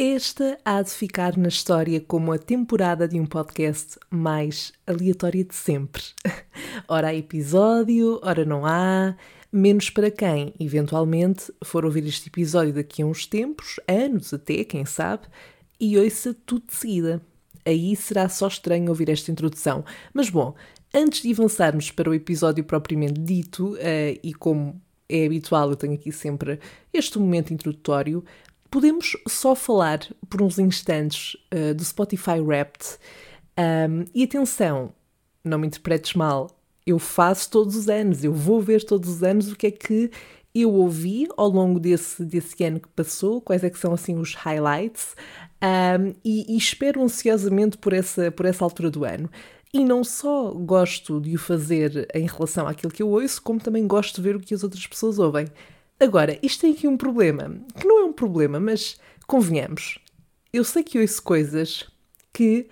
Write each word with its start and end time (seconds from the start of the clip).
Esta 0.00 0.56
há 0.64 0.80
de 0.80 0.90
ficar 0.90 1.36
na 1.36 1.48
história 1.48 2.00
como 2.00 2.30
a 2.30 2.38
temporada 2.38 3.08
de 3.08 3.18
um 3.18 3.26
podcast 3.26 3.98
mais 4.08 4.72
aleatória 4.86 5.42
de 5.42 5.56
sempre. 5.56 6.04
Ora 6.86 7.08
há 7.08 7.14
episódio, 7.16 8.20
ora 8.22 8.44
não 8.44 8.64
há, 8.64 9.16
menos 9.50 9.90
para 9.90 10.08
quem, 10.08 10.54
eventualmente, 10.60 11.52
for 11.64 11.84
ouvir 11.84 12.06
este 12.06 12.28
episódio 12.28 12.72
daqui 12.72 13.02
a 13.02 13.06
uns 13.06 13.26
tempos, 13.26 13.80
anos 13.88 14.32
até, 14.32 14.62
quem 14.62 14.84
sabe, 14.84 15.26
e 15.80 15.98
ouça 15.98 16.32
tudo 16.46 16.68
de 16.68 16.76
seguida. 16.76 17.20
Aí 17.66 17.96
será 17.96 18.28
só 18.28 18.46
estranho 18.46 18.90
ouvir 18.90 19.08
esta 19.08 19.32
introdução. 19.32 19.84
Mas 20.14 20.30
bom, 20.30 20.54
antes 20.94 21.22
de 21.22 21.32
avançarmos 21.32 21.90
para 21.90 22.08
o 22.08 22.14
episódio 22.14 22.62
propriamente 22.62 23.20
dito, 23.20 23.72
uh, 23.72 24.20
e 24.22 24.32
como 24.32 24.80
é 25.08 25.24
habitual, 25.24 25.70
eu 25.70 25.76
tenho 25.76 25.94
aqui 25.94 26.12
sempre 26.12 26.60
este 26.92 27.18
momento 27.18 27.52
introdutório, 27.52 28.22
podemos 28.70 29.16
só 29.26 29.54
falar 29.54 30.00
por 30.28 30.42
uns 30.42 30.58
instantes 30.58 31.36
uh, 31.52 31.74
do 31.74 31.84
Spotify 31.84 32.40
Wrapped. 32.40 32.98
Um, 33.58 34.04
e 34.14 34.24
atenção, 34.24 34.92
não 35.44 35.58
me 35.58 35.66
interpretes 35.66 36.14
mal, 36.14 36.48
eu 36.86 36.98
faço 36.98 37.50
todos 37.50 37.76
os 37.76 37.88
anos, 37.88 38.24
eu 38.24 38.32
vou 38.32 38.60
ver 38.60 38.84
todos 38.84 39.08
os 39.08 39.22
anos 39.22 39.50
o 39.50 39.56
que 39.56 39.66
é 39.66 39.70
que 39.70 40.10
eu 40.54 40.72
ouvi 40.72 41.28
ao 41.36 41.48
longo 41.48 41.78
desse, 41.78 42.24
desse 42.24 42.64
ano 42.64 42.80
que 42.80 42.88
passou, 42.88 43.40
quais 43.40 43.62
é 43.62 43.70
que 43.70 43.78
são 43.78 43.92
assim 43.92 44.18
os 44.18 44.34
highlights, 44.34 45.14
um, 45.62 46.14
e, 46.24 46.54
e, 46.54 46.56
espero 46.56 47.02
ansiosamente 47.02 47.76
por 47.76 47.92
essa, 47.92 48.30
por 48.30 48.46
essa 48.46 48.64
altura 48.64 48.90
do 48.90 49.04
ano. 49.04 49.28
E 49.72 49.84
não 49.84 50.02
só 50.02 50.50
gosto 50.52 51.20
de 51.20 51.34
o 51.34 51.38
fazer 51.38 52.08
em 52.14 52.26
relação 52.26 52.66
àquilo 52.66 52.92
que 52.92 53.02
eu 53.02 53.10
ouço, 53.10 53.42
como 53.42 53.60
também 53.60 53.86
gosto 53.86 54.16
de 54.16 54.22
ver 54.22 54.36
o 54.36 54.40
que 54.40 54.54
as 54.54 54.62
outras 54.62 54.86
pessoas 54.86 55.18
ouvem. 55.18 55.46
Agora, 56.00 56.38
isto 56.42 56.60
tem 56.60 56.72
aqui 56.72 56.86
um 56.86 56.96
problema, 56.96 57.60
que 57.78 57.86
não 57.86 58.00
é 58.00 58.04
um 58.04 58.12
problema, 58.12 58.60
mas 58.60 58.96
convenhamos. 59.26 59.98
Eu 60.52 60.62
sei 60.62 60.84
que 60.84 61.00
ouço 61.00 61.20
coisas 61.20 61.88
que, 62.32 62.68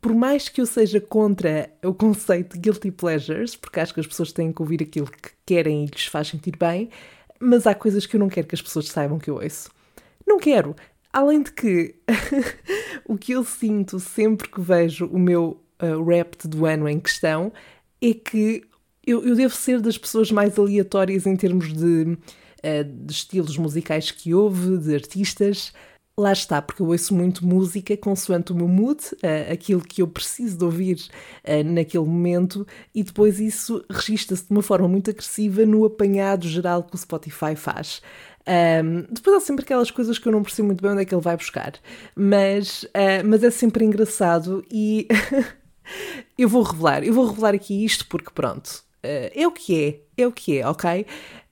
por 0.00 0.14
mais 0.14 0.48
que 0.48 0.62
eu 0.62 0.66
seja 0.66 0.98
contra 0.98 1.70
o 1.84 1.92
conceito 1.92 2.54
de 2.54 2.60
guilty 2.60 2.90
pleasures, 2.90 3.54
porque 3.54 3.80
acho 3.80 3.92
que 3.92 4.00
as 4.00 4.06
pessoas 4.06 4.32
têm 4.32 4.50
que 4.50 4.62
ouvir 4.62 4.82
aquilo 4.82 5.10
que 5.10 5.30
querem 5.44 5.84
e 5.84 5.86
lhes 5.86 6.06
faz 6.06 6.28
sentir 6.28 6.56
bem, 6.56 6.88
mas 7.38 7.66
há 7.66 7.74
coisas 7.74 8.06
que 8.06 8.16
eu 8.16 8.20
não 8.20 8.30
quero 8.30 8.46
que 8.46 8.54
as 8.54 8.62
pessoas 8.62 8.88
saibam 8.88 9.18
que 9.18 9.28
eu 9.28 9.36
ouço. 9.36 9.70
Não 10.26 10.38
quero. 10.38 10.74
Além 11.12 11.42
de 11.42 11.52
que 11.52 11.96
o 13.04 13.18
que 13.18 13.32
eu 13.32 13.44
sinto 13.44 14.00
sempre 14.00 14.48
que 14.48 14.60
vejo 14.60 15.04
o 15.06 15.18
meu 15.18 15.60
uh, 15.82 16.02
rap 16.04 16.48
do 16.48 16.64
ano 16.64 16.88
em 16.88 16.98
questão 16.98 17.52
é 18.00 18.14
que 18.14 18.64
eu, 19.06 19.24
eu 19.26 19.34
devo 19.34 19.54
ser 19.54 19.80
das 19.80 19.98
pessoas 19.98 20.30
mais 20.30 20.58
aleatórias 20.58 21.26
em 21.26 21.36
termos 21.36 21.72
de 21.72 22.16
de 22.84 23.12
estilos 23.12 23.56
musicais 23.56 24.10
que 24.10 24.34
houve, 24.34 24.78
de 24.78 24.94
artistas. 24.94 25.72
Lá 26.20 26.32
está, 26.32 26.60
porque 26.60 26.82
eu 26.82 26.88
ouço 26.88 27.14
muito 27.14 27.46
música 27.46 27.96
consoante 27.96 28.52
o 28.52 28.54
meu 28.54 28.68
mood, 28.68 29.00
uh, 29.14 29.52
aquilo 29.52 29.80
que 29.80 30.02
eu 30.02 30.06
preciso 30.06 30.58
de 30.58 30.64
ouvir 30.64 30.98
uh, 31.44 31.64
naquele 31.64 32.04
momento, 32.04 32.66
e 32.94 33.02
depois 33.02 33.40
isso 33.40 33.82
registra-se 33.88 34.44
de 34.44 34.50
uma 34.50 34.60
forma 34.60 34.86
muito 34.86 35.08
agressiva 35.08 35.64
no 35.64 35.82
apanhado 35.82 36.46
geral 36.46 36.82
que 36.82 36.94
o 36.94 36.98
Spotify 36.98 37.56
faz. 37.56 38.02
Um, 38.46 39.06
depois 39.10 39.36
há 39.36 39.40
sempre 39.40 39.64
aquelas 39.64 39.90
coisas 39.90 40.18
que 40.18 40.28
eu 40.28 40.32
não 40.32 40.42
percebo 40.42 40.66
muito 40.66 40.82
bem 40.82 40.90
onde 40.90 41.02
é 41.02 41.04
que 41.06 41.14
ele 41.14 41.22
vai 41.22 41.38
buscar, 41.38 41.72
mas, 42.14 42.82
uh, 42.82 43.24
mas 43.24 43.42
é 43.42 43.50
sempre 43.50 43.86
engraçado 43.86 44.62
e 44.70 45.08
eu 46.36 46.50
vou 46.50 46.62
revelar, 46.62 47.02
eu 47.02 47.14
vou 47.14 47.28
revelar 47.28 47.54
aqui 47.54 47.82
isto 47.82 48.06
porque 48.08 48.30
pronto, 48.34 48.82
é 49.02 49.46
o 49.46 49.52
que 49.52 49.82
é, 49.82 50.22
é 50.22 50.26
o 50.26 50.32
que 50.32 50.58
é, 50.58 50.68
ok? 50.68 51.06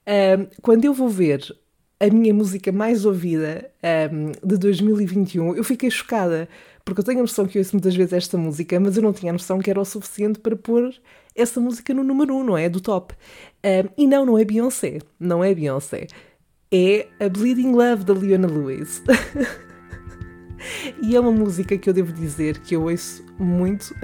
Um, 0.09 0.47
quando 0.63 0.87
eu 0.87 0.95
vou 0.95 1.11
ver 1.11 1.55
a 2.01 2.07
minha 2.07 2.33
música 2.33 2.73
mais 2.73 3.05
ouvida 3.05 3.71
um, 4.11 4.33
de 4.43 4.57
2021, 4.57 5.55
eu 5.55 5.63
fiquei 5.63 5.91
chocada, 5.91 6.49
porque 6.83 7.01
eu 7.01 7.05
tenho 7.05 7.19
a 7.19 7.23
noção 7.23 7.47
que 7.47 7.59
ouço 7.59 7.75
muitas 7.75 7.95
vezes 7.95 8.15
esta 8.15 8.39
música, 8.39 8.81
mas 8.81 8.97
eu 8.97 9.03
não 9.03 9.13
tinha 9.13 9.31
a 9.31 9.35
noção 9.35 9.59
que 9.59 9.69
era 9.69 9.79
o 9.79 9.85
suficiente 9.85 10.39
para 10.39 10.57
pôr 10.57 10.95
essa 11.35 11.61
música 11.61 11.93
no 11.93 12.03
número 12.03 12.35
1, 12.35 12.39
um, 12.39 12.45
não 12.45 12.57
é? 12.57 12.69
Do 12.71 12.81
top. 12.81 13.15
Um, 13.63 13.91
e 13.99 14.07
não, 14.07 14.25
não 14.25 14.39
é 14.39 14.45
Beyoncé. 14.45 15.01
Não 15.21 15.45
é 15.45 15.55
Beyoncé. 15.55 16.07
É 16.73 17.07
a 17.21 17.29
Bleeding 17.29 17.73
Love 17.73 18.05
da 18.05 18.15
Leona 18.15 18.49
Lewis. 18.49 19.03
e 21.03 21.15
é 21.15 21.21
uma 21.21 21.33
música 21.33 21.77
que 21.77 21.89
eu 21.89 21.95
devo 21.95 22.13
dizer 22.13 22.59
que 22.61 22.75
eu 22.75 22.85
ouço 22.85 23.25
muito 23.39 23.95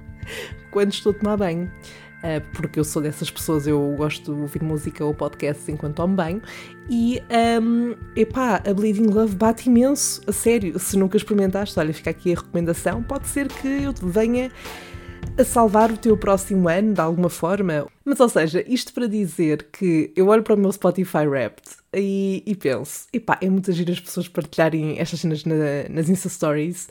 quando 0.70 0.92
estou 0.92 1.12
a 1.12 1.14
tomar 1.14 1.36
banho. 1.38 1.70
Uh, 2.18 2.40
porque 2.52 2.80
eu 2.80 2.84
sou 2.84 3.00
dessas 3.00 3.30
pessoas, 3.30 3.66
eu 3.66 3.94
gosto 3.96 4.34
de 4.34 4.40
ouvir 4.40 4.62
música 4.62 5.04
ou 5.04 5.14
podcasts 5.14 5.68
enquanto 5.68 5.96
tomo 5.96 6.14
banho. 6.14 6.42
E, 6.90 7.22
um, 7.62 7.94
epá, 8.16 8.60
a 8.66 8.74
Bleeding 8.74 9.06
Love 9.06 9.36
bate 9.36 9.68
imenso, 9.68 10.20
a 10.26 10.32
sério. 10.32 10.78
Se 10.78 10.96
nunca 10.96 11.16
experimentaste, 11.16 11.78
olha, 11.78 11.94
fica 11.94 12.10
aqui 12.10 12.32
a 12.32 12.36
recomendação. 12.36 13.02
Pode 13.02 13.28
ser 13.28 13.46
que 13.48 13.68
eu 13.84 13.92
te 13.92 14.04
venha 14.04 14.50
a 15.38 15.44
salvar 15.44 15.92
o 15.92 15.96
teu 15.96 16.16
próximo 16.16 16.68
ano 16.68 16.94
de 16.94 17.00
alguma 17.00 17.28
forma. 17.28 17.86
Mas, 18.04 18.18
ou 18.18 18.28
seja, 18.28 18.64
isto 18.66 18.92
para 18.92 19.06
dizer 19.06 19.68
que 19.72 20.12
eu 20.16 20.26
olho 20.28 20.42
para 20.42 20.54
o 20.54 20.58
meu 20.58 20.72
Spotify 20.72 21.26
Wrapped 21.26 21.70
e, 21.94 22.42
e 22.44 22.56
penso, 22.56 23.06
epá, 23.12 23.38
é 23.40 23.48
muito 23.48 23.70
agir 23.70 23.88
as 23.90 24.00
pessoas 24.00 24.26
partilharem 24.26 24.98
estas 24.98 25.20
cenas 25.20 25.44
na, 25.44 25.54
nas 25.88 26.08
Insta 26.08 26.28
Stories 26.28 26.88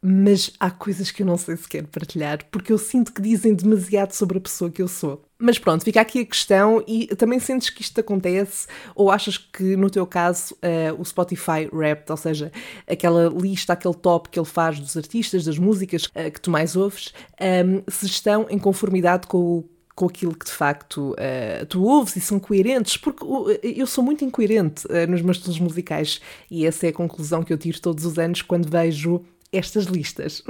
mas 0.00 0.52
há 0.60 0.70
coisas 0.70 1.10
que 1.10 1.22
eu 1.22 1.26
não 1.26 1.36
sei 1.36 1.56
se 1.56 1.68
quero 1.68 1.88
partilhar 1.88 2.44
porque 2.50 2.72
eu 2.72 2.78
sinto 2.78 3.12
que 3.12 3.20
dizem 3.20 3.54
demasiado 3.54 4.12
sobre 4.12 4.38
a 4.38 4.40
pessoa 4.40 4.70
que 4.70 4.80
eu 4.80 4.88
sou. 4.88 5.24
Mas 5.40 5.58
pronto, 5.58 5.84
fica 5.84 6.00
aqui 6.00 6.20
a 6.20 6.24
questão 6.24 6.82
e 6.86 7.06
também 7.14 7.38
sentes 7.38 7.70
que 7.70 7.82
isto 7.82 8.00
acontece 8.00 8.66
ou 8.94 9.10
achas 9.10 9.38
que 9.38 9.76
no 9.76 9.88
teu 9.88 10.06
caso 10.06 10.54
uh, 10.54 11.00
o 11.00 11.04
Spotify 11.04 11.68
Wrapped, 11.72 12.10
ou 12.10 12.16
seja, 12.16 12.50
aquela 12.88 13.28
lista, 13.28 13.72
aquele 13.72 13.94
top 13.94 14.28
que 14.28 14.38
ele 14.38 14.46
faz 14.46 14.80
dos 14.80 14.96
artistas, 14.96 15.44
das 15.44 15.58
músicas 15.58 16.06
uh, 16.06 16.30
que 16.32 16.40
tu 16.40 16.50
mais 16.50 16.74
ouves, 16.74 17.12
um, 17.40 17.44
ehm, 17.44 17.82
se 17.88 18.06
estão 18.06 18.46
em 18.50 18.58
conformidade 18.58 19.26
com 19.26 19.38
o 19.38 19.78
com 19.98 20.06
aquilo 20.06 20.32
que 20.32 20.46
de 20.46 20.52
facto 20.52 21.10
uh, 21.14 21.66
tu 21.66 21.82
ouves 21.82 22.14
e 22.14 22.20
são 22.20 22.38
coerentes, 22.38 22.96
porque 22.96 23.26
eu 23.64 23.84
sou 23.84 24.04
muito 24.04 24.24
incoerente 24.24 24.86
uh, 24.86 25.10
nos 25.10 25.20
meus 25.22 25.38
estilos 25.38 25.58
musicais 25.58 26.20
e 26.48 26.64
essa 26.64 26.86
é 26.86 26.90
a 26.90 26.92
conclusão 26.92 27.42
que 27.42 27.52
eu 27.52 27.58
tiro 27.58 27.80
todos 27.80 28.04
os 28.04 28.16
anos 28.16 28.40
quando 28.40 28.70
vejo 28.70 29.24
estas 29.52 29.86
listas. 29.86 30.42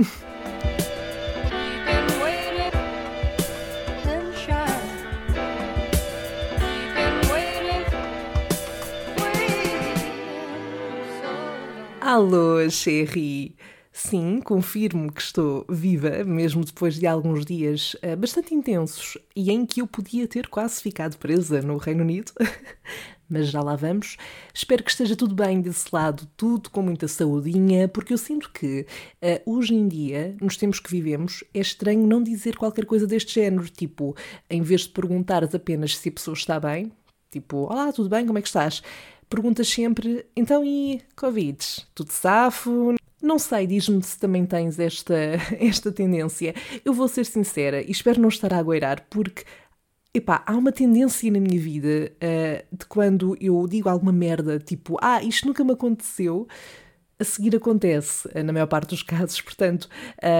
Alô, 12.00 12.68
Sherry! 12.70 13.54
Sim, 13.92 14.40
confirmo 14.40 15.12
que 15.12 15.20
estou 15.20 15.66
viva, 15.68 16.24
mesmo 16.24 16.64
depois 16.64 16.94
de 16.94 17.06
alguns 17.06 17.44
dias 17.44 17.94
uh, 17.94 18.16
bastante 18.16 18.54
intensos 18.54 19.18
e 19.36 19.50
em 19.50 19.66
que 19.66 19.82
eu 19.82 19.86
podia 19.86 20.26
ter 20.26 20.48
quase 20.48 20.80
ficado 20.80 21.18
presa 21.18 21.60
no 21.60 21.76
Reino 21.76 22.02
Unido. 22.02 22.32
mas 23.28 23.48
já 23.48 23.60
lá 23.60 23.76
vamos. 23.76 24.16
Espero 24.54 24.82
que 24.82 24.90
esteja 24.90 25.14
tudo 25.14 25.34
bem 25.34 25.60
desse 25.60 25.86
lado, 25.92 26.28
tudo 26.36 26.70
com 26.70 26.82
muita 26.82 27.06
saudinha, 27.06 27.88
porque 27.88 28.12
eu 28.12 28.18
sinto 28.18 28.50
que 28.50 28.86
uh, 29.22 29.50
hoje 29.50 29.74
em 29.74 29.86
dia, 29.86 30.36
nos 30.40 30.56
tempos 30.56 30.80
que 30.80 30.90
vivemos, 30.90 31.44
é 31.52 31.60
estranho 31.60 32.06
não 32.06 32.22
dizer 32.22 32.56
qualquer 32.56 32.86
coisa 32.86 33.06
deste 33.06 33.34
género. 33.34 33.68
Tipo, 33.68 34.16
em 34.48 34.62
vez 34.62 34.82
de 34.82 34.90
perguntares 34.90 35.54
apenas 35.54 35.96
se 35.96 36.08
a 36.08 36.12
pessoa 36.12 36.34
está 36.34 36.58
bem, 36.58 36.90
tipo, 37.30 37.58
olá, 37.70 37.92
tudo 37.92 38.08
bem, 38.08 38.26
como 38.26 38.38
é 38.38 38.42
que 38.42 38.48
estás? 38.48 38.82
Perguntas 39.28 39.68
sempre, 39.68 40.24
então 40.34 40.64
e 40.64 41.02
Covid? 41.14 41.58
Tudo 41.94 42.10
safo? 42.10 42.94
Não 43.20 43.38
sei, 43.38 43.66
diz-me 43.66 44.02
se 44.02 44.18
também 44.18 44.46
tens 44.46 44.78
esta, 44.78 45.14
esta 45.58 45.90
tendência. 45.92 46.54
Eu 46.84 46.94
vou 46.94 47.08
ser 47.08 47.26
sincera 47.26 47.82
e 47.82 47.90
espero 47.90 48.20
não 48.20 48.28
estar 48.28 48.52
a 48.54 48.58
agueirar, 48.58 49.06
porque 49.10 49.44
Epá, 50.18 50.42
há 50.44 50.56
uma 50.56 50.72
tendência 50.72 51.30
na 51.30 51.38
minha 51.38 51.60
vida 51.60 52.10
uh, 52.16 52.76
de 52.76 52.84
quando 52.86 53.36
eu 53.40 53.68
digo 53.68 53.88
alguma 53.88 54.10
merda, 54.10 54.58
tipo, 54.58 54.96
ah, 55.00 55.22
isto 55.22 55.46
nunca 55.46 55.62
me 55.62 55.70
aconteceu, 55.70 56.48
a 57.20 57.22
seguir 57.22 57.54
acontece, 57.54 58.26
uh, 58.26 58.42
na 58.42 58.52
maior 58.52 58.66
parte 58.66 58.88
dos 58.88 59.04
casos. 59.06 59.40
Portanto, 59.40 59.88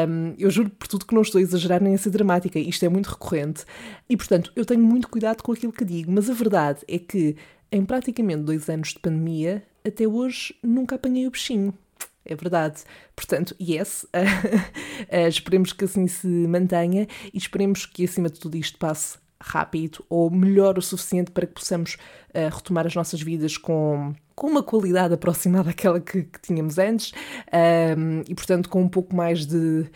um, 0.09 0.35
eu 0.37 0.51
juro 0.51 0.69
por 0.69 0.89
tudo 0.89 1.07
que 1.07 1.15
não 1.15 1.23
estou 1.23 1.39
a 1.39 1.43
exagerar 1.43 1.81
nem 1.81 1.95
a 1.95 1.99
ser 1.99 2.11
dramática, 2.11 2.59
isto 2.59 2.85
é 2.85 2.89
muito 2.89 3.07
recorrente. 3.07 3.65
E, 4.11 4.17
portanto, 4.17 4.53
eu 4.57 4.67
tenho 4.67 4.83
muito 4.83 5.09
cuidado 5.09 5.45
com 5.45 5.53
aquilo 5.53 5.73
que 5.73 5.85
digo, 5.85 6.11
mas 6.11 6.29
a 6.29 6.35
verdade 6.35 6.81
é 6.89 6.99
que, 6.99 7.37
em 7.71 7.85
praticamente 7.85 8.43
dois 8.43 8.69
anos 8.69 8.89
de 8.89 8.99
pandemia, 8.99 9.63
até 9.87 10.09
hoje 10.09 10.57
nunca 10.61 10.97
apanhei 10.97 11.29
o 11.29 11.31
bichinho. 11.31 11.73
É 12.25 12.35
verdade. 12.35 12.83
Portanto, 13.15 13.55
yes, 13.61 14.03
uh, 14.07 15.15
esperemos 15.29 15.73
que 15.73 15.85
assim 15.85 16.09
se 16.09 16.27
mantenha 16.27 17.07
e 17.33 17.39
esperemos 17.39 17.87
que, 17.87 18.05
acima 18.05 18.29
de 18.29 18.41
tudo 18.41 18.57
isto, 18.57 18.77
passe 18.77 19.19
rápido 19.41 20.05
ou 20.09 20.31
melhor 20.31 20.79
o 20.79 20.83
suficiente 20.83 21.31
para 21.31 21.47
que 21.47 21.55
possamos 21.55 21.97
uh, 22.31 22.55
retomar 22.55 22.87
as 22.87 22.95
nossas 22.95 23.21
vidas 23.21 23.57
com, 23.57 24.15
com 24.35 24.47
uma 24.47 24.63
qualidade 24.63 25.15
aproximada 25.15 25.71
àquela 25.71 26.01
que, 26.01 26.25
que 26.25 26.41
tínhamos 26.41 26.79
antes 26.79 27.13
um, 27.97 28.23
e, 28.29 28.35
portanto, 28.35 28.69
com 28.69 28.83
um 28.83 28.89
pouco 28.89 29.15
mais 29.15 29.47
de 29.47 29.91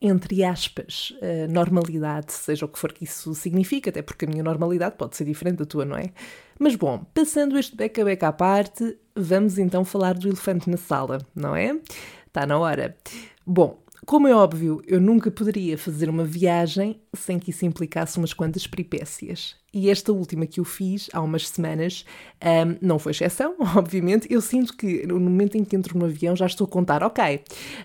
entre 0.00 0.44
aspas, 0.44 1.14
normalidade, 1.48 2.30
seja 2.30 2.66
o 2.66 2.68
que 2.68 2.78
for 2.78 2.92
que 2.92 3.04
isso 3.04 3.34
signifique, 3.34 3.88
até 3.88 4.02
porque 4.02 4.26
a 4.26 4.28
minha 4.28 4.42
normalidade 4.42 4.96
pode 4.98 5.16
ser 5.16 5.24
diferente 5.24 5.58
da 5.58 5.64
tua, 5.64 5.86
não 5.86 5.96
é? 5.96 6.10
Mas 6.58 6.76
bom, 6.76 7.04
passando 7.14 7.58
este 7.58 7.74
beca-beca 7.74 8.28
à 8.28 8.32
parte, 8.32 8.98
vamos 9.14 9.56
então 9.56 9.84
falar 9.84 10.14
do 10.14 10.28
elefante 10.28 10.68
na 10.68 10.76
sala, 10.76 11.18
não 11.34 11.56
é? 11.56 11.74
Está 12.26 12.46
na 12.46 12.58
hora. 12.58 12.96
Bom, 13.46 13.78
como 14.06 14.28
é 14.28 14.34
óbvio, 14.34 14.82
eu 14.86 15.00
nunca 15.00 15.30
poderia 15.30 15.78
fazer 15.78 16.08
uma 16.08 16.24
viagem 16.24 17.00
sem 17.14 17.38
que 17.38 17.50
isso 17.50 17.64
implicasse 17.64 18.18
umas 18.18 18.32
quantas 18.32 18.66
peripécias. 18.66 19.56
E 19.72 19.90
esta 19.90 20.12
última 20.12 20.46
que 20.46 20.60
eu 20.60 20.64
fiz 20.64 21.08
há 21.12 21.20
umas 21.20 21.48
semanas 21.48 22.04
um, 22.42 22.86
não 22.86 22.98
foi 22.98 23.12
exceção, 23.12 23.56
obviamente. 23.76 24.26
Eu 24.30 24.40
sinto 24.40 24.76
que 24.76 25.06
no 25.06 25.18
momento 25.18 25.56
em 25.56 25.64
que 25.64 25.74
entro 25.74 25.98
no 25.98 26.04
avião 26.04 26.36
já 26.36 26.46
estou 26.46 26.66
a 26.66 26.68
contar, 26.68 27.02
ok, 27.02 27.40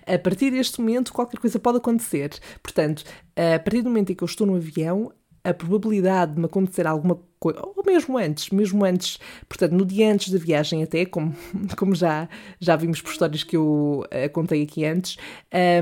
a 0.06 0.18
partir 0.18 0.50
deste 0.50 0.80
momento 0.80 1.12
qualquer 1.12 1.40
coisa 1.40 1.58
pode 1.58 1.78
acontecer. 1.78 2.38
Portanto, 2.62 3.02
a 3.34 3.58
partir 3.58 3.82
do 3.82 3.88
momento 3.88 4.12
em 4.12 4.14
que 4.14 4.22
eu 4.22 4.26
estou 4.26 4.46
no 4.46 4.56
avião, 4.56 5.12
a 5.42 5.54
probabilidade 5.54 6.34
de 6.34 6.40
me 6.40 6.46
acontecer 6.46 6.86
alguma 6.86 7.18
coisa, 7.38 7.60
ou 7.62 7.82
mesmo 7.84 8.18
antes, 8.18 8.50
mesmo 8.50 8.84
antes, 8.84 9.18
portanto, 9.48 9.72
no 9.72 9.84
dia 9.84 10.12
antes 10.12 10.30
da 10.30 10.38
viagem 10.38 10.82
até, 10.82 11.06
como, 11.06 11.34
como 11.76 11.94
já, 11.94 12.28
já 12.60 12.76
vimos 12.76 13.00
por 13.00 13.10
histórias 13.10 13.42
que 13.42 13.56
eu 13.56 14.04
uh, 14.04 14.30
contei 14.32 14.62
aqui 14.62 14.84
antes, 14.84 15.16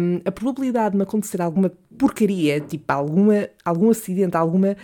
um, 0.01 0.21
a 0.25 0.31
probabilidade 0.31 0.93
de 0.93 0.97
me 0.99 1.03
acontecer 1.03 1.43
alguma 1.43 1.73
porcaria, 1.99 2.61
tipo 2.61 2.91
alguma, 2.93 3.49
algum 3.65 3.91
acidente, 3.91 4.37
alguma 4.37 4.77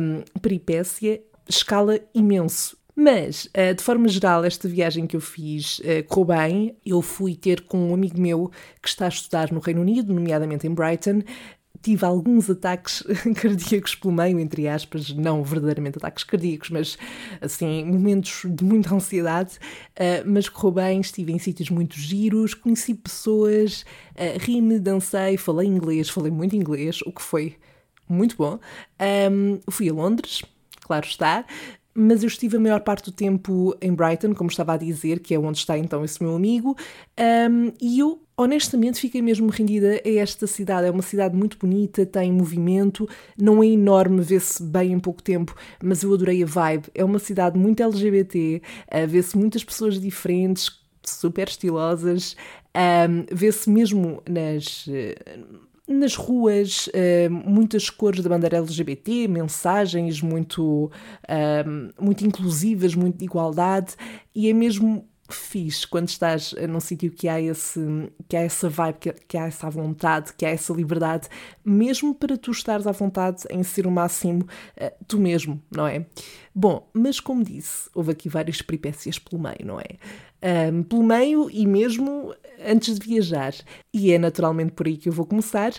um, 0.00 0.22
peripécia, 0.40 1.20
escala 1.48 1.98
imenso. 2.14 2.76
Mas, 2.94 3.46
uh, 3.46 3.74
de 3.74 3.82
forma 3.82 4.06
geral, 4.06 4.44
esta 4.44 4.68
viagem 4.68 5.06
que 5.06 5.16
eu 5.16 5.20
fiz 5.20 5.78
uh, 5.78 6.04
correu 6.06 6.26
bem. 6.26 6.76
Eu 6.84 7.00
fui 7.00 7.34
ter 7.34 7.62
com 7.62 7.90
um 7.90 7.94
amigo 7.94 8.20
meu 8.20 8.50
que 8.82 8.88
está 8.88 9.06
a 9.06 9.08
estudar 9.08 9.50
no 9.50 9.60
Reino 9.60 9.80
Unido, 9.80 10.12
nomeadamente 10.12 10.66
em 10.66 10.74
Brighton, 10.74 11.22
tive 11.82 12.04
alguns 12.04 12.48
ataques 12.48 13.02
cardíacos 13.36 13.94
pelo 13.94 14.14
meio, 14.14 14.38
entre 14.38 14.68
aspas, 14.68 15.12
não 15.12 15.42
verdadeiramente 15.42 15.98
ataques 15.98 16.24
cardíacos, 16.24 16.70
mas 16.70 16.98
assim, 17.40 17.84
momentos 17.84 18.42
de 18.44 18.64
muita 18.64 18.94
ansiedade, 18.94 19.58
uh, 19.96 20.22
mas 20.24 20.48
correu 20.48 20.72
bem, 20.72 21.00
estive 21.00 21.32
em 21.32 21.38
sítios 21.38 21.70
muito 21.70 21.96
giros, 21.96 22.54
conheci 22.54 22.94
pessoas, 22.94 23.84
uh, 24.12 24.38
ri-me, 24.38 24.78
dancei, 24.78 25.36
falei 25.36 25.66
inglês, 25.66 26.08
falei 26.08 26.30
muito 26.30 26.54
inglês, 26.54 27.00
o 27.02 27.12
que 27.12 27.22
foi 27.22 27.56
muito 28.08 28.36
bom. 28.36 28.58
Um, 29.30 29.58
fui 29.70 29.88
a 29.88 29.92
Londres, 29.92 30.42
claro 30.80 31.06
está, 31.06 31.44
mas 31.94 32.22
eu 32.22 32.28
estive 32.28 32.56
a 32.56 32.60
maior 32.60 32.80
parte 32.80 33.10
do 33.10 33.12
tempo 33.12 33.76
em 33.80 33.92
Brighton, 33.92 34.34
como 34.34 34.50
estava 34.50 34.74
a 34.74 34.76
dizer, 34.76 35.20
que 35.20 35.34
é 35.34 35.38
onde 35.38 35.58
está 35.58 35.76
então 35.76 36.04
esse 36.04 36.22
meu 36.22 36.34
amigo, 36.34 36.76
um, 37.50 37.72
e 37.80 37.98
eu 37.98 38.21
honestamente 38.36 39.00
fiquei 39.00 39.22
mesmo 39.22 39.48
rendida 39.50 40.00
a 40.04 40.08
esta 40.08 40.46
cidade. 40.46 40.86
É 40.86 40.90
uma 40.90 41.02
cidade 41.02 41.36
muito 41.36 41.58
bonita, 41.58 42.04
tem 42.06 42.32
movimento, 42.32 43.08
não 43.40 43.62
é 43.62 43.66
enorme, 43.66 44.20
vê-se 44.22 44.62
bem 44.62 44.92
em 44.92 45.00
pouco 45.00 45.22
tempo, 45.22 45.54
mas 45.82 46.02
eu 46.02 46.12
adorei 46.12 46.42
a 46.42 46.46
vibe. 46.46 46.86
É 46.94 47.04
uma 47.04 47.18
cidade 47.18 47.58
muito 47.58 47.82
LGBT, 47.82 48.62
uh, 48.88 49.08
vê-se 49.08 49.36
muitas 49.36 49.64
pessoas 49.64 50.00
diferentes, 50.00 50.70
super 51.04 51.48
estilosas, 51.48 52.36
um, 52.76 53.26
vê-se 53.34 53.68
mesmo 53.68 54.22
nas. 54.28 54.86
Uh, 54.86 55.72
nas 55.84 56.14
ruas, 56.14 56.86
uh, 56.86 57.30
muitas 57.30 57.90
cores 57.90 58.22
da 58.22 58.30
bandeira 58.30 58.56
LGBT, 58.56 59.26
mensagens 59.28 60.22
muito, 60.22 60.90
uh, 61.24 62.02
muito 62.02 62.24
inclusivas, 62.24 62.94
muito 62.94 63.18
de 63.18 63.24
igualdade, 63.24 63.94
e 64.34 64.48
é 64.48 64.52
mesmo 64.52 65.06
fixe 65.34 65.86
quando 65.86 66.08
estás 66.08 66.52
num 66.68 66.80
sítio 66.80 67.10
que 67.10 67.28
há 67.28 67.40
esse 67.40 67.80
que 68.28 68.36
há 68.36 68.40
essa 68.40 68.68
vibe, 68.68 68.98
que, 68.98 69.12
que 69.12 69.36
há 69.36 69.46
essa 69.46 69.70
vontade, 69.70 70.32
que 70.34 70.44
há 70.46 70.50
essa 70.50 70.72
liberdade, 70.72 71.28
mesmo 71.64 72.14
para 72.14 72.36
tu 72.36 72.50
estares 72.50 72.86
à 72.86 72.92
vontade 72.92 73.44
em 73.50 73.62
ser 73.62 73.86
o 73.86 73.90
máximo 73.90 74.42
uh, 74.42 75.04
tu 75.06 75.18
mesmo, 75.18 75.62
não 75.70 75.86
é? 75.86 76.06
Bom, 76.54 76.88
mas 76.92 77.18
como 77.20 77.42
disse, 77.42 77.88
houve 77.94 78.12
aqui 78.12 78.28
várias 78.28 78.60
peripécias 78.60 79.18
pelo 79.18 79.42
meio, 79.42 79.64
não 79.64 79.80
é? 79.80 80.70
Um, 80.70 80.82
pelo 80.82 81.02
meio 81.02 81.48
e 81.50 81.66
mesmo 81.66 82.34
antes 82.64 82.98
de 82.98 83.06
viajar. 83.06 83.54
E 83.92 84.12
é 84.12 84.18
naturalmente 84.18 84.72
por 84.72 84.86
aí 84.86 84.96
que 84.96 85.08
eu 85.08 85.12
vou 85.12 85.26
começar. 85.26 85.72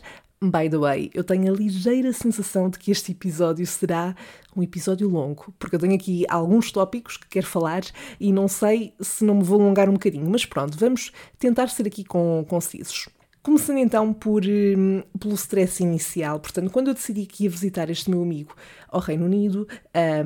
By 0.44 0.70
the 0.70 0.78
way, 0.78 1.10
eu 1.14 1.24
tenho 1.24 1.54
a 1.54 1.56
ligeira 1.56 2.12
sensação 2.12 2.70
de 2.70 2.78
que 2.78 2.92
este 2.92 3.14
episódio 3.14 3.66
será 3.66 4.14
um 4.54 4.62
episódio 4.62 5.08
longo, 5.08 5.54
porque 5.58 5.78
eu 5.78 5.80
tenho 5.80 5.96
aqui 5.96 6.26
alguns 6.28 6.70
tópicos 6.70 7.16
que 7.16 7.28
quero 7.30 7.48
falar 7.48 7.82
e 8.20 8.34
não 8.34 8.50
sei 8.50 8.94
se 9.00 9.24
não 9.24 9.36
me 9.36 9.44
vou 9.44 9.62
alongar 9.62 9.88
um 9.88 9.94
bocadinho, 9.94 10.30
mas 10.30 10.46
pronto, 10.46 10.78
vamos 10.78 11.14
tentar 11.40 11.70
ser 11.70 11.88
aqui 11.88 12.04
com, 12.04 12.46
concisos. 12.46 13.08
Começando 13.42 13.78
então 13.78 14.12
por, 14.12 14.44
um, 14.46 15.02
pelo 15.18 15.34
stress 15.36 15.82
inicial. 15.82 16.42
Portanto, 16.42 16.70
quando 16.72 16.90
eu 16.90 16.94
decidi 16.94 17.26
que 17.26 17.46
ia 17.46 17.50
visitar 17.50 17.90
este 17.90 18.10
meu 18.10 18.22
amigo 18.22 18.54
ao 18.90 19.00
Reino 19.00 19.26
Unido, 19.26 19.66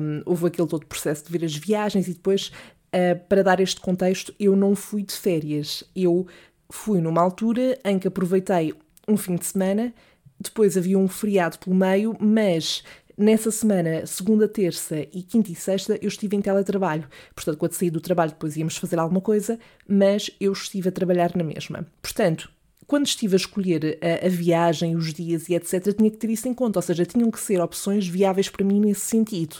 um, 0.00 0.22
houve 0.26 0.48
aquele 0.48 0.66
todo 0.66 0.84
processo 0.84 1.26
de 1.26 1.30
ver 1.30 1.44
as 1.44 1.54
viagens 1.54 2.08
e 2.08 2.12
depois, 2.12 2.50
uh, 2.92 3.18
para 3.28 3.44
dar 3.44 3.60
este 3.60 3.80
contexto, 3.80 4.34
eu 4.38 4.56
não 4.56 4.74
fui 4.74 5.04
de 5.04 5.14
férias. 5.14 5.84
Eu 5.94 6.26
fui 6.68 7.00
numa 7.00 7.22
altura 7.22 7.78
em 7.84 8.00
que 8.00 8.08
aproveitei 8.08 8.74
um 9.08 9.16
fim 9.16 9.36
de 9.36 9.46
semana, 9.46 9.94
depois 10.40 10.76
havia 10.76 10.98
um 10.98 11.08
feriado 11.08 11.58
pelo 11.58 11.76
meio, 11.76 12.16
mas 12.20 12.82
nessa 13.16 13.50
semana, 13.50 14.06
segunda, 14.06 14.46
terça 14.46 15.00
e 15.12 15.22
quinta 15.22 15.50
e 15.50 15.54
sexta, 15.54 15.98
eu 16.00 16.08
estive 16.08 16.36
em 16.36 16.40
teletrabalho. 16.40 17.08
Portanto, 17.34 17.58
quando 17.58 17.72
saí 17.72 17.90
do 17.90 18.00
trabalho, 18.00 18.30
depois 18.30 18.56
íamos 18.56 18.76
fazer 18.76 18.98
alguma 18.98 19.20
coisa, 19.20 19.58
mas 19.86 20.30
eu 20.40 20.52
estive 20.52 20.88
a 20.88 20.92
trabalhar 20.92 21.34
na 21.34 21.42
mesma. 21.42 21.86
Portanto, 22.00 22.48
quando 22.86 23.06
estive 23.06 23.34
a 23.34 23.36
escolher 23.36 23.98
a, 24.00 24.26
a, 24.26 24.28
viagem, 24.28 24.96
os 24.96 25.12
dias 25.12 25.48
e 25.48 25.54
etc., 25.54 25.94
tinha 25.94 26.10
que 26.10 26.16
ter 26.16 26.30
isso 26.30 26.48
em 26.48 26.54
conta, 26.54 26.78
ou 26.78 26.82
seja, 26.82 27.04
tinham 27.04 27.30
que 27.30 27.40
ser 27.40 27.60
opções 27.60 28.06
viáveis 28.06 28.48
para 28.48 28.64
mim 28.64 28.80
nesse 28.80 29.02
sentido. 29.02 29.56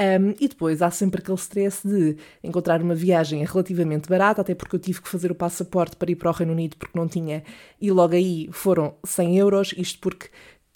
Um, 0.00 0.34
e 0.40 0.48
depois 0.48 0.82
há 0.82 0.90
sempre 0.90 1.20
aquele 1.20 1.38
stress 1.38 1.86
de 1.86 2.16
encontrar 2.42 2.82
uma 2.82 2.96
viagem 2.96 3.44
relativamente 3.44 4.08
barata, 4.08 4.40
até 4.40 4.52
porque 4.52 4.74
eu 4.74 4.80
tive 4.80 5.00
que 5.00 5.08
fazer 5.08 5.30
o 5.30 5.36
passaporte 5.36 5.94
para 5.96 6.10
ir 6.10 6.16
para 6.16 6.30
o 6.30 6.32
Reino 6.32 6.52
Unido 6.52 6.76
porque 6.76 6.98
não 6.98 7.06
tinha, 7.06 7.44
e 7.80 7.92
logo 7.92 8.14
aí 8.14 8.48
foram 8.50 8.94
100 9.04 9.38
euros, 9.38 9.74
isto 9.76 10.00
porque 10.00 10.30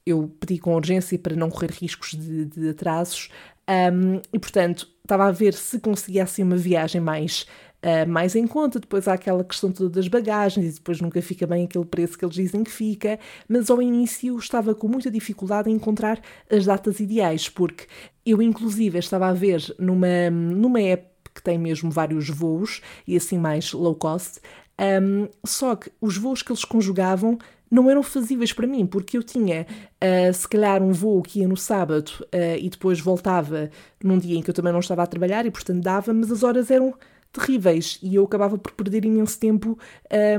eu 0.06 0.32
pedi 0.38 0.58
com 0.58 0.74
urgência 0.74 1.18
para 1.18 1.34
não 1.34 1.50
correr 1.50 1.72
riscos 1.72 2.12
de, 2.12 2.44
de 2.44 2.68
atrasos, 2.68 3.28
um, 3.68 4.20
e 4.32 4.38
portanto 4.38 4.88
estava 5.02 5.26
a 5.26 5.32
ver 5.32 5.52
se 5.52 5.80
conseguia 5.80 6.22
assim 6.22 6.44
uma 6.44 6.56
viagem 6.56 7.00
mais 7.00 7.44
uh, 7.82 8.08
mais 8.08 8.34
em 8.34 8.46
conta. 8.46 8.78
Depois 8.78 9.08
há 9.08 9.14
aquela 9.14 9.44
questão 9.44 9.70
toda 9.72 9.90
das 9.90 10.08
bagagens 10.08 10.70
e 10.70 10.74
depois 10.74 11.00
nunca 11.00 11.20
fica 11.22 11.46
bem 11.46 11.64
aquele 11.64 11.84
preço 11.84 12.18
que 12.18 12.24
eles 12.24 12.34
dizem 12.34 12.64
que 12.64 12.70
fica. 12.70 13.18
Mas 13.48 13.70
ao 13.70 13.80
início 13.80 14.36
estava 14.38 14.74
com 14.74 14.88
muita 14.88 15.10
dificuldade 15.10 15.70
em 15.70 15.74
encontrar 15.74 16.20
as 16.50 16.64
datas 16.66 17.00
ideais, 17.00 17.48
porque 17.48 17.86
eu, 18.24 18.42
inclusive, 18.42 18.98
estava 18.98 19.28
a 19.28 19.32
ver 19.32 19.74
numa, 19.78 20.30
numa 20.30 20.80
app 20.80 21.06
que 21.34 21.42
tem 21.42 21.56
mesmo 21.56 21.90
vários 21.90 22.28
voos 22.28 22.80
e 23.06 23.16
assim 23.16 23.38
mais 23.38 23.72
low 23.72 23.94
cost. 23.94 24.40
Um, 24.80 25.28
só 25.44 25.74
que 25.74 25.90
os 26.00 26.16
voos 26.16 26.42
que 26.42 26.52
eles 26.52 26.64
conjugavam 26.64 27.38
não 27.70 27.90
eram 27.90 28.02
fazíveis 28.02 28.52
para 28.52 28.66
mim, 28.66 28.86
porque 28.86 29.16
eu 29.16 29.22
tinha, 29.22 29.66
uh, 30.02 30.32
se 30.32 30.48
calhar, 30.48 30.82
um 30.82 30.92
voo 30.92 31.22
que 31.22 31.40
ia 31.40 31.48
no 31.48 31.56
sábado 31.56 32.10
uh, 32.22 32.58
e 32.58 32.68
depois 32.68 32.98
voltava 32.98 33.70
num 34.02 34.18
dia 34.18 34.38
em 34.38 34.42
que 34.42 34.50
eu 34.50 34.54
também 34.54 34.72
não 34.72 34.80
estava 34.80 35.02
a 35.02 35.06
trabalhar 35.06 35.44
e, 35.44 35.50
portanto, 35.50 35.82
dava, 35.82 36.14
mas 36.14 36.30
as 36.30 36.42
horas 36.42 36.70
eram 36.70 36.94
terríveis 37.32 37.98
e 38.02 38.14
eu 38.14 38.24
acabava 38.24 38.58
por 38.58 38.72
perder 38.72 39.04
imenso 39.04 39.38
tempo 39.38 39.78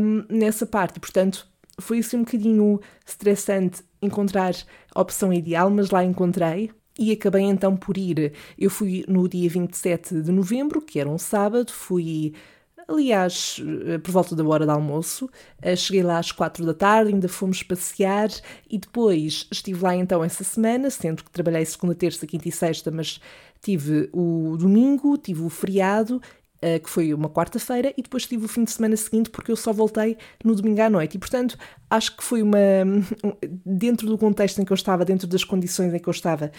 um, 0.01 0.25
nessa 0.29 0.65
parte. 0.65 1.00
Portanto, 1.00 1.48
foi 1.79 2.00
assim 2.00 2.17
um 2.17 2.24
bocadinho 2.24 2.79
estressante 3.05 3.84
encontrar 4.01 4.53
a 4.93 5.01
opção 5.01 5.31
ideal, 5.31 5.69
mas 5.69 5.89
lá 5.89 6.03
encontrei. 6.03 6.72
E 6.98 7.13
acabei 7.13 7.43
então 7.43 7.77
por 7.77 7.98
ir. 7.98 8.34
Eu 8.58 8.69
fui 8.69 9.05
no 9.08 9.29
dia 9.29 9.50
27 9.50 10.22
de 10.22 10.31
novembro, 10.31 10.81
que 10.81 11.00
era 11.00 11.10
um 11.10 11.17
sábado, 11.17 11.72
fui 11.72 12.34
aliás, 12.89 13.62
eh, 13.86 14.00
por 14.00 14.12
volta 14.12 14.36
da 14.36 14.43
hora 14.43 14.65
do 14.65 14.72
almoço. 14.72 15.29
Eh, 15.62 15.75
cheguei 15.75 16.03
lá 16.03 16.17
às 16.17 16.31
quatro 16.31 16.65
da 16.65 16.74
tarde, 16.74 17.13
ainda 17.13 17.29
fomos 17.29 17.62
passear 17.63 18.29
e 18.69 18.77
depois 18.77 19.48
estive 19.51 19.81
lá 19.81 19.96
então 19.96 20.24
essa 20.24 20.43
semana, 20.43 20.89
sendo 20.89 21.24
que 21.24 21.29
trabalhei 21.31 21.63
segunda, 21.65 21.96
terça, 21.96 22.25
quinta 22.25 22.50
e 22.50 22.51
sexta, 22.51 22.89
mas 22.91 23.22
tive 23.62 24.10
o 24.13 24.55
domingo, 24.58 25.17
tive 25.17 25.41
o 25.43 25.50
feriado 25.50 26.22
Uh, 26.61 26.77
que 26.83 26.89
foi 26.89 27.13
uma 27.13 27.29
quarta-feira, 27.29 27.93
e 27.95 28.01
depois 28.01 28.25
tive 28.25 28.43
o 28.43 28.47
fim 28.49 28.65
de 28.65 28.71
semana 28.71 28.97
seguinte, 28.97 29.29
porque 29.29 29.49
eu 29.49 29.55
só 29.55 29.71
voltei 29.71 30.17
no 30.43 30.53
domingo 30.53 30.81
à 30.81 30.89
noite. 30.89 31.15
E, 31.15 31.17
portanto, 31.17 31.57
acho 31.89 32.17
que 32.17 32.23
foi 32.23 32.41
uma. 32.41 32.57
Dentro 33.65 34.07
do 34.07 34.17
contexto 34.17 34.61
em 34.61 34.65
que 34.65 34.71
eu 34.71 34.75
estava, 34.75 35.05
dentro 35.05 35.25
das 35.25 35.45
condições 35.45 35.93
em 35.93 35.99
que 35.99 36.09
eu 36.09 36.11
estava 36.11 36.51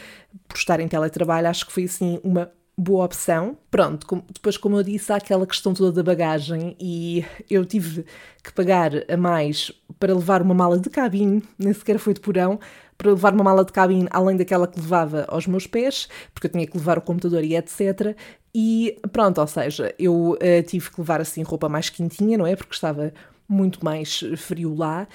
por 0.48 0.56
estar 0.56 0.80
em 0.80 0.88
teletrabalho, 0.88 1.48
acho 1.48 1.66
que 1.66 1.72
foi 1.72 1.84
assim 1.84 2.18
uma 2.24 2.50
boa 2.80 3.04
opção. 3.04 3.56
Pronto, 3.70 4.06
com, 4.06 4.22
depois, 4.32 4.56
como 4.56 4.78
eu 4.78 4.82
disse, 4.82 5.12
há 5.12 5.16
aquela 5.16 5.46
questão 5.46 5.74
toda 5.74 5.92
da 5.92 6.02
bagagem 6.02 6.76
e 6.80 7.24
eu 7.48 7.64
tive 7.64 8.04
que 8.42 8.52
pagar 8.52 8.92
a 9.08 9.16
mais 9.16 9.70
para 9.98 10.14
levar 10.14 10.40
uma 10.40 10.54
mala 10.54 10.78
de 10.78 10.88
cabine, 10.88 11.42
nem 11.58 11.72
sequer 11.74 11.98
foi 11.98 12.14
de 12.14 12.20
porão, 12.20 12.58
para 13.00 13.12
levar 13.12 13.32
uma 13.32 13.42
mala 13.42 13.64
de 13.64 13.72
cabine 13.72 14.06
além 14.10 14.36
daquela 14.36 14.66
que 14.66 14.78
levava 14.78 15.24
aos 15.28 15.46
meus 15.46 15.66
pés, 15.66 16.06
porque 16.34 16.46
eu 16.46 16.50
tinha 16.50 16.66
que 16.66 16.76
levar 16.76 16.98
o 16.98 17.00
computador 17.00 17.42
e 17.42 17.56
etc. 17.56 18.14
E 18.54 19.00
pronto, 19.10 19.40
ou 19.40 19.46
seja, 19.46 19.94
eu 19.98 20.32
uh, 20.32 20.62
tive 20.66 20.90
que 20.90 21.00
levar 21.00 21.18
assim 21.18 21.42
roupa 21.42 21.66
mais 21.66 21.88
quentinha, 21.88 22.36
não 22.36 22.46
é? 22.46 22.54
Porque 22.54 22.74
estava 22.74 23.10
muito 23.48 23.82
mais 23.82 24.20
frio 24.36 24.74
lá. 24.74 25.08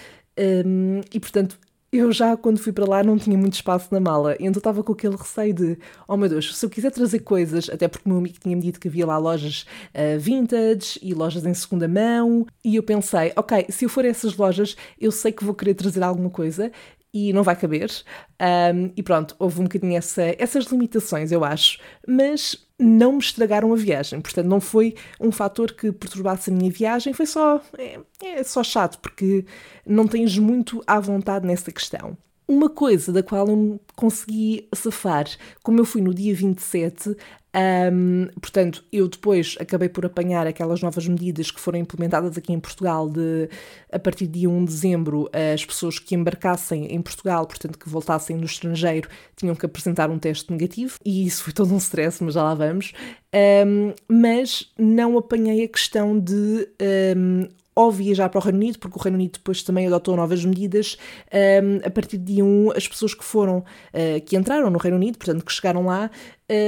Um, 0.65 1.01
e 1.13 1.19
portanto, 1.19 1.59
eu 1.91 2.11
já, 2.11 2.35
quando 2.35 2.57
fui 2.57 2.73
para 2.73 2.85
lá, 2.85 3.03
não 3.03 3.17
tinha 3.17 3.37
muito 3.37 3.53
espaço 3.53 3.87
na 3.91 3.99
mala, 3.99 4.35
então 4.39 4.59
estava 4.59 4.83
com 4.83 4.91
aquele 4.91 5.15
receio 5.15 5.53
de: 5.53 5.77
oh 6.07 6.17
meu 6.17 6.27
Deus, 6.27 6.57
se 6.57 6.65
eu 6.65 6.69
quiser 6.69 6.91
trazer 6.91 7.19
coisas, 7.19 7.69
até 7.69 7.87
porque 7.87 8.07
o 8.07 8.09
meu 8.09 8.17
amigo 8.17 8.35
tinha-me 8.39 8.61
dito 8.63 8.79
que 8.79 8.87
havia 8.87 9.05
lá 9.05 9.17
lojas 9.17 9.65
uh, 9.93 10.19
vintage 10.19 10.99
e 11.01 11.13
lojas 11.13 11.45
em 11.45 11.53
segunda 11.53 11.87
mão, 11.87 12.47
e 12.63 12.75
eu 12.75 12.83
pensei: 12.83 13.31
ok, 13.35 13.67
se 13.69 13.85
eu 13.85 13.89
for 13.89 14.05
a 14.05 14.07
essas 14.07 14.35
lojas, 14.35 14.75
eu 14.99 15.11
sei 15.11 15.31
que 15.31 15.45
vou 15.45 15.53
querer 15.53 15.75
trazer 15.75 16.03
alguma 16.03 16.31
coisa 16.31 16.71
e 17.15 17.31
não 17.31 17.43
vai 17.43 17.55
caber. 17.55 17.89
Um, 18.41 18.91
e 18.93 19.01
pronto, 19.01 19.38
houve 19.39 19.62
um 19.62 19.63
bocadinho 19.63 19.95
essa, 19.95 20.36
essas 20.38 20.65
limitações, 20.65 21.31
eu 21.31 21.45
acho. 21.45 21.79
Mas 22.05 22.67
não 22.77 23.13
me 23.13 23.19
estragaram 23.19 23.72
a 23.72 23.75
viagem. 23.77 24.19
Portanto, 24.19 24.48
não 24.48 24.60
foi 24.60 24.95
um 25.17 25.31
fator 25.31 25.72
que 25.72 25.93
perturbasse 25.93 26.50
a 26.50 26.53
minha 26.53 26.69
viagem, 26.69 27.13
foi 27.13 27.25
só. 27.25 27.62
É, 27.77 28.00
é 28.22 28.43
só 28.43 28.62
chato, 28.62 29.00
porque 29.00 29.45
não 29.86 30.05
tens 30.05 30.38
muito 30.38 30.84
à 30.86 31.00
vontade 31.00 31.48
nessa 31.48 31.72
questão. 31.72 32.17
Uma 32.47 32.69
coisa 32.69 33.11
da 33.11 33.23
qual 33.23 33.47
eu 33.47 33.79
consegui 33.95 34.67
safar, 34.73 35.25
como 35.63 35.79
eu 35.79 35.85
fui 35.85 36.01
no 36.01 36.13
dia 36.13 36.35
27, 36.35 37.15
um, 37.55 38.27
portanto, 38.41 38.83
eu 38.91 39.07
depois 39.07 39.55
acabei 39.59 39.87
por 39.87 40.05
apanhar 40.05 40.45
aquelas 40.45 40.81
novas 40.81 41.07
medidas 41.07 41.49
que 41.49 41.59
foram 41.59 41.79
implementadas 41.79 42.37
aqui 42.37 42.51
em 42.51 42.59
Portugal 42.59 43.09
de, 43.09 43.49
a 43.89 43.97
partir 43.97 44.27
de 44.27 44.39
dia 44.39 44.49
1 44.49 44.65
de 44.65 44.71
dezembro, 44.73 45.29
as 45.53 45.63
pessoas 45.63 45.97
que 45.97 46.13
embarcassem 46.13 46.93
em 46.93 47.01
Portugal, 47.01 47.47
portanto, 47.47 47.79
que 47.79 47.87
voltassem 47.87 48.37
do 48.37 48.45
estrangeiro, 48.45 49.07
tinham 49.37 49.55
que 49.55 49.65
apresentar 49.65 50.09
um 50.09 50.19
teste 50.19 50.51
negativo, 50.51 50.99
e 51.05 51.25
isso 51.25 51.45
foi 51.45 51.53
todo 51.53 51.73
um 51.73 51.77
stress, 51.77 52.21
mas 52.21 52.33
já 52.33 52.43
lá 52.43 52.53
vamos. 52.53 52.91
Um, 53.33 53.93
mas 54.07 54.71
não 54.77 55.17
apanhei 55.17 55.63
a 55.63 55.67
questão 55.67 56.19
de 56.19 56.67
um, 57.17 57.47
ou 57.75 57.91
viajar 57.91 58.29
para 58.29 58.39
o 58.39 58.41
Reino 58.41 58.58
Unido, 58.58 58.79
porque 58.79 58.98
o 58.98 59.01
Reino 59.01 59.17
Unido 59.17 59.34
depois 59.34 59.62
também 59.62 59.86
adotou 59.86 60.15
novas 60.15 60.44
medidas. 60.46 60.98
Um, 61.32 61.86
a 61.86 61.91
partir 61.91 62.17
de 62.17 62.36
dia 62.36 62.46
1, 62.46 62.72
as 62.72 62.88
pessoas 62.88 63.13
que 63.13 63.24
foram, 63.24 63.58
uh, 63.60 64.22
que 64.25 64.38
entraram 64.38 64.70
no 64.70 64.79
Reino 64.79 64.96
Unido, 64.96 65.17
portanto, 65.17 65.44
que 65.44 65.51
chegaram 65.51 65.86
lá, 65.86 66.10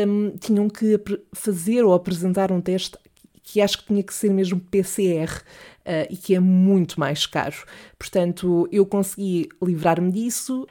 um, 0.07 0.31
tinham 0.37 0.67
que 0.69 0.99
fazer 1.33 1.83
ou 1.83 1.93
apresentar 1.93 2.51
um 2.51 2.59
teste 2.59 2.97
que 3.41 3.61
acho 3.61 3.77
que 3.77 3.85
tinha 3.85 4.03
que 4.03 4.13
ser 4.13 4.29
mesmo 4.29 4.59
PCR 4.59 5.31
uh, 5.31 6.07
e 6.09 6.17
que 6.17 6.35
é 6.35 6.39
muito 6.39 6.99
mais 6.99 7.25
caro. 7.25 7.55
Portanto, 7.97 8.67
eu 8.69 8.85
consegui 8.85 9.47
livrar-me 9.63 10.11
disso, 10.11 10.67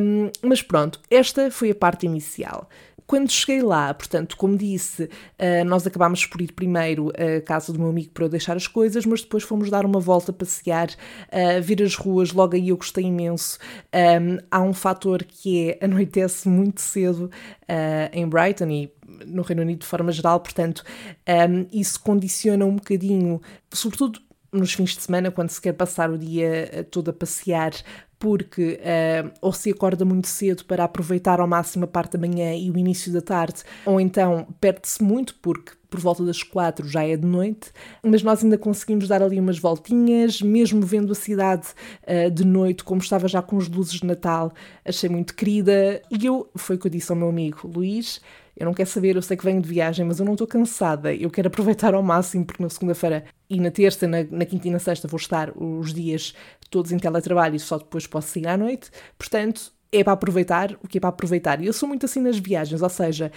um, 0.00 0.30
mas 0.42 0.60
pronto, 0.60 1.00
esta 1.10 1.50
foi 1.50 1.70
a 1.70 1.74
parte 1.74 2.04
inicial. 2.04 2.68
Quando 3.08 3.32
cheguei 3.32 3.62
lá, 3.62 3.94
portanto, 3.94 4.36
como 4.36 4.54
disse, 4.54 5.04
uh, 5.04 5.64
nós 5.64 5.86
acabámos 5.86 6.26
por 6.26 6.42
ir 6.42 6.52
primeiro 6.52 7.10
à 7.16 7.40
casa 7.40 7.72
do 7.72 7.78
meu 7.78 7.88
amigo 7.88 8.10
para 8.10 8.26
eu 8.26 8.28
deixar 8.28 8.54
as 8.54 8.66
coisas, 8.66 9.06
mas 9.06 9.22
depois 9.22 9.42
fomos 9.42 9.70
dar 9.70 9.86
uma 9.86 9.98
volta, 9.98 10.30
passear, 10.30 10.90
uh, 10.90 11.62
ver 11.62 11.82
as 11.82 11.94
ruas. 11.94 12.34
Logo 12.34 12.54
aí 12.54 12.68
eu 12.68 12.76
gostei 12.76 13.04
imenso. 13.04 13.58
Um, 13.94 14.36
há 14.50 14.60
um 14.60 14.74
fator 14.74 15.24
que 15.24 15.70
é 15.70 15.86
anoitece 15.86 16.46
muito 16.50 16.82
cedo 16.82 17.30
uh, 17.62 18.10
em 18.12 18.28
Brighton 18.28 18.68
e 18.68 18.92
no 19.26 19.40
Reino 19.40 19.62
Unido 19.62 19.80
de 19.80 19.86
forma 19.86 20.12
geral, 20.12 20.38
portanto, 20.40 20.84
um, 21.26 21.66
isso 21.72 21.98
condiciona 22.02 22.66
um 22.66 22.76
bocadinho, 22.76 23.40
sobretudo 23.72 24.20
nos 24.52 24.72
fins 24.72 24.94
de 24.94 25.02
semana, 25.02 25.30
quando 25.30 25.48
se 25.48 25.60
quer 25.60 25.72
passar 25.72 26.10
o 26.10 26.18
dia 26.18 26.86
todo 26.90 27.10
a 27.10 27.12
passear, 27.12 27.72
porque 28.18 28.80
uh, 28.80 29.30
ou 29.40 29.52
se 29.52 29.70
acorda 29.70 30.04
muito 30.04 30.28
cedo 30.28 30.64
para 30.64 30.84
aproveitar 30.84 31.40
ao 31.40 31.46
máximo 31.46 31.84
a 31.84 31.88
parte 31.88 32.16
da 32.16 32.26
manhã 32.26 32.54
e 32.54 32.70
o 32.70 32.76
início 32.76 33.12
da 33.12 33.20
tarde, 33.20 33.62
ou 33.86 34.00
então 34.00 34.46
perde-se 34.60 35.02
muito 35.02 35.34
porque 35.40 35.72
por 35.90 36.00
volta 36.00 36.22
das 36.22 36.42
quatro 36.42 36.86
já 36.86 37.02
é 37.02 37.16
de 37.16 37.26
noite, 37.26 37.70
mas 38.02 38.22
nós 38.22 38.44
ainda 38.44 38.58
conseguimos 38.58 39.08
dar 39.08 39.22
ali 39.22 39.40
umas 39.40 39.58
voltinhas, 39.58 40.42
mesmo 40.42 40.82
vendo 40.82 41.12
a 41.12 41.14
cidade 41.14 41.68
uh, 42.02 42.30
de 42.30 42.44
noite, 42.44 42.84
como 42.84 43.00
estava 43.00 43.26
já 43.26 43.40
com 43.40 43.56
as 43.56 43.68
luzes 43.68 43.94
de 43.94 44.06
Natal, 44.06 44.52
achei 44.84 45.08
muito 45.08 45.34
querida. 45.34 46.02
E 46.10 46.26
eu, 46.26 46.48
foi 46.54 46.76
o 46.76 46.78
que 46.78 46.86
eu 46.86 46.90
disse 46.90 47.10
ao 47.10 47.16
meu 47.16 47.28
amigo 47.28 47.66
Luís, 47.66 48.20
eu 48.58 48.66
não 48.66 48.74
quero 48.74 48.88
saber, 48.88 49.14
eu 49.14 49.22
sei 49.22 49.36
que 49.36 49.44
venho 49.44 49.62
de 49.62 49.68
viagem, 49.68 50.04
mas 50.04 50.18
eu 50.18 50.26
não 50.26 50.32
estou 50.32 50.46
cansada, 50.46 51.14
eu 51.14 51.30
quero 51.30 51.46
aproveitar 51.46 51.94
ao 51.94 52.02
máximo, 52.02 52.44
porque 52.44 52.62
na 52.62 52.68
segunda-feira 52.68 53.24
e 53.48 53.60
na 53.60 53.70
terça, 53.70 54.06
na, 54.08 54.24
na 54.24 54.44
quinta 54.44 54.66
e 54.66 54.70
na 54.70 54.80
sexta 54.80 55.06
vou 55.06 55.16
estar 55.16 55.52
os 55.56 55.94
dias 55.94 56.34
todos 56.68 56.90
em 56.90 56.98
teletrabalho 56.98 57.54
e 57.54 57.60
só 57.60 57.78
depois 57.78 58.06
posso 58.06 58.28
sair 58.28 58.48
à 58.48 58.56
noite, 58.56 58.90
portanto 59.16 59.72
é 59.92 60.02
para 60.04 60.12
aproveitar 60.12 60.76
o 60.82 60.88
que 60.88 60.98
é 60.98 61.00
para 61.00 61.08
aproveitar. 61.08 61.62
E 61.62 61.66
eu 61.66 61.72
sou 61.72 61.88
muito 61.88 62.04
assim 62.04 62.20
nas 62.20 62.36
viagens, 62.36 62.82
ou 62.82 62.88
seja, 62.88 63.32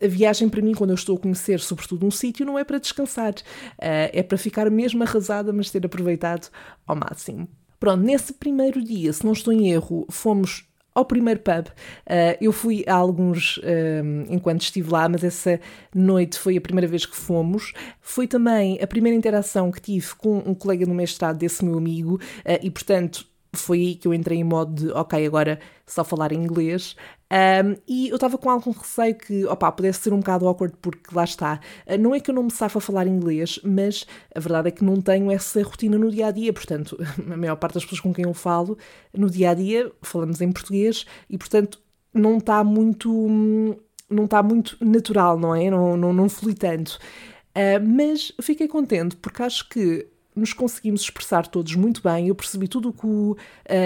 a 0.00 0.06
viagem 0.06 0.48
para 0.48 0.62
mim, 0.62 0.74
quando 0.74 0.90
eu 0.90 0.94
estou 0.94 1.16
a 1.16 1.18
conhecer 1.18 1.58
sobretudo 1.58 2.06
um 2.06 2.10
sítio, 2.10 2.46
não 2.46 2.58
é 2.58 2.62
para 2.62 2.78
descansar, 2.78 3.32
uh, 3.32 4.12
é 4.12 4.22
para 4.22 4.38
ficar 4.38 4.70
mesmo 4.70 5.02
arrasada, 5.02 5.52
mas 5.52 5.70
ter 5.70 5.84
aproveitado 5.84 6.48
ao 6.86 6.94
máximo. 6.94 7.48
Pronto, 7.80 8.04
nesse 8.04 8.34
primeiro 8.34 8.84
dia, 8.84 9.12
se 9.12 9.24
não 9.24 9.32
estou 9.32 9.52
em 9.52 9.72
erro, 9.72 10.06
fomos 10.10 10.69
ao 10.94 11.04
primeiro 11.04 11.40
pub. 11.40 11.66
Uh, 11.68 12.36
eu 12.40 12.52
fui 12.52 12.84
a 12.86 12.94
alguns 12.94 13.58
uh, 13.58 14.26
enquanto 14.28 14.62
estive 14.62 14.90
lá, 14.90 15.08
mas 15.08 15.24
essa 15.24 15.60
noite 15.94 16.38
foi 16.38 16.56
a 16.56 16.60
primeira 16.60 16.86
vez 16.86 17.06
que 17.06 17.16
fomos. 17.16 17.72
Foi 18.00 18.26
também 18.26 18.78
a 18.82 18.86
primeira 18.86 19.16
interação 19.16 19.70
que 19.70 19.80
tive 19.80 20.14
com 20.16 20.38
um 20.38 20.54
colega 20.54 20.86
no 20.86 20.94
mestrado 20.94 21.38
desse 21.38 21.64
meu 21.64 21.78
amigo, 21.78 22.14
uh, 22.14 22.58
e 22.62 22.70
portanto 22.70 23.26
foi 23.52 23.78
aí 23.78 23.94
que 23.96 24.06
eu 24.06 24.14
entrei 24.14 24.38
em 24.38 24.44
modo 24.44 24.72
de, 24.72 24.92
ok, 24.92 25.26
agora 25.26 25.58
só 25.86 26.04
falar 26.04 26.32
inglês. 26.32 26.96
Um, 27.30 27.76
e 27.86 28.08
eu 28.08 28.16
estava 28.16 28.36
com 28.36 28.50
algum 28.50 28.72
receio 28.72 29.14
que, 29.14 29.44
opá, 29.44 29.70
pudesse 29.70 30.00
ser 30.00 30.12
um 30.12 30.18
bocado 30.18 30.48
awkward, 30.48 30.76
porque 30.82 31.14
lá 31.14 31.22
está. 31.22 31.60
Uh, 31.86 31.96
não 31.96 32.12
é 32.14 32.18
que 32.18 32.30
eu 32.30 32.34
não 32.34 32.42
me 32.42 32.50
safa 32.50 32.78
a 32.78 32.80
falar 32.80 33.06
inglês, 33.06 33.60
mas 33.62 34.04
a 34.34 34.40
verdade 34.40 34.68
é 34.68 34.70
que 34.72 34.84
não 34.84 35.00
tenho 35.00 35.30
essa 35.30 35.62
rotina 35.62 35.96
no 35.96 36.10
dia 36.10 36.26
a 36.26 36.30
dia. 36.32 36.52
Portanto, 36.52 36.98
a 37.32 37.36
maior 37.36 37.56
parte 37.56 37.74
das 37.74 37.84
pessoas 37.84 38.00
com 38.00 38.12
quem 38.12 38.24
eu 38.24 38.34
falo 38.34 38.76
no 39.16 39.30
dia 39.30 39.50
a 39.50 39.54
dia 39.54 39.92
falamos 40.02 40.40
em 40.40 40.50
português 40.50 41.06
e, 41.28 41.38
portanto, 41.38 41.80
não 42.12 42.38
está 42.38 42.64
muito. 42.64 43.08
Não 44.08 44.24
está 44.24 44.42
muito 44.42 44.76
natural, 44.84 45.38
não 45.38 45.54
é? 45.54 45.70
Não, 45.70 45.96
não, 45.96 46.12
não 46.12 46.28
flui 46.28 46.54
tanto. 46.54 46.98
Uh, 47.50 47.80
mas 47.86 48.32
fiquei 48.42 48.66
contente 48.66 49.16
porque 49.16 49.42
acho 49.42 49.68
que 49.68 50.08
nos 50.40 50.52
conseguimos 50.52 51.02
expressar 51.02 51.46
todos 51.46 51.74
muito 51.74 52.02
bem. 52.02 52.28
Eu 52.28 52.34
percebi 52.34 52.66
tudo 52.66 52.88
o 52.88 52.92
que 52.92 53.06
o 53.06 53.32
uh, 53.32 53.36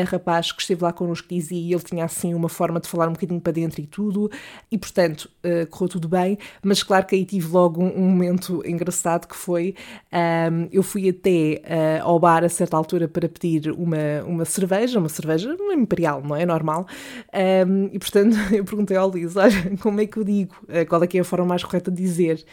rapaz 0.07 0.53
que 0.53 0.63
esteve 0.63 0.83
lá 0.83 0.93
connosco 0.93 1.29
dizia 1.29 1.59
e 1.59 1.73
ele 1.73 1.83
tinha 1.83 2.05
assim 2.05 2.33
uma 2.33 2.49
forma 2.49 2.81
de 2.81 2.89
falar 2.89 3.09
um 3.09 3.13
bocadinho 3.13 3.41
para 3.41 3.53
dentro 3.53 3.81
e 3.81 3.87
tudo, 3.87 4.31
e 4.71 4.79
portanto 4.79 5.29
uh, 5.45 5.67
correu 5.67 5.89
tudo 5.89 6.09
bem. 6.09 6.39
Mas 6.63 6.83
claro 6.83 7.05
que 7.07 7.15
aí 7.15 7.25
tive 7.25 7.49
logo 7.49 7.83
um, 7.83 7.89
um 7.97 8.09
momento 8.09 8.63
engraçado 8.65 9.27
que 9.27 9.37
foi: 9.37 9.75
um, 10.13 10.17
ehm, 10.17 10.69
eu 10.73 10.83
fui 10.83 11.09
até 11.09 11.61
uh, 12.01 12.05
ao 12.05 12.19
bar 12.19 12.45
a 12.45 12.49
certa 12.49 12.77
altura 12.77 13.09
para 13.09 13.29
pedir 13.29 13.73
uma, 13.73 14.23
uma 14.27 14.45
cerveja, 14.45 14.99
uma 14.99 15.09
cerveja 15.09 15.55
imperial, 15.73 16.23
não 16.23 16.37
é? 16.37 16.47
Normal. 16.47 16.87
Um, 17.33 17.39
ehm, 17.39 17.91
e 17.93 17.99
portanto 17.99 18.37
eu 18.55 18.65
perguntei 18.65 18.97
ao 18.97 19.11
Liz: 19.11 19.37
olha, 19.37 19.77
como 19.81 20.01
é 20.01 20.07
que 20.07 20.17
eu 20.17 20.25
digo? 20.25 20.55
qual 20.89 21.03
é 21.03 21.07
que 21.07 21.19
é 21.19 21.21
a 21.21 21.25
forma 21.25 21.47
mais 21.47 21.65
correta 21.65 21.91
de 21.91 22.01
dizer? 22.01 22.45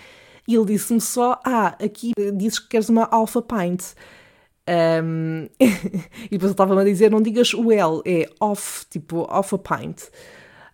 E 0.51 0.55
ele 0.55 0.65
disse-me 0.65 0.99
só: 0.99 1.39
Ah, 1.45 1.77
aqui 1.81 2.11
dizes 2.35 2.59
que 2.59 2.67
queres 2.67 2.89
uma 2.89 3.07
Alpha 3.09 3.41
Pint. 3.41 3.93
Um, 4.67 5.47
e 5.59 6.29
depois 6.31 6.43
ele 6.43 6.51
estava-me 6.51 6.81
a 6.81 6.83
dizer: 6.83 7.09
Não 7.09 7.21
digas 7.21 7.53
o 7.53 7.71
L, 7.71 8.01
é 8.05 8.29
off, 8.37 8.85
tipo 8.89 9.25
off 9.29 9.55
a 9.55 9.57
pint. 9.57 10.03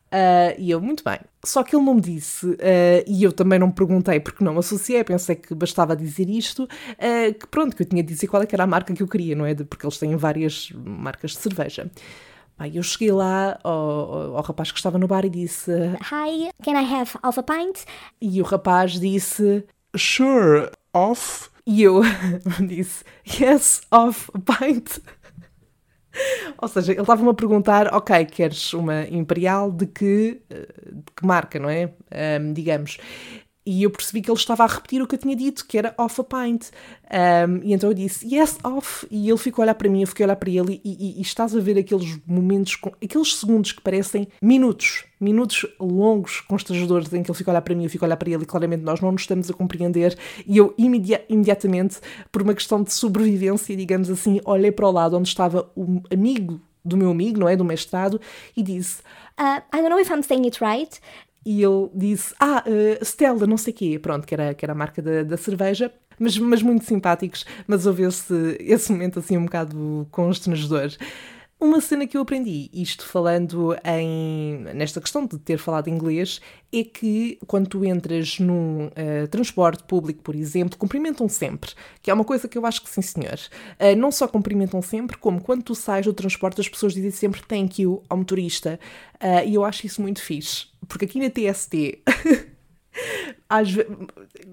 Uh, 0.08 0.56
e 0.58 0.72
eu, 0.72 0.82
muito 0.82 1.04
bem. 1.04 1.20
Só 1.46 1.64
que 1.64 1.76
ele 1.76 1.84
não 1.84 1.96
me 1.96 2.02
disse, 2.02 2.46
uh, 2.48 2.58
e 3.06 3.24
eu 3.24 3.32
também 3.32 3.60
não 3.60 3.68
me 3.68 3.74
perguntei 3.74 4.20
porque 4.20 4.44
não 4.44 4.58
associei, 4.58 5.04
pensei 5.04 5.36
que 5.36 5.54
bastava 5.54 5.96
dizer 5.96 6.30
isto, 6.30 6.64
uh, 6.64 7.34
que 7.34 7.46
pronto, 7.48 7.76
que 7.76 7.84
eu 7.84 7.86
tinha 7.86 8.02
de 8.02 8.14
dizer 8.14 8.28
qual 8.28 8.42
é 8.42 8.48
era 8.50 8.64
a 8.64 8.68
marca 8.68 8.94
que 8.94 9.04
eu 9.04 9.08
queria, 9.08 9.36
não 9.36 9.46
é? 9.46 9.54
Porque 9.54 9.86
eles 9.86 9.98
têm 10.00 10.16
várias 10.16 10.72
marcas 10.74 11.32
de 11.32 11.38
cerveja. 11.38 11.92
Eu 12.74 12.82
cheguei 12.82 13.12
lá 13.12 13.60
ao, 13.64 14.36
ao, 14.36 14.42
rapaz 14.42 14.72
que 14.72 14.80
estava 14.80 14.98
no 14.98 15.08
bar 15.08 15.24
e 15.26 15.30
disse: 15.30 15.72
Hi, 15.72 16.50
can 16.64 16.82
I 16.82 16.94
have 16.96 17.12
half 17.22 17.38
a 17.38 17.44
pint? 17.44 17.86
E 18.20 18.42
o 18.42 18.46
rapaz 18.46 19.00
disse: 19.00 19.64
Sure, 19.96 20.72
off. 20.94 21.50
E 21.66 21.84
eu 21.84 22.02
disse: 22.66 23.04
Yes, 23.40 23.82
off 23.92 24.32
a 24.34 24.40
pint. 24.40 25.00
Ou 26.60 26.68
seja, 26.68 26.94
ele 26.94 27.02
estava-me 27.02 27.30
a 27.30 27.34
perguntar: 27.34 27.94
Ok, 27.94 28.26
queres 28.26 28.74
uma 28.74 29.04
imperial 29.04 29.72
de 29.72 29.86
que, 29.86 30.42
eh, 30.50 30.68
de 30.86 31.12
que 31.16 31.26
marca, 31.26 31.60
não 31.60 31.70
é? 31.70 31.94
Um, 32.42 32.54
digamos 32.54 32.98
e 33.68 33.84
eu 33.84 33.92
percebi 33.92 34.22
que 34.22 34.32
ele 34.32 34.38
estava 34.38 34.64
a 34.64 34.68
repetir 34.68 35.02
o 35.02 35.06
que 35.06 35.16
eu 35.16 35.20
tinha 35.20 35.36
dito, 35.36 35.68
que 35.68 35.78
era 35.78 35.94
off 35.98 36.22
a 36.22 36.24
pint. 36.24 36.68
Um, 37.12 37.60
e 37.64 37.74
então 37.74 37.90
eu 37.90 37.94
disse, 37.94 38.26
yes, 38.34 38.58
off. 38.64 39.06
E 39.12 39.30
ele 39.30 39.38
ficou 39.38 39.62
a 39.62 39.66
olhar 39.66 39.76
para 39.76 39.90
mim, 39.90 40.00
eu 40.00 40.08
fiquei 40.08 40.24
a 40.24 40.28
olhar 40.28 40.38
para 40.38 40.50
ele, 40.50 40.80
e, 40.86 41.18
e, 41.18 41.20
e 41.20 41.22
estás 41.22 41.54
a 41.54 41.60
ver 41.60 41.78
aqueles 41.78 42.18
momentos, 42.26 42.80
aqueles 43.04 43.36
segundos 43.36 43.74
que 43.74 43.82
parecem 43.82 44.30
minutos, 44.42 45.04
minutos 45.20 45.66
longos, 45.82 46.40
constrangedores, 46.40 47.12
em 47.12 47.22
que 47.22 47.30
ele 47.30 47.38
fica 47.38 47.52
a 47.52 47.54
olhar 47.54 47.62
para 47.62 47.76
mim, 47.76 47.84
eu 47.84 47.90
fico 47.90 48.06
a 48.06 48.08
olhar 48.08 48.16
para 48.16 48.30
ele, 48.30 48.44
e 48.44 48.46
claramente 48.46 48.84
nós 48.84 49.02
não 49.02 49.12
nos 49.12 49.24
estamos 49.24 49.50
a 49.50 49.54
compreender. 49.54 50.18
E 50.48 50.58
eu 50.58 50.74
imedi 50.78 51.20
imediatamente, 51.28 51.98
por 52.32 52.44
uma 52.44 52.54
questão 52.54 52.82
de 52.82 52.94
sobrevivência, 52.94 53.76
digamos 53.76 54.10
assim, 54.10 54.40
olhei 54.46 54.72
para 54.72 54.88
o 54.88 54.92
lado 54.92 55.18
onde 55.18 55.28
estava 55.28 55.70
o 55.76 56.02
amigo 56.10 56.62
do 56.86 56.96
meu 56.96 57.12
amigo, 57.12 57.38
não 57.38 57.50
é? 57.50 57.56
Do 57.58 57.66
mestrado, 57.66 58.20
e 58.56 58.64
disse: 58.64 59.02
uh, 59.38 59.62
I 59.74 59.82
don't 59.82 59.90
know 59.90 60.00
if 60.00 60.10
I'm 60.10 60.24
saying 60.24 60.46
it 60.46 60.64
right, 60.64 61.00
e 61.48 61.64
ele 61.64 61.90
disse: 61.96 62.36
Ah, 62.38 62.62
uh, 62.68 63.06
Stella, 63.06 63.48
não 63.48 63.56
sei 63.56 63.72
o 63.72 63.76
quê, 63.78 63.98
pronto, 63.98 64.28
que 64.28 64.34
era, 64.34 64.54
que 64.54 64.66
era 64.66 64.74
a 64.74 64.76
marca 64.76 65.02
da, 65.02 65.24
da 65.24 65.38
cerveja, 65.38 65.90
mas, 66.20 66.38
mas 66.38 66.62
muito 66.62 66.84
simpáticos, 66.84 67.46
mas 67.66 67.86
houve 67.86 68.04
esse, 68.04 68.58
esse 68.60 68.92
momento 68.92 69.20
assim 69.20 69.38
um 69.38 69.46
bocado 69.46 70.06
constrangedor. 70.12 70.90
Uma 71.60 71.82
cena 71.82 72.06
que 72.06 72.16
eu 72.16 72.22
aprendi, 72.22 72.70
isto 72.72 73.04
falando 73.04 73.76
em, 73.84 74.60
nesta 74.76 75.02
questão 75.02 75.26
de 75.26 75.40
ter 75.40 75.58
falado 75.58 75.88
inglês, 75.88 76.40
é 76.72 76.84
que 76.84 77.40
quando 77.48 77.68
tu 77.68 77.84
entras 77.84 78.38
num 78.38 78.86
uh, 78.86 79.28
transporte 79.32 79.84
público, 79.84 80.22
por 80.22 80.36
exemplo, 80.36 80.78
cumprimentam 80.78 81.28
sempre, 81.28 81.72
que 82.00 82.12
é 82.12 82.14
uma 82.14 82.24
coisa 82.24 82.48
que 82.48 82.60
eu 82.60 82.66
acho 82.66 82.84
que 82.84 82.90
sim, 82.90 83.02
senhor. 83.02 83.40
Uh, 83.80 83.96
não 83.98 84.12
só 84.12 84.28
cumprimentam 84.28 84.84
sempre, 84.84 85.18
como 85.18 85.42
quando 85.42 85.64
tu 85.64 85.74
sais 85.74 86.06
do 86.06 86.14
transporte, 86.14 86.62
as 86.62 86.70
pessoas 86.70 86.94
dizem 86.94 87.10
sempre 87.10 87.42
thank 87.42 87.82
you 87.82 88.04
ao 88.08 88.18
motorista. 88.18 88.80
Uh, 89.16 89.48
e 89.48 89.56
eu 89.56 89.66
acho 89.66 89.84
isso 89.88 90.00
muito 90.00 90.22
fixe, 90.22 90.68
porque 90.88 91.06
aqui 91.06 91.20
na 91.20 91.32
TST. 91.32 92.04
às 93.50 93.70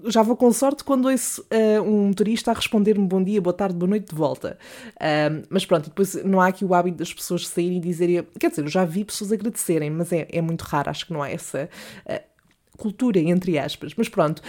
já 0.05 0.21
vou 0.21 0.35
com 0.35 0.51
sorte 0.51 0.83
quando 0.83 1.09
ouço 1.09 1.41
uh, 1.41 1.81
um 1.81 2.13
turista 2.13 2.51
a 2.51 2.53
responder-me 2.53 3.07
bom 3.07 3.23
dia, 3.23 3.41
boa 3.41 3.53
tarde, 3.53 3.75
boa 3.75 3.89
noite 3.89 4.09
de 4.09 4.15
volta. 4.15 4.57
Uh, 4.95 5.45
mas 5.49 5.65
pronto, 5.65 5.89
depois 5.89 6.15
não 6.23 6.39
há 6.39 6.47
aqui 6.47 6.63
o 6.63 6.73
hábito 6.73 6.97
das 6.97 7.13
pessoas 7.13 7.47
saírem 7.47 7.77
e 7.77 7.81
dizerem. 7.81 8.25
Quer 8.39 8.49
dizer, 8.49 8.63
eu 8.63 8.67
já 8.67 8.85
vi 8.85 9.03
pessoas 9.03 9.31
agradecerem, 9.31 9.89
mas 9.89 10.11
é, 10.11 10.27
é 10.31 10.41
muito 10.41 10.61
raro, 10.61 10.89
acho 10.89 11.05
que 11.05 11.13
não 11.13 11.21
há 11.21 11.29
essa. 11.29 11.69
Uh, 12.05 12.35
cultura, 12.77 13.19
entre 13.19 13.57
aspas. 13.57 13.93
Mas 13.95 14.09
pronto, 14.09 14.41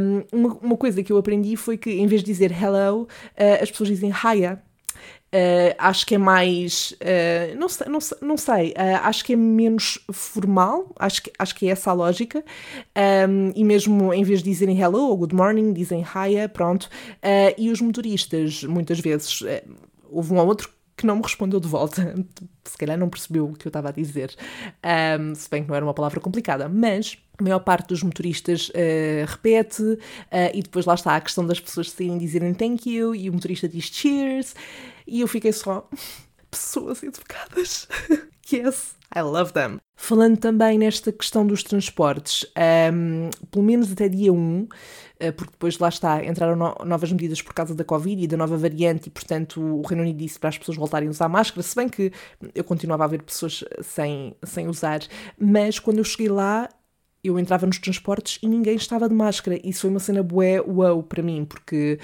um, 0.00 0.38
uma, 0.38 0.54
uma, 0.62 0.76
coisa 0.78 1.02
que 1.02 1.12
eu 1.12 1.18
aprendi 1.18 1.56
foi 1.56 1.76
que 1.76 1.90
em 1.90 2.06
vez 2.06 2.22
de 2.22 2.32
dizer 2.32 2.50
hello, 2.50 3.06
as 3.60 3.70
pessoas 3.70 3.90
dizem 3.90 4.10
hiya. 4.10 4.62
Uh, 5.32 5.74
acho 5.78 6.04
que 6.06 6.16
é 6.16 6.18
mais. 6.18 6.92
Uh, 6.92 7.56
não 7.56 7.68
sei, 7.68 7.86
não, 7.86 7.98
não 8.20 8.36
sei 8.36 8.70
uh, 8.70 9.04
acho 9.04 9.24
que 9.24 9.34
é 9.34 9.36
menos 9.36 9.96
formal, 10.10 10.92
acho 10.98 11.22
que, 11.22 11.32
acho 11.38 11.54
que 11.54 11.68
é 11.68 11.70
essa 11.70 11.90
a 11.90 11.94
lógica. 11.94 12.44
Um, 13.28 13.52
e 13.54 13.62
mesmo 13.62 14.12
em 14.12 14.24
vez 14.24 14.42
de 14.42 14.50
dizerem 14.50 14.80
hello 14.80 15.08
ou 15.08 15.16
good 15.16 15.34
morning, 15.34 15.72
dizem 15.72 16.00
hiya, 16.04 16.48
pronto. 16.48 16.88
e 17.56 17.70
os 17.70 17.80
motoristas, 17.80 18.64
muitas 18.64 18.98
vezes, 18.98 19.40
houve 20.10 20.32
um 20.32 20.38
ou 20.38 20.46
outro 20.46 20.68
que 21.00 21.06
não 21.06 21.16
me 21.16 21.22
respondeu 21.22 21.58
de 21.58 21.68
volta. 21.68 22.14
Se 22.64 22.76
calhar 22.76 22.98
não 22.98 23.08
percebeu 23.08 23.46
o 23.46 23.54
que 23.54 23.66
eu 23.66 23.70
estava 23.70 23.88
a 23.88 23.92
dizer. 23.92 24.34
Um, 25.18 25.34
se 25.34 25.48
bem 25.50 25.62
que 25.62 25.68
não 25.68 25.74
era 25.74 25.84
uma 25.84 25.94
palavra 25.94 26.20
complicada, 26.20 26.68
mas 26.68 27.18
a 27.38 27.42
maior 27.42 27.58
parte 27.60 27.88
dos 27.88 28.02
motoristas 28.02 28.68
uh, 28.68 29.26
repete, 29.26 29.82
uh, 29.82 29.98
e 30.54 30.62
depois 30.62 30.84
lá 30.84 30.94
está 30.94 31.16
a 31.16 31.20
questão 31.20 31.44
das 31.44 31.58
pessoas 31.58 31.90
saírem 31.90 32.18
dizerem 32.18 32.52
thank 32.54 32.88
you, 32.88 33.14
e 33.14 33.30
o 33.30 33.32
motorista 33.32 33.66
diz 33.66 33.86
cheers, 33.86 34.54
e 35.10 35.20
eu 35.20 35.28
fiquei 35.28 35.52
só, 35.52 35.88
pessoas 36.50 37.02
educadas. 37.02 37.88
yes, 38.52 38.94
I 39.14 39.22
love 39.22 39.52
them. 39.52 39.78
Falando 39.96 40.38
também 40.38 40.78
nesta 40.78 41.12
questão 41.12 41.44
dos 41.44 41.62
transportes, 41.62 42.46
um, 42.94 43.28
pelo 43.50 43.64
menos 43.64 43.92
até 43.92 44.08
dia 44.08 44.32
1, 44.32 44.68
eh, 45.18 45.32
porque 45.32 45.50
depois 45.50 45.78
lá 45.78 45.88
está, 45.88 46.24
entraram 46.24 46.56
no 46.56 46.74
novas 46.86 47.12
medidas 47.12 47.42
por 47.42 47.52
causa 47.52 47.74
da 47.74 47.84
Covid 47.84 48.22
e 48.22 48.26
da 48.26 48.36
nova 48.36 48.56
variante, 48.56 49.08
e 49.08 49.10
portanto 49.10 49.60
o 49.60 49.82
Reino 49.82 50.02
Unido 50.02 50.16
disse 50.16 50.38
para 50.38 50.48
as 50.48 50.56
pessoas 50.56 50.78
voltarem 50.78 51.08
a 51.08 51.10
usar 51.10 51.28
máscara, 51.28 51.62
se 51.62 51.76
bem 51.76 51.88
que 51.88 52.12
eu 52.54 52.64
continuava 52.64 53.04
a 53.04 53.08
ver 53.08 53.22
pessoas 53.22 53.62
sem, 53.82 54.34
sem 54.42 54.68
usar, 54.68 55.00
mas 55.38 55.78
quando 55.78 55.98
eu 55.98 56.04
cheguei 56.04 56.28
lá 56.28 56.68
eu 57.22 57.38
entrava 57.38 57.66
nos 57.66 57.78
transportes 57.78 58.38
e 58.42 58.48
ninguém 58.48 58.76
estava 58.76 59.08
de 59.08 59.14
máscara. 59.14 59.58
Isso 59.62 59.82
foi 59.82 59.90
uma 59.90 60.00
cena 60.00 60.22
bué 60.22 60.60
wow 60.60 61.02
para 61.02 61.22
mim, 61.22 61.44
porque, 61.44 61.98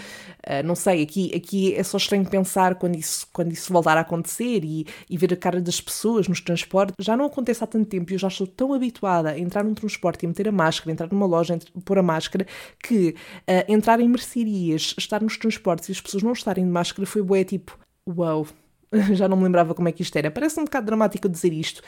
uh, 0.46 0.66
não 0.66 0.74
sei, 0.74 1.02
aqui, 1.02 1.34
aqui 1.34 1.74
é 1.74 1.82
só 1.82 1.96
estranho 1.96 2.24
pensar 2.28 2.74
quando 2.74 2.96
isso, 2.96 3.26
quando 3.32 3.52
isso 3.52 3.72
voltar 3.72 3.96
a 3.96 4.00
acontecer 4.00 4.64
e, 4.64 4.86
e 5.08 5.16
ver 5.16 5.32
a 5.32 5.36
cara 5.36 5.60
das 5.60 5.80
pessoas 5.80 6.28
nos 6.28 6.40
transportes. 6.40 6.94
Já 7.00 7.16
não 7.16 7.24
acontece 7.24 7.64
há 7.64 7.66
tanto 7.66 7.86
tempo 7.86 8.12
e 8.12 8.14
eu 8.14 8.18
já 8.18 8.28
estou 8.28 8.46
tão 8.46 8.74
habituada 8.74 9.30
a 9.30 9.38
entrar 9.38 9.64
num 9.64 9.74
transporte 9.74 10.24
e 10.24 10.26
meter 10.28 10.48
a 10.48 10.52
máscara, 10.52 10.92
entrar 10.92 11.10
numa 11.10 11.26
loja, 11.26 11.58
e 11.74 11.80
pôr 11.80 11.98
a 11.98 12.02
máscara, 12.02 12.46
que 12.82 13.10
uh, 13.10 13.72
entrar 13.72 14.00
em 14.00 14.08
mercearias, 14.08 14.94
estar 14.98 15.22
nos 15.22 15.38
transportes 15.38 15.88
e 15.88 15.92
as 15.92 16.00
pessoas 16.00 16.22
não 16.22 16.32
estarem 16.32 16.64
de 16.64 16.70
máscara 16.70 17.06
foi 17.06 17.22
bué 17.22 17.42
tipo, 17.44 17.78
wow, 18.06 18.46
já 19.14 19.28
não 19.28 19.36
me 19.36 19.44
lembrava 19.44 19.74
como 19.74 19.88
é 19.88 19.92
que 19.92 20.02
isto 20.02 20.16
era. 20.16 20.30
Parece 20.30 20.60
um 20.60 20.64
bocado 20.64 20.86
dramático 20.86 21.28
dizer 21.28 21.52
isto, 21.52 21.82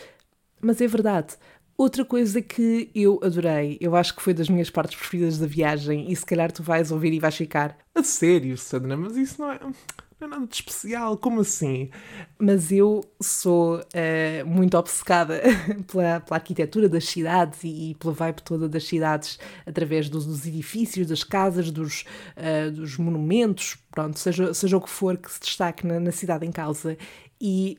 mas 0.60 0.80
é 0.80 0.86
verdade. 0.86 1.36
Outra 1.78 2.04
coisa 2.04 2.42
que 2.42 2.90
eu 2.92 3.20
adorei, 3.22 3.78
eu 3.80 3.94
acho 3.94 4.16
que 4.16 4.20
foi 4.20 4.34
das 4.34 4.48
minhas 4.48 4.68
partes 4.68 4.98
preferidas 4.98 5.38
da 5.38 5.46
viagem, 5.46 6.10
e 6.10 6.16
se 6.16 6.26
calhar 6.26 6.50
tu 6.50 6.60
vais 6.60 6.90
ouvir 6.90 7.12
e 7.12 7.20
vais 7.20 7.36
ficar 7.36 7.78
a 7.94 8.02
sério, 8.02 8.58
Sandra, 8.58 8.96
mas 8.96 9.16
isso 9.16 9.40
não 9.40 9.52
é, 9.52 9.60
não 9.62 9.72
é 10.20 10.26
nada 10.26 10.44
de 10.44 10.56
especial, 10.56 11.16
como 11.16 11.40
assim? 11.40 11.88
Mas 12.36 12.72
eu 12.72 13.00
sou 13.22 13.76
uh, 13.76 14.44
muito 14.44 14.76
obcecada 14.76 15.40
pela, 15.86 16.18
pela, 16.18 16.36
arquitetura 16.36 16.88
das 16.88 17.04
cidades 17.04 17.62
e, 17.62 17.90
e, 17.90 17.94
pela 17.94 18.12
vibe 18.12 18.42
toda 18.42 18.68
das 18.68 18.82
cidades, 18.82 19.38
através 19.64 20.08
dos, 20.08 20.26
dos 20.26 20.44
edifícios, 20.48 21.06
das 21.06 21.22
casas, 21.22 21.70
dos, 21.70 22.04
uh, 22.36 22.72
dos 22.72 22.96
monumentos, 22.96 23.78
pronto, 23.92 24.18
seja, 24.18 24.52
seja 24.52 24.76
o 24.76 24.80
que 24.80 24.90
for 24.90 25.16
que 25.16 25.30
se 25.30 25.38
destaque 25.38 25.86
na, 25.86 26.00
na 26.00 26.10
cidade 26.10 26.44
em 26.44 26.50
causa. 26.50 26.98
E 27.40 27.78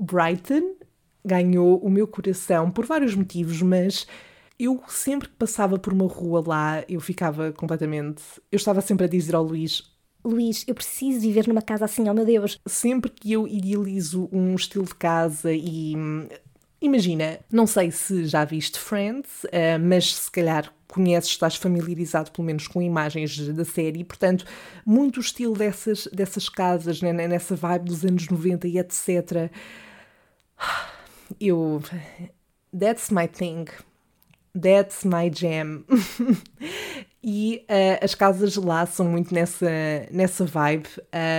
Brighton 0.00 0.79
ganhou 1.24 1.78
o 1.78 1.90
meu 1.90 2.06
coração 2.06 2.70
por 2.70 2.86
vários 2.86 3.14
motivos, 3.14 3.60
mas 3.62 4.06
eu 4.58 4.82
sempre 4.88 5.28
que 5.28 5.36
passava 5.36 5.78
por 5.78 5.92
uma 5.92 6.06
rua 6.06 6.42
lá, 6.46 6.84
eu 6.88 7.00
ficava 7.00 7.52
completamente. 7.52 8.22
Eu 8.52 8.56
estava 8.56 8.80
sempre 8.80 9.06
a 9.06 9.08
dizer 9.08 9.34
ao 9.34 9.42
Luís: 9.42 9.90
Luís, 10.24 10.64
eu 10.66 10.74
preciso 10.74 11.20
viver 11.20 11.48
numa 11.48 11.62
casa 11.62 11.86
assim, 11.86 12.08
oh 12.08 12.14
meu 12.14 12.26
Deus. 12.26 12.58
Sempre 12.66 13.10
que 13.10 13.32
eu 13.32 13.48
idealizo 13.48 14.28
um 14.30 14.54
estilo 14.54 14.84
de 14.84 14.94
casa 14.94 15.52
e. 15.52 15.94
Imagina, 16.82 17.38
não 17.52 17.66
sei 17.66 17.90
se 17.90 18.24
já 18.24 18.42
viste 18.42 18.78
Friends, 18.78 19.44
uh, 19.44 19.78
mas 19.78 20.14
se 20.14 20.30
calhar 20.30 20.72
conheces, 20.88 21.30
estás 21.30 21.54
familiarizado 21.56 22.30
pelo 22.30 22.46
menos 22.46 22.66
com 22.66 22.80
imagens 22.80 23.36
da 23.48 23.66
série, 23.66 24.02
portanto, 24.02 24.46
muito 24.84 25.18
o 25.18 25.20
estilo 25.20 25.52
dessas, 25.54 26.08
dessas 26.10 26.48
casas, 26.48 27.02
né, 27.02 27.12
nessa 27.12 27.54
vibe 27.54 27.84
dos 27.84 28.02
anos 28.02 28.26
90 28.28 28.66
e 28.66 28.78
etc 28.78 29.50
eu. 31.40 31.82
That's 32.78 33.10
my 33.10 33.28
thing. 33.28 33.66
That's 34.58 35.04
my 35.04 35.30
jam. 35.30 35.84
e 37.22 37.64
uh, 37.68 38.04
as 38.04 38.14
casas 38.14 38.56
lá 38.56 38.84
são 38.86 39.06
muito 39.06 39.32
nessa, 39.32 39.70
nessa 40.10 40.44
vibe 40.44 40.88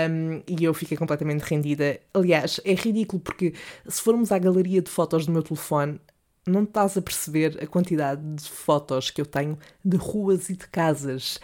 um, 0.10 0.42
e 0.48 0.64
eu 0.64 0.74
fiquei 0.74 0.96
completamente 0.96 1.42
rendida. 1.42 2.00
Aliás, 2.14 2.62
é 2.64 2.74
ridículo 2.74 3.22
porque 3.22 3.54
se 3.88 4.02
formos 4.02 4.32
à 4.32 4.40
galeria 4.40 4.82
de 4.82 4.90
fotos 4.90 5.26
do 5.26 5.32
meu 5.32 5.44
telefone, 5.44 6.00
não 6.48 6.64
estás 6.64 6.98
a 6.98 7.02
perceber 7.02 7.62
a 7.62 7.68
quantidade 7.68 8.22
de 8.36 8.50
fotos 8.50 9.12
que 9.12 9.20
eu 9.20 9.26
tenho 9.26 9.58
de 9.84 9.98
ruas 9.98 10.50
e 10.50 10.54
de 10.56 10.68
casas. 10.68 11.40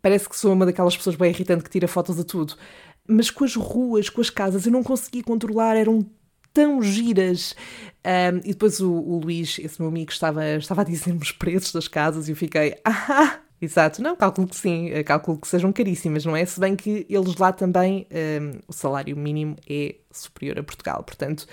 Parece 0.00 0.28
que 0.28 0.36
sou 0.36 0.52
uma 0.52 0.64
daquelas 0.64 0.96
pessoas 0.96 1.16
bem 1.16 1.30
irritante 1.30 1.64
que 1.64 1.70
tira 1.70 1.88
fotos 1.88 2.18
a 2.18 2.24
tudo. 2.24 2.54
Mas 3.06 3.30
com 3.30 3.44
as 3.44 3.54
ruas, 3.56 4.08
com 4.08 4.20
as 4.20 4.30
casas, 4.30 4.64
eu 4.64 4.72
não 4.72 4.82
conseguia 4.82 5.22
controlar, 5.22 5.76
eram 5.76 6.06
tão 6.52 6.82
giras. 6.82 7.54
Um, 8.04 8.38
e 8.38 8.52
depois 8.52 8.80
o, 8.80 8.90
o, 8.90 9.18
Luís, 9.18 9.58
esse 9.58 9.80
meu 9.80 9.88
amigo, 9.88 10.10
estava, 10.10 10.44
estava 10.56 10.80
a 10.80 10.84
dizer-me 10.84 11.20
os 11.20 11.32
preços 11.32 11.72
das 11.72 11.86
casas 11.86 12.28
e 12.28 12.32
eu 12.32 12.36
fiquei, 12.36 12.76
ah, 12.84 13.40
exato, 13.60 14.02
não, 14.02 14.16
calculo 14.16 14.48
que 14.48 14.56
sim, 14.56 14.88
eh, 14.90 15.02
calculo 15.04 15.38
que 15.38 15.46
sejam 15.46 15.70
caríssimas, 15.70 16.24
não 16.24 16.34
é? 16.34 16.44
Se 16.46 16.58
bem 16.58 16.74
que 16.74 17.06
eles 17.10 17.36
lá 17.36 17.52
também, 17.52 18.06
um, 18.10 18.58
o 18.66 18.72
salário 18.72 19.14
mínimo 19.16 19.54
é 19.68 19.96
superior 20.10 20.58
a 20.58 20.62
Portugal, 20.62 21.04
portanto, 21.04 21.46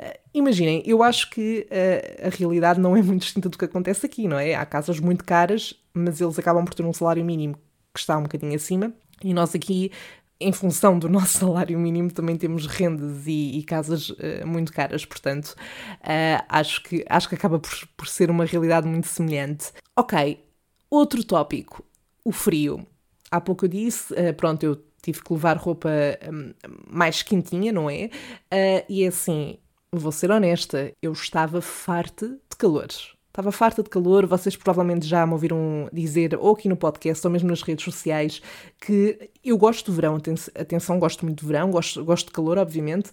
uh, 0.00 0.18
imaginem, 0.34 0.82
eu 0.84 1.04
acho 1.04 1.30
que 1.30 1.68
uh, 1.70 2.26
a 2.26 2.30
realidade 2.30 2.80
não 2.80 2.96
é 2.96 3.02
muito 3.02 3.22
distinta 3.22 3.48
do 3.48 3.56
que 3.56 3.64
acontece 3.64 4.04
aqui, 4.04 4.26
não 4.26 4.38
é? 4.38 4.56
Há 4.56 4.66
casas 4.66 4.98
muito 4.98 5.24
caras, 5.24 5.72
mas 5.94 6.20
eles 6.20 6.36
acabam 6.36 6.64
por 6.64 6.74
ter 6.74 6.82
um 6.82 6.92
salário 6.92 7.24
mínimo 7.24 7.54
que 7.94 8.00
está 8.00 8.18
um 8.18 8.24
bocadinho 8.24 8.56
acima, 8.56 8.92
e 9.22 9.32
nós 9.32 9.54
aqui 9.54 9.92
em 10.46 10.52
função 10.52 10.98
do 10.98 11.08
nosso 11.10 11.38
salário 11.38 11.78
mínimo, 11.78 12.10
também 12.10 12.36
temos 12.36 12.66
rendas 12.66 13.26
e, 13.26 13.58
e 13.58 13.62
casas 13.62 14.10
uh, 14.10 14.46
muito 14.46 14.72
caras, 14.72 15.04
portanto, 15.04 15.54
uh, 16.00 16.44
acho, 16.48 16.82
que, 16.82 17.04
acho 17.08 17.28
que 17.28 17.34
acaba 17.34 17.58
por, 17.58 17.70
por 17.96 18.08
ser 18.08 18.30
uma 18.30 18.44
realidade 18.44 18.86
muito 18.86 19.06
semelhante. 19.06 19.72
Ok, 19.96 20.42
outro 20.90 21.24
tópico, 21.24 21.84
o 22.24 22.32
frio. 22.32 22.86
Há 23.30 23.40
pouco 23.40 23.64
eu 23.64 23.68
disse, 23.68 24.12
uh, 24.12 24.34
pronto, 24.34 24.62
eu 24.62 24.76
tive 25.02 25.22
que 25.22 25.32
levar 25.32 25.56
roupa 25.56 25.90
um, 26.32 26.52
mais 26.88 27.22
quentinha, 27.22 27.72
não 27.72 27.90
é? 27.90 28.08
e 28.88 29.04
assim, 29.04 29.58
vou 29.92 30.12
ser 30.12 30.30
honesta, 30.30 30.92
eu 31.02 31.12
estava 31.12 31.60
farta 31.60 32.28
de 32.28 32.56
calores. 32.56 33.12
Estava 33.32 33.50
farta 33.50 33.82
de 33.82 33.88
calor, 33.88 34.26
vocês 34.26 34.54
provavelmente 34.54 35.06
já 35.06 35.26
me 35.26 35.32
ouviram 35.32 35.88
dizer, 35.90 36.36
ou 36.38 36.52
aqui 36.52 36.68
no 36.68 36.76
podcast, 36.76 37.26
ou 37.26 37.32
mesmo 37.32 37.48
nas 37.48 37.62
redes 37.62 37.82
sociais, 37.82 38.42
que 38.78 39.30
eu 39.42 39.56
gosto 39.56 39.90
do 39.90 39.94
verão, 39.96 40.18
atenção, 40.54 40.98
gosto 40.98 41.24
muito 41.24 41.42
do 41.42 41.46
verão, 41.48 41.70
gosto, 41.70 42.04
gosto 42.04 42.26
de 42.26 42.32
calor, 42.32 42.58
obviamente, 42.58 43.10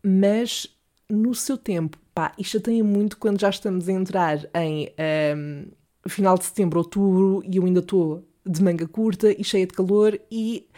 mas 0.00 0.68
no 1.10 1.34
seu 1.34 1.58
tempo, 1.58 1.98
pá, 2.14 2.32
isto 2.38 2.60
tem 2.60 2.80
muito 2.80 3.18
quando 3.18 3.40
já 3.40 3.50
estamos 3.50 3.88
a 3.88 3.92
entrar 3.92 4.38
em 4.54 4.88
um, 5.36 5.66
final 6.08 6.38
de 6.38 6.44
setembro, 6.44 6.78
outubro, 6.78 7.42
e 7.44 7.56
eu 7.56 7.64
ainda 7.64 7.80
estou 7.80 8.24
de 8.46 8.62
manga 8.62 8.86
curta 8.86 9.32
e 9.32 9.42
cheia 9.42 9.66
de 9.66 9.72
calor 9.72 10.16
e 10.30 10.68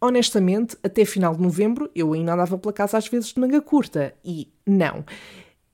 honestamente, 0.00 0.76
até 0.80 1.04
final 1.04 1.34
de 1.34 1.42
novembro 1.42 1.90
eu 1.92 2.12
ainda 2.12 2.34
andava 2.34 2.56
pela 2.56 2.72
casa 2.72 2.98
às 2.98 3.08
vezes 3.08 3.32
de 3.32 3.40
manga 3.40 3.60
curta 3.60 4.14
e 4.24 4.46
não. 4.64 5.04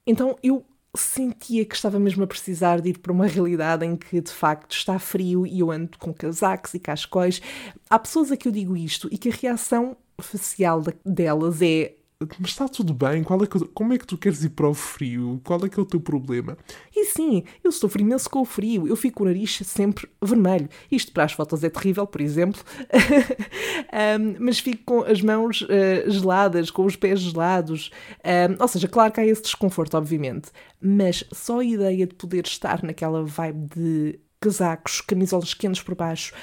Então 0.07 0.39
eu 0.43 0.65
sentia 0.97 1.65
que 1.65 1.75
estava 1.75 1.99
mesmo 1.99 2.25
a 2.25 2.27
precisar 2.27 2.81
de 2.81 2.91
ir 2.91 2.99
para 2.99 3.13
uma 3.13 3.27
realidade 3.27 3.85
em 3.85 3.97
que 3.97 4.21
de 4.21 4.31
facto 4.31 4.73
está 4.73 4.99
frio 4.99 5.47
e 5.47 5.61
eu 5.61 5.71
ando 5.71 5.99
com 5.99 6.13
casacos 6.13 6.75
e 6.75 6.79
cascóis. 6.79 7.43
Há 7.91 7.99
pessoas 7.99 8.31
a 8.31 8.37
que 8.37 8.49
eu 8.49 8.53
digo 8.53 8.77
isto 8.77 9.09
e 9.11 9.19
que 9.19 9.29
a 9.29 9.33
reação 9.33 9.97
facial 10.21 10.83
delas 11.05 11.61
é 11.61 11.95
mas 12.39 12.51
está 12.51 12.69
tudo 12.69 12.95
bem, 12.95 13.23
qual 13.23 13.43
é 13.43 13.47
que, 13.47 13.59
como 13.69 13.93
é 13.93 13.99
que 13.99 14.07
tu 14.07 14.17
queres 14.19 14.43
ir 14.45 14.51
para 14.51 14.69
o 14.69 14.75
frio? 14.75 15.41
Qual 15.45 15.65
é 15.65 15.69
que 15.69 15.79
é 15.79 15.83
o 15.83 15.87
teu 15.87 16.01
problema? 16.01 16.57
E 16.95 17.07
sim, 17.07 17.45
eu 17.63 17.71
sofro 17.71 18.01
imenso 18.01 18.29
com 18.29 18.41
o 18.41 18.45
frio, 18.45 18.87
eu 18.87 18.97
fico 18.97 19.19
com 19.19 19.25
o 19.25 19.27
nariz 19.27 19.61
sempre 19.65 20.09
vermelho. 20.23 20.69
Isto 20.91 21.13
para 21.13 21.25
as 21.25 21.33
fotos 21.33 21.63
é 21.63 21.71
terrível, 21.71 22.07
por 22.07 22.21
exemplo, 22.21 22.63
um, 24.21 24.37
mas 24.39 24.59
fico 24.59 24.85
com 24.85 25.03
as 25.03 25.21
mãos 25.21 25.63
uh, 25.63 26.11
geladas, 26.11 26.71
com 26.71 26.85
os 26.85 26.97
pés 26.97 27.21
gelados. 27.21 27.91
Um, 28.25 28.61
ou 28.61 28.69
seja, 28.69 28.89
claro 28.89 29.13
que 29.13 29.21
há 29.21 29.27
esse 29.27 29.43
desconforto, 29.43 29.97
obviamente, 29.97 30.51
mas 30.81 31.25
só 31.33 31.61
a 31.61 31.65
ideia 31.65 32.07
de 32.07 32.15
poder 32.15 32.47
estar 32.47 32.83
naquela 32.83 33.25
vibe 33.25 33.69
de 33.75 34.21
casacos, 34.41 35.01
camisolas 35.01 35.55
quentes 35.55 35.83
por 35.83 35.95
baixo, 35.95 36.35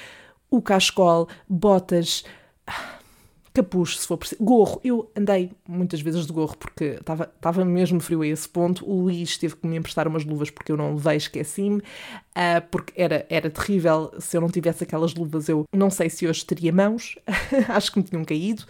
o 0.50 0.62
cascol, 0.62 1.28
botas 1.48 2.24
capuz, 3.54 4.00
se 4.00 4.08
for 4.08 4.18
preciso. 4.18 4.44
Gorro. 4.44 4.80
Eu 4.84 5.12
andei 5.16 5.52
muitas 5.68 6.02
vezes 6.02 6.26
de 6.26 6.34
gorro 6.34 6.56
porque 6.58 7.00
estava 7.00 7.66
mesmo 7.66 8.00
frio 8.00 8.22
a 8.22 8.28
esse 8.28 8.48
ponto. 8.48 8.90
O 8.90 9.04
Luís 9.04 9.38
teve 9.38 9.56
que 9.56 9.68
me 9.68 9.78
emprestar 9.78 10.08
umas 10.08 10.24
luvas 10.26 10.50
porque 10.50 10.72
eu 10.72 10.78
não 10.78 10.96
levei, 10.96 11.18
esqueci-me. 11.18 11.78
Uh, 11.78 12.62
porque 12.70 12.94
era, 12.96 13.26
era 13.30 13.50
terrível. 13.50 14.12
Se 14.20 14.38
eu 14.38 14.42
não 14.42 14.50
tivesse 14.50 14.84
aquelas 14.84 15.14
luvas, 15.14 15.50
eu 15.50 15.66
não 15.76 15.90
sei 15.90 16.10
se 16.10 16.28
hoje 16.28 16.46
teria 16.46 16.72
mãos. 16.72 17.18
Acho 17.70 17.92
que 17.92 18.00
me 18.00 18.04
tinham 18.04 18.24
caído. 18.24 18.64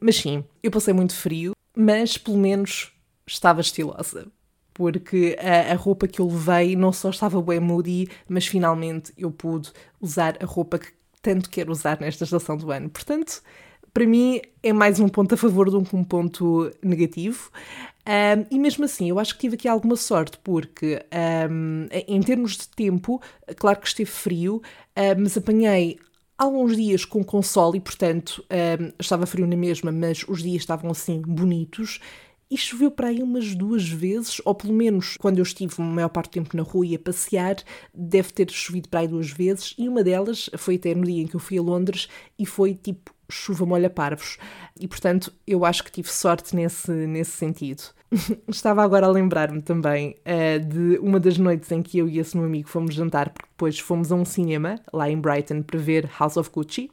Mas 0.00 0.16
sim, 0.16 0.44
eu 0.62 0.70
passei 0.70 0.94
muito 0.94 1.14
frio, 1.14 1.52
mas 1.76 2.16
pelo 2.16 2.38
menos 2.38 2.92
estava 3.26 3.60
estilosa. 3.60 4.26
Porque 4.72 5.36
a, 5.40 5.72
a 5.72 5.74
roupa 5.74 6.06
que 6.06 6.20
eu 6.20 6.28
levei 6.28 6.76
não 6.76 6.92
só 6.92 7.10
estava 7.10 7.42
bem 7.42 7.58
moody, 7.58 8.08
mas 8.28 8.46
finalmente 8.46 9.12
eu 9.18 9.30
pude 9.30 9.72
usar 10.00 10.36
a 10.40 10.46
roupa 10.46 10.78
que 10.78 10.92
tanto 11.20 11.50
quero 11.50 11.72
usar 11.72 12.00
nesta 12.00 12.22
estação 12.22 12.56
do 12.56 12.70
ano. 12.70 12.88
Portanto, 12.88 13.42
para 13.92 14.06
mim 14.06 14.40
é 14.62 14.72
mais 14.72 15.00
um 15.00 15.08
ponto 15.08 15.34
a 15.34 15.38
favor 15.38 15.70
do 15.70 15.82
que 15.82 15.96
um 15.96 16.04
ponto 16.04 16.70
negativo. 16.82 17.50
Um, 18.06 18.46
e 18.50 18.58
mesmo 18.58 18.84
assim, 18.84 19.10
eu 19.10 19.18
acho 19.18 19.34
que 19.34 19.40
tive 19.40 19.56
aqui 19.56 19.68
alguma 19.68 19.96
sorte, 19.96 20.38
porque 20.42 21.04
um, 21.50 21.86
em 21.90 22.20
termos 22.22 22.56
de 22.56 22.68
tempo, 22.68 23.20
claro 23.56 23.78
que 23.80 23.86
esteve 23.86 24.10
frio, 24.10 24.62
mas 25.18 25.36
apanhei 25.36 25.98
alguns 26.38 26.76
dias 26.76 27.04
com 27.04 27.22
console 27.22 27.78
e, 27.78 27.80
portanto, 27.80 28.44
estava 28.98 29.26
frio 29.26 29.46
na 29.46 29.56
mesma, 29.56 29.92
mas 29.92 30.24
os 30.26 30.42
dias 30.42 30.62
estavam 30.62 30.90
assim 30.90 31.20
bonitos. 31.20 32.00
E 32.50 32.56
choveu 32.56 32.90
para 32.90 33.08
aí 33.08 33.22
umas 33.22 33.54
duas 33.54 33.86
vezes, 33.86 34.40
ou 34.42 34.54
pelo 34.54 34.72
menos 34.72 35.18
quando 35.18 35.36
eu 35.36 35.42
estive 35.42 35.74
a 35.76 35.82
maior 35.82 36.08
parte 36.08 36.30
do 36.30 36.34
tempo 36.34 36.56
na 36.56 36.62
rua 36.62 36.86
e 36.86 36.94
a 36.94 36.98
passear, 36.98 37.56
deve 37.92 38.32
ter 38.32 38.50
chovido 38.50 38.88
para 38.88 39.00
aí 39.00 39.08
duas 39.08 39.30
vezes, 39.30 39.74
e 39.76 39.86
uma 39.86 40.02
delas 40.02 40.48
foi 40.56 40.76
até 40.76 40.94
no 40.94 41.04
dia 41.04 41.22
em 41.22 41.26
que 41.26 41.36
eu 41.36 41.40
fui 41.40 41.58
a 41.58 41.62
Londres 41.62 42.08
e 42.38 42.46
foi 42.46 42.74
tipo 42.74 43.12
chuva 43.30 43.66
molha 43.66 43.90
parvos. 43.90 44.38
E 44.78 44.86
portanto, 44.86 45.32
eu 45.46 45.64
acho 45.64 45.84
que 45.84 45.92
tive 45.92 46.08
sorte 46.08 46.54
nesse, 46.54 46.90
nesse 46.90 47.32
sentido. 47.32 47.82
Estava 48.48 48.82
agora 48.82 49.06
a 49.06 49.10
lembrar-me 49.10 49.60
também 49.60 50.14
uh, 50.24 50.64
de 50.64 50.98
uma 50.98 51.20
das 51.20 51.36
noites 51.36 51.70
em 51.70 51.82
que 51.82 51.98
eu 51.98 52.08
e 52.08 52.18
esse 52.18 52.36
meu 52.36 52.46
amigo 52.46 52.68
fomos 52.68 52.94
jantar, 52.94 53.30
porque 53.30 53.48
depois 53.50 53.78
fomos 53.78 54.10
a 54.10 54.14
um 54.14 54.24
cinema 54.24 54.80
lá 54.92 55.10
em 55.10 55.20
Brighton 55.20 55.62
para 55.62 55.78
ver 55.78 56.08
House 56.18 56.36
of 56.36 56.50
Gucci. 56.50 56.90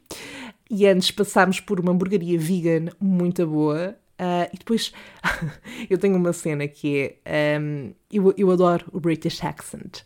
E 0.70 0.86
antes 0.86 1.10
passámos 1.10 1.60
por 1.60 1.80
uma 1.80 1.92
hamburgueria 1.92 2.38
vegan 2.38 2.90
muito 3.00 3.46
boa. 3.46 3.96
Uh, 4.18 4.48
e 4.52 4.58
depois 4.58 4.92
eu 5.90 5.98
tenho 5.98 6.16
uma 6.16 6.32
cena 6.32 6.66
que 6.66 7.16
é 7.22 7.58
um, 7.60 7.92
eu, 8.10 8.34
eu 8.38 8.50
adoro 8.50 8.86
o 8.90 8.98
British 8.98 9.44
accent 9.44 10.00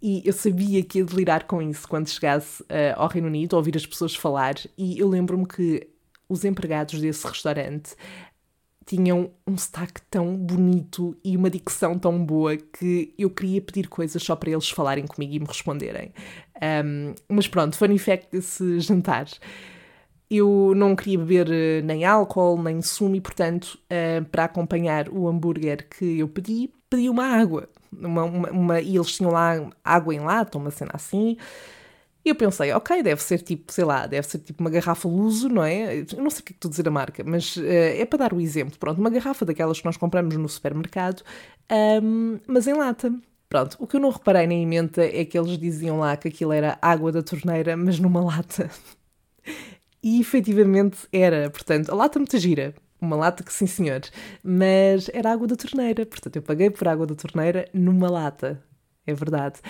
e 0.00 0.22
eu 0.24 0.32
sabia 0.32 0.82
que 0.82 0.98
ia 0.98 1.04
delirar 1.04 1.44
com 1.44 1.60
isso 1.60 1.86
quando 1.86 2.08
chegasse 2.08 2.62
uh, 2.62 2.96
ao 2.96 3.08
Reino 3.08 3.28
Unido, 3.28 3.54
ouvir 3.54 3.76
as 3.76 3.84
pessoas 3.84 4.14
falar, 4.14 4.54
e 4.78 4.98
eu 4.98 5.08
lembro-me 5.08 5.46
que 5.46 5.86
os 6.26 6.44
empregados 6.44 6.98
desse 7.00 7.26
restaurante 7.26 7.94
tinham 8.86 9.30
um 9.46 9.56
sotaque 9.56 10.00
tão 10.10 10.36
bonito 10.36 11.16
e 11.22 11.36
uma 11.36 11.50
dicção 11.50 11.98
tão 11.98 12.24
boa 12.24 12.56
que 12.56 13.14
eu 13.18 13.30
queria 13.30 13.60
pedir 13.60 13.88
coisas 13.88 14.22
só 14.22 14.34
para 14.34 14.50
eles 14.50 14.70
falarem 14.70 15.06
comigo 15.06 15.34
e 15.34 15.38
me 15.38 15.46
responderem. 15.46 16.12
Um, 16.84 17.14
mas 17.28 17.46
pronto, 17.46 17.76
funny 17.76 17.98
fact 17.98 18.28
desse 18.32 18.80
jantar. 18.80 19.26
Eu 20.30 20.72
não 20.76 20.94
queria 20.94 21.18
beber 21.18 21.48
uh, 21.48 21.84
nem 21.84 22.04
álcool, 22.04 22.62
nem 22.62 22.80
sumo 22.82 23.16
e, 23.16 23.20
portanto, 23.20 23.78
uh, 23.86 24.24
para 24.26 24.44
acompanhar 24.44 25.08
o 25.08 25.28
hambúrguer 25.28 25.88
que 25.88 26.20
eu 26.20 26.28
pedi, 26.28 26.70
pedi 26.88 27.08
uma 27.08 27.24
água. 27.26 27.68
Uma, 27.92 28.24
uma, 28.24 28.50
uma, 28.50 28.80
e 28.80 28.94
eles 28.96 29.16
tinham 29.16 29.32
lá 29.32 29.54
água 29.84 30.14
em 30.14 30.20
lata, 30.20 30.56
uma 30.56 30.70
cena 30.70 30.92
assim. 30.94 31.36
E 32.24 32.28
eu 32.28 32.34
pensei, 32.34 32.70
ok, 32.72 33.02
deve 33.02 33.22
ser 33.22 33.38
tipo, 33.38 33.72
sei 33.72 33.84
lá, 33.84 34.06
deve 34.06 34.26
ser 34.28 34.38
tipo 34.40 34.60
uma 34.60 34.68
garrafa 34.70 35.08
luso, 35.08 35.48
não 35.48 35.64
é? 35.64 36.00
Eu 36.00 36.22
não 36.22 36.28
sei 36.30 36.40
o 36.40 36.44
que 36.44 36.52
é 36.52 36.54
estou 36.54 36.68
a 36.68 36.70
dizer 36.70 36.86
a 36.86 36.90
marca, 36.90 37.24
mas 37.24 37.56
uh, 37.56 37.62
é 37.64 38.04
para 38.04 38.18
dar 38.18 38.32
o 38.34 38.40
exemplo. 38.40 38.78
Pronto, 38.78 38.98
uma 39.00 39.10
garrafa 39.10 39.44
daquelas 39.44 39.80
que 39.80 39.86
nós 39.86 39.96
compramos 39.96 40.36
no 40.36 40.48
supermercado, 40.48 41.22
um, 42.02 42.38
mas 42.46 42.66
em 42.66 42.74
lata. 42.74 43.12
Pronto, 43.48 43.76
o 43.80 43.86
que 43.86 43.96
eu 43.96 44.00
não 44.00 44.10
reparei 44.10 44.46
nem 44.46 44.62
em 44.62 44.66
mente 44.66 45.00
é 45.00 45.24
que 45.24 45.36
eles 45.38 45.58
diziam 45.58 45.98
lá 45.98 46.16
que 46.16 46.28
aquilo 46.28 46.52
era 46.52 46.78
água 46.80 47.10
da 47.10 47.22
torneira, 47.22 47.76
mas 47.76 47.98
numa 47.98 48.22
lata. 48.22 48.70
E 50.02 50.20
efetivamente 50.20 50.98
era, 51.12 51.50
portanto, 51.50 51.90
a 51.90 51.94
lata 51.94 52.18
muito 52.18 52.38
gira, 52.38 52.74
uma 53.00 53.16
lata 53.16 53.42
que 53.42 53.52
sim 53.52 53.66
senhor, 53.66 54.00
mas 54.42 55.10
era 55.12 55.32
água 55.32 55.46
da 55.46 55.56
torneira, 55.56 56.06
portanto 56.06 56.36
eu 56.36 56.42
paguei 56.42 56.70
por 56.70 56.88
água 56.88 57.06
da 57.06 57.14
torneira 57.14 57.68
numa 57.72 58.10
lata, 58.10 58.62
é 59.06 59.14
verdade. 59.14 59.60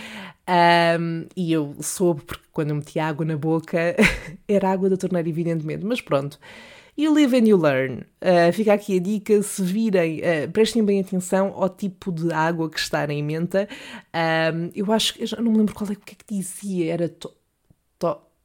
Um, 0.48 1.26
e 1.36 1.52
eu 1.52 1.76
soube, 1.80 2.22
porque 2.22 2.44
quando 2.52 2.70
eu 2.70 2.76
meti 2.76 2.98
água 2.98 3.24
na 3.24 3.36
boca, 3.36 3.96
era 4.48 4.70
água 4.70 4.90
da 4.90 4.96
torneira, 4.96 5.28
evidentemente, 5.28 5.84
mas 5.84 6.00
pronto. 6.00 6.38
You 6.96 7.14
live 7.14 7.34
and 7.34 7.46
you 7.48 7.56
learn. 7.56 8.04
Uh, 8.20 8.52
fica 8.52 8.74
aqui 8.74 8.98
a 8.98 9.00
dica: 9.00 9.42
se 9.42 9.62
virem, 9.62 10.20
uh, 10.20 10.50
prestem 10.52 10.84
bem 10.84 11.00
atenção 11.00 11.52
ao 11.56 11.68
tipo 11.68 12.12
de 12.12 12.32
água 12.32 12.68
que 12.68 12.78
está 12.78 13.06
em 13.10 13.22
menta. 13.22 13.68
Um, 14.14 14.70
eu 14.74 14.92
acho 14.92 15.14
que, 15.14 15.22
eu 15.22 15.42
não 15.42 15.52
me 15.52 15.58
lembro 15.58 15.74
qual 15.74 15.88
é, 15.88 15.94
o 15.94 15.96
que 15.96 16.12
é 16.12 16.16
que 16.16 16.34
dizia, 16.34 16.92
era. 16.92 17.08
To, 17.08 17.32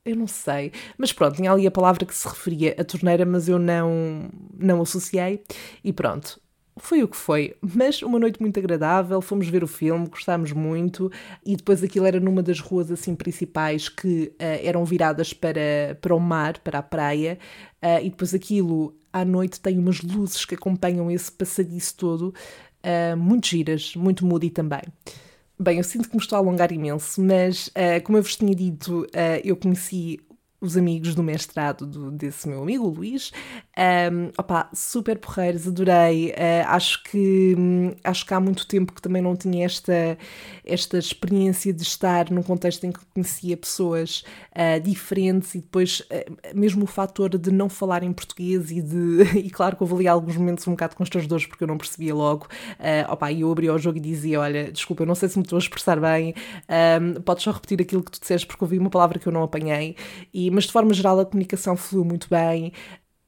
eu 0.06 0.16
não 0.16 0.28
sei. 0.28 0.72
Mas 0.98 1.12
pronto, 1.12 1.36
tinha 1.36 1.52
ali 1.52 1.66
a 1.66 1.72
palavra 1.72 2.06
que 2.06 2.16
se 2.16 2.28
referia 2.28 2.76
à 2.78 2.84
torneira, 2.84 3.26
mas 3.26 3.50
eu 3.50 3.58
não, 3.58 4.30
não 4.58 4.82
associei. 4.82 5.44
E 5.84 5.92
pronto, 5.92 6.40
foi 6.78 7.02
o 7.02 7.08
que 7.08 7.16
foi, 7.16 7.56
mas 7.62 8.02
uma 8.02 8.20
noite 8.20 8.42
muito 8.42 8.60
agradável. 8.60 9.22
Fomos 9.22 9.48
ver 9.48 9.64
o 9.64 9.68
filme, 9.68 10.08
gostámos 10.08 10.52
muito, 10.52 11.12
e 11.46 11.56
depois 11.56 11.84
aquilo 11.84 12.06
era 12.06 12.20
numa 12.20 12.44
das 12.44 12.60
ruas 12.60 12.92
assim 12.92 13.16
principais 13.16 13.90
que 13.90 14.34
uh, 14.34 14.62
eram 14.62 14.84
viradas 14.86 15.34
para, 15.34 15.98
para 16.02 16.14
o 16.14 16.20
mar, 16.20 16.60
para 16.60 16.80
a 16.80 16.84
praia, 16.84 17.40
uh, 17.82 18.04
e 18.04 18.10
depois 18.10 18.34
aquilo 18.34 18.94
à 19.12 19.24
noite 19.24 19.62
tem 19.62 19.80
umas 19.80 20.02
luzes 20.02 20.44
que 20.44 20.56
acompanham 20.56 21.10
esse 21.10 21.32
passadiço 21.32 21.96
todo, 21.96 22.34
uh, 22.84 23.18
muito 23.18 23.48
giras, 23.48 23.96
muito 23.96 24.26
moody 24.26 24.50
também. 24.50 24.82
Bem, 25.58 25.78
eu 25.78 25.84
sinto 25.84 26.10
que 26.10 26.16
me 26.16 26.22
estou 26.22 26.36
a 26.36 26.40
alongar 26.40 26.72
imenso, 26.72 27.22
mas 27.22 27.68
uh, 27.68 28.04
como 28.04 28.18
eu 28.18 28.24
vos 28.24 28.36
tinha 28.36 28.54
dito, 28.54 29.04
uh, 29.04 29.42
eu 29.44 29.56
conheci 29.56 30.20
os 30.60 30.76
amigos 30.76 31.16
do 31.16 31.24
mestrado 31.24 31.86
do, 31.86 32.12
desse 32.12 32.48
meu 32.48 32.62
amigo, 32.62 32.86
o 32.86 32.90
Luís. 32.90 33.32
Um, 33.78 34.32
opa, 34.38 34.70
super 34.74 35.20
porreiros, 35.20 35.68
adorei. 35.68 36.30
Uh, 36.30 36.68
acho, 36.68 37.04
que, 37.04 37.56
um, 37.58 37.94
acho 38.04 38.26
que 38.26 38.34
há 38.34 38.40
muito 38.40 38.66
tempo 38.66 38.94
que 38.94 39.02
também 39.02 39.22
não 39.22 39.36
tinha 39.36 39.66
esta, 39.66 40.18
esta 40.64 40.98
experiência 40.98 41.74
de 41.74 41.84
estar 41.84 42.32
num 42.32 42.42
contexto 42.42 42.86
em 42.86 42.92
que 42.92 43.02
conhecia 43.14 43.58
pessoas 43.58 44.24
uh, 44.52 44.80
diferentes 44.82 45.56
e 45.56 45.60
depois 45.60 46.00
uh, 46.00 46.58
mesmo 46.58 46.86
o 46.86 46.88
fator 46.88 47.38
de 47.38 47.52
não 47.52 47.68
falar 47.68 48.02
em 48.04 48.14
português 48.14 48.72
e 48.72 48.82
de. 48.82 49.24
e 49.40 49.50
claro 49.50 49.76
que 49.76 49.84
houve 49.84 49.96
ali 49.96 50.08
alguns 50.08 50.38
momentos 50.38 50.66
um 50.68 50.72
bocado 50.72 50.96
constrangedores 50.96 51.46
porque 51.46 51.64
eu 51.64 51.68
não 51.68 51.78
percebia 51.78 52.16
logo. 52.16 52.48
Uh, 52.80 53.12
opa, 53.12 53.32
e 53.32 53.42
eu 53.42 53.52
abri 53.52 53.70
o 53.70 53.78
jogo 53.78 53.98
e 53.98 54.02
dizia: 54.02 54.40
Olha, 54.40 54.72
desculpa, 54.72 55.04
eu 55.04 55.08
não 55.08 55.16
sei 55.16 55.28
se 55.28 55.38
me 55.38 55.44
estou 55.44 55.58
a 55.58 55.60
expressar 55.60 56.00
bem, 56.00 56.34
um, 57.02 57.22
podes 57.22 57.44
só 57.44 57.52
repetir 57.52 57.82
aquilo 57.82 58.04
que 58.04 58.12
tu 58.12 58.22
disseste 58.22 58.48
porque 58.48 58.64
ouvi 58.64 58.78
uma 58.78 58.90
palavra 58.90 59.20
que 59.20 59.28
eu 59.28 59.34
não 59.34 59.44
apanhei. 59.44 59.98
E, 60.34 60.50
mas 60.50 60.64
de 60.66 60.72
forma 60.72 60.94
geral 60.94 61.20
a 61.20 61.26
comunicação 61.26 61.76
fluiu 61.76 62.06
muito 62.06 62.28
bem, 62.30 62.72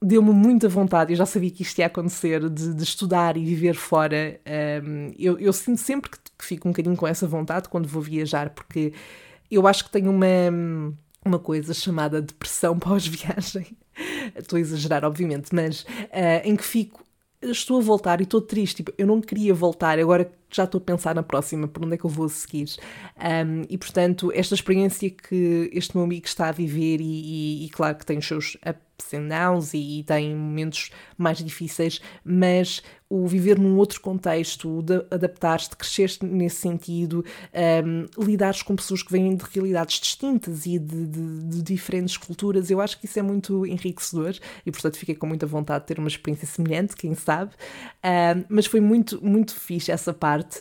deu-me 0.01 0.31
muita 0.31 0.69
vontade, 0.69 1.13
eu 1.13 1.17
já 1.17 1.25
sabia 1.25 1.49
que 1.49 1.63
isto 1.63 1.79
ia 1.79 1.88
acontecer, 1.88 2.49
de, 2.49 2.73
de 2.73 2.83
estudar 2.83 3.36
e 3.38 3.43
viver 3.43 3.75
fora. 3.75 4.39
Um, 4.83 5.12
eu, 5.17 5.39
eu, 5.39 5.51
sinto 5.51 5.79
sempre 5.79 6.12
que, 6.12 6.17
que, 6.38 6.45
fico 6.45 6.67
um 6.67 6.71
bocadinho 6.71 6.95
com 6.95 7.07
essa 7.07 7.27
vontade 7.27 7.69
quando 7.69 7.88
vou 7.88 8.01
viajar, 8.01 8.51
porque 8.51 8.93
eu 9.49 9.65
acho 9.67 9.86
que 9.86 9.91
tenho 9.91 10.12
uma, 10.12 10.27
uma 11.25 11.39
coisa 11.39 11.73
chamada 11.73 12.21
depressão 12.21 12.77
pós-viagem. 12.79 13.75
Estou 14.36 14.57
a 14.57 14.60
exagerar, 14.60 15.03
obviamente, 15.03 15.53
mas 15.53 15.81
uh, 15.81 16.43
em 16.43 16.55
que 16.55 16.63
fico 16.63 17.03
estou 17.41 17.79
a 17.79 17.83
voltar 17.83 18.19
e 18.19 18.23
estou 18.23 18.41
triste. 18.41 18.77
Tipo, 18.77 18.93
eu 18.97 19.07
não 19.07 19.21
queria 19.21 19.53
voltar, 19.53 19.97
agora 19.99 20.31
já 20.51 20.63
estou 20.63 20.79
a 20.79 20.81
pensar 20.81 21.15
na 21.15 21.23
próxima, 21.23 21.67
por 21.67 21.83
onde 21.83 21.95
é 21.95 21.97
que 21.97 22.05
eu 22.05 22.10
vou 22.10 22.29
seguir. 22.29 22.69
Um, 23.17 23.63
e 23.69 23.77
portanto, 23.77 24.31
esta 24.33 24.55
experiência 24.55 25.10
que 25.10 25.69
este 25.73 25.95
meu 25.95 26.05
amigo 26.05 26.25
está 26.25 26.49
a 26.49 26.51
viver, 26.51 27.01
e, 27.01 27.63
e, 27.63 27.65
e 27.65 27.69
claro 27.69 27.95
que 27.95 28.05
tem 28.05 28.17
os 28.17 28.27
seus 28.27 28.57
ups 28.99 29.73
e, 29.73 29.99
e 29.99 30.03
tem 30.03 30.36
momentos 30.36 30.89
mais 31.17 31.38
difíceis, 31.38 32.01
mas 32.23 32.81
o 33.09 33.25
viver 33.25 33.57
num 33.57 33.77
outro 33.77 34.01
contexto, 34.01 34.81
de 34.81 34.95
adaptar-te, 35.09 35.75
cresceste 35.75 36.25
nesse 36.25 36.57
sentido, 36.57 37.23
um, 37.85 38.23
lidares 38.23 38.61
com 38.61 38.75
pessoas 38.75 39.01
que 39.01 39.11
vêm 39.11 39.35
de 39.35 39.45
realidades 39.53 39.99
distintas 39.99 40.65
e 40.65 40.77
de, 40.77 41.07
de, 41.07 41.43
de, 41.43 41.61
diferentes 41.61 42.17
culturas, 42.17 42.69
eu 42.69 42.81
acho 42.81 42.99
que 42.99 43.05
isso 43.05 43.17
é 43.17 43.21
muito 43.21 43.65
enriquecedor 43.65 44.35
e, 44.65 44.71
portanto, 44.71 44.97
fiquei 44.97 45.15
com 45.15 45.25
muita 45.25 45.45
vontade 45.45 45.83
de 45.83 45.87
ter 45.87 45.99
uma 45.99 46.07
experiência 46.07 46.47
semelhante, 46.47 46.95
quem 46.95 47.13
sabe. 47.15 47.51
Um, 48.03 48.43
mas 48.49 48.65
foi 48.65 48.81
muito, 48.81 49.23
muito 49.23 49.55
fixe 49.55 49.91
essa 49.91 50.13
parte, 50.13 50.59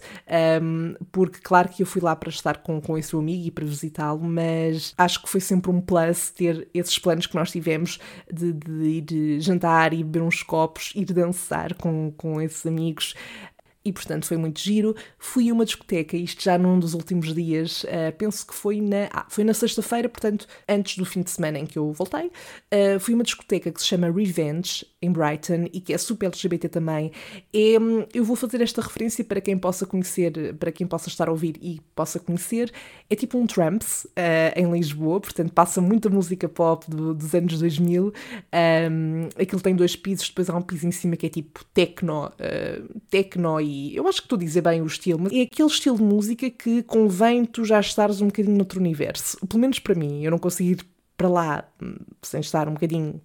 um, 0.63 0.95
porque, 1.11 1.41
claro 1.43 1.69
que 1.69 1.83
eu 1.83 1.87
fui 1.87 2.01
lá 2.01 2.15
para 2.15 2.31
estar 2.31 2.59
com, 2.59 2.81
com 2.81 2.97
esse 2.97 3.15
amigo 3.17 3.47
e 3.47 3.51
para 3.51 3.65
visitá-lo, 3.65 4.23
mas 4.23 4.95
acho 4.97 5.23
que 5.23 5.29
foi 5.29 5.41
sempre 5.41 5.71
um 5.71 5.81
plus 5.81 6.31
ter 6.31 6.69
esses 6.73 6.99
planos 6.99 7.27
que 7.27 7.35
nós 7.35 7.51
tivemos 7.51 7.99
de, 8.33 8.53
de 8.53 8.85
ir 8.85 9.41
jantar 9.41 9.93
e 9.93 10.05
beber 10.05 10.23
uns 10.23 10.43
copos, 10.43 10.93
ir 10.95 11.07
dançar 11.07 11.75
com, 11.75 12.13
com 12.17 12.36
com 12.37 12.43
esses 12.43 12.67
amigos 12.67 13.15
e 13.87 13.93
portanto 13.93 14.27
foi 14.27 14.37
muito 14.37 14.59
giro. 14.59 14.97
Fui 15.17 15.49
a 15.49 15.53
uma 15.53 15.65
discoteca, 15.65 16.17
isto 16.17 16.43
já 16.43 16.59
num 16.59 16.79
dos 16.81 16.93
últimos 16.93 17.33
dias, 17.33 17.85
uh, 17.85 18.13
penso 18.19 18.45
que 18.45 18.53
foi 18.53 18.81
na, 18.81 19.09
ah, 19.13 19.27
foi 19.29 19.45
na 19.45 19.55
sexta-feira, 19.55 20.09
portanto, 20.09 20.49
antes 20.69 20.99
do 20.99 21.05
fim 21.05 21.23
de 21.23 21.31
semana 21.31 21.61
em 21.61 21.65
que 21.65 21.79
eu 21.79 21.93
voltei. 21.93 22.27
Uh, 22.27 22.99
fui 22.99 23.15
a 23.15 23.17
uma 23.17 23.23
discoteca 23.23 23.71
que 23.71 23.81
se 23.81 23.87
chama 23.87 24.11
Revenge, 24.11 24.85
em 25.01 25.13
Brighton, 25.13 25.67
e 25.73 25.81
que 25.81 25.93
é 25.93 25.99
super 25.99 26.27
LGBT 26.27 26.69
também. 26.69 27.13
E, 27.53 27.79
hum, 27.79 28.05
eu 28.13 28.25
vou 28.25 28.35
fazer 28.35 28.61
esta 28.61 28.83
referência 28.83 29.25
para 29.25 29.41
quem 29.41 29.57
possa 29.57 29.87
conhecer, 29.87 30.55
para 30.55 30.73
quem 30.73 30.85
possa 30.85 31.09
estar 31.09 31.29
a 31.29 31.31
ouvir 31.31 31.57
e 31.63 31.81
possa 31.95 32.19
conhecer. 32.19 32.73
É 33.09 33.15
tipo 33.15 33.39
um 33.39 33.47
Tramps 33.47 34.05
uh, 34.05 34.59
em 34.59 34.69
Lisboa, 34.73 35.21
portanto, 35.21 35.53
passa 35.53 35.81
muita 35.81 36.11
música 36.11 36.49
pop 36.49 36.91
do, 36.91 37.15
dos 37.15 37.33
anos 37.37 37.61
2000. 37.61 38.13
Um, 38.91 39.29
aquilo 39.41 39.61
tem 39.61 39.77
dois 39.77 39.95
pisos, 39.95 40.29
depois 40.29 40.51
há 40.51 40.57
um 40.57 40.63
piso 40.63 40.89
em 40.89 40.91
cima 40.91 41.15
que 41.15 41.27
é 41.27 41.29
tipo 41.29 41.65
techno, 41.73 42.33
techno 43.09 43.61
e 43.61 43.76
eu 43.95 44.07
acho 44.09 44.21
que 44.21 44.27
estou 44.27 44.37
a 44.37 44.41
dizer 44.41 44.61
bem 44.61 44.83
o 44.83 44.87
estilo, 44.87 45.21
mas 45.21 45.33
é 45.33 45.43
aquele 45.43 45.69
estilo 45.69 45.97
de 45.97 46.03
música 46.03 46.51
que 46.51 46.83
convém 46.83 47.45
tu 47.45 47.65
já 47.65 47.81
estares 47.81 48.21
um 48.21 48.27
bocadinho 48.27 48.57
noutro 48.57 48.81
universo. 48.81 49.39
Pelo 49.47 49.61
menos 49.61 49.79
para 49.79 49.95
mim, 49.95 50.23
eu 50.23 50.31
não 50.31 50.39
consigo 50.39 50.71
ir 50.71 50.87
para 51.17 51.29
lá 51.29 51.65
hum, 51.83 51.97
sem 52.23 52.41
estar 52.41 52.69
um 52.69 52.75
bocadinho 52.75 53.21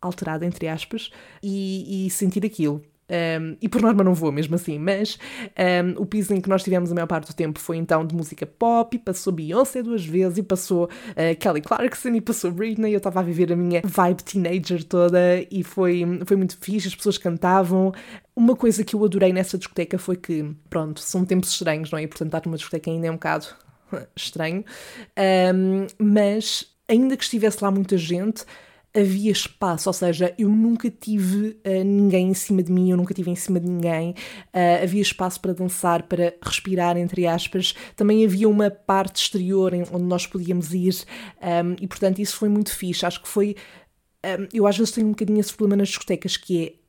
alterada, 0.00 0.46
entre 0.46 0.66
aspas, 0.68 1.10
e, 1.42 2.06
e 2.06 2.10
sentir 2.10 2.44
aquilo. 2.44 2.82
Um, 3.10 3.56
e 3.60 3.68
por 3.68 3.82
norma 3.82 4.04
não 4.04 4.14
vou 4.14 4.30
mesmo 4.30 4.54
assim, 4.54 4.78
mas 4.78 5.18
um, 5.84 6.02
o 6.02 6.08
em 6.32 6.40
que 6.40 6.48
nós 6.48 6.62
tivemos 6.62 6.92
a 6.92 6.94
maior 6.94 7.08
parte 7.08 7.26
do 7.26 7.34
tempo 7.34 7.58
foi 7.58 7.76
então 7.76 8.06
de 8.06 8.14
música 8.14 8.46
pop, 8.46 8.94
e 8.94 9.00
passou 9.00 9.32
Beyoncé 9.32 9.82
duas 9.82 10.04
vezes, 10.06 10.38
e 10.38 10.42
passou 10.44 10.84
uh, 10.84 11.36
Kelly 11.38 11.60
Clarkson, 11.60 12.10
e 12.10 12.20
passou 12.20 12.52
Britney, 12.52 12.92
eu 12.92 12.98
estava 12.98 13.18
a 13.18 13.22
viver 13.22 13.52
a 13.52 13.56
minha 13.56 13.82
vibe 13.84 14.22
teenager 14.22 14.84
toda, 14.84 15.44
e 15.50 15.64
foi, 15.64 16.04
foi 16.24 16.36
muito 16.36 16.56
fixe, 16.58 16.86
as 16.86 16.94
pessoas 16.94 17.18
cantavam. 17.18 17.92
Uma 18.40 18.56
coisa 18.56 18.82
que 18.82 18.96
eu 18.96 19.04
adorei 19.04 19.34
nessa 19.34 19.58
discoteca 19.58 19.98
foi 19.98 20.16
que, 20.16 20.56
pronto, 20.70 20.98
são 20.98 21.26
tempos 21.26 21.50
estranhos, 21.50 21.90
não 21.90 21.98
é? 21.98 22.04
E 22.04 22.08
portanto 22.08 22.28
estar 22.28 22.42
numa 22.46 22.56
discoteca 22.56 22.90
ainda 22.90 23.06
é 23.06 23.10
um 23.10 23.16
bocado 23.16 23.48
estranho, 24.16 24.64
um, 25.54 25.86
mas 25.98 26.64
ainda 26.88 27.18
que 27.18 27.22
estivesse 27.22 27.62
lá 27.62 27.70
muita 27.70 27.98
gente, 27.98 28.46
havia 28.96 29.30
espaço, 29.30 29.90
ou 29.90 29.92
seja, 29.92 30.34
eu 30.38 30.48
nunca 30.48 30.90
tive 30.90 31.60
uh, 31.66 31.84
ninguém 31.84 32.30
em 32.30 32.34
cima 32.34 32.62
de 32.62 32.72
mim, 32.72 32.90
eu 32.90 32.96
nunca 32.96 33.12
tive 33.12 33.30
em 33.30 33.36
cima 33.36 33.60
de 33.60 33.68
ninguém, 33.68 34.12
uh, 34.54 34.82
havia 34.82 35.02
espaço 35.02 35.38
para 35.38 35.52
dançar, 35.52 36.04
para 36.04 36.32
respirar, 36.42 36.96
entre 36.96 37.26
aspas, 37.26 37.74
também 37.94 38.24
havia 38.24 38.48
uma 38.48 38.70
parte 38.70 39.16
exterior 39.22 39.74
em, 39.74 39.82
onde 39.92 40.04
nós 40.04 40.26
podíamos 40.26 40.72
ir 40.72 41.04
um, 41.42 41.76
e, 41.78 41.86
portanto, 41.86 42.20
isso 42.20 42.36
foi 42.36 42.48
muito 42.48 42.74
fixe. 42.74 43.04
Acho 43.04 43.20
que 43.22 43.28
foi. 43.28 43.54
Um, 44.24 44.48
eu 44.52 44.66
às 44.66 44.76
vezes 44.76 44.92
tenho 44.92 45.06
um 45.06 45.10
bocadinho 45.10 45.40
esse 45.40 45.54
problema 45.54 45.76
nas 45.76 45.88
discotecas 45.88 46.38
que 46.38 46.64
é 46.64 46.79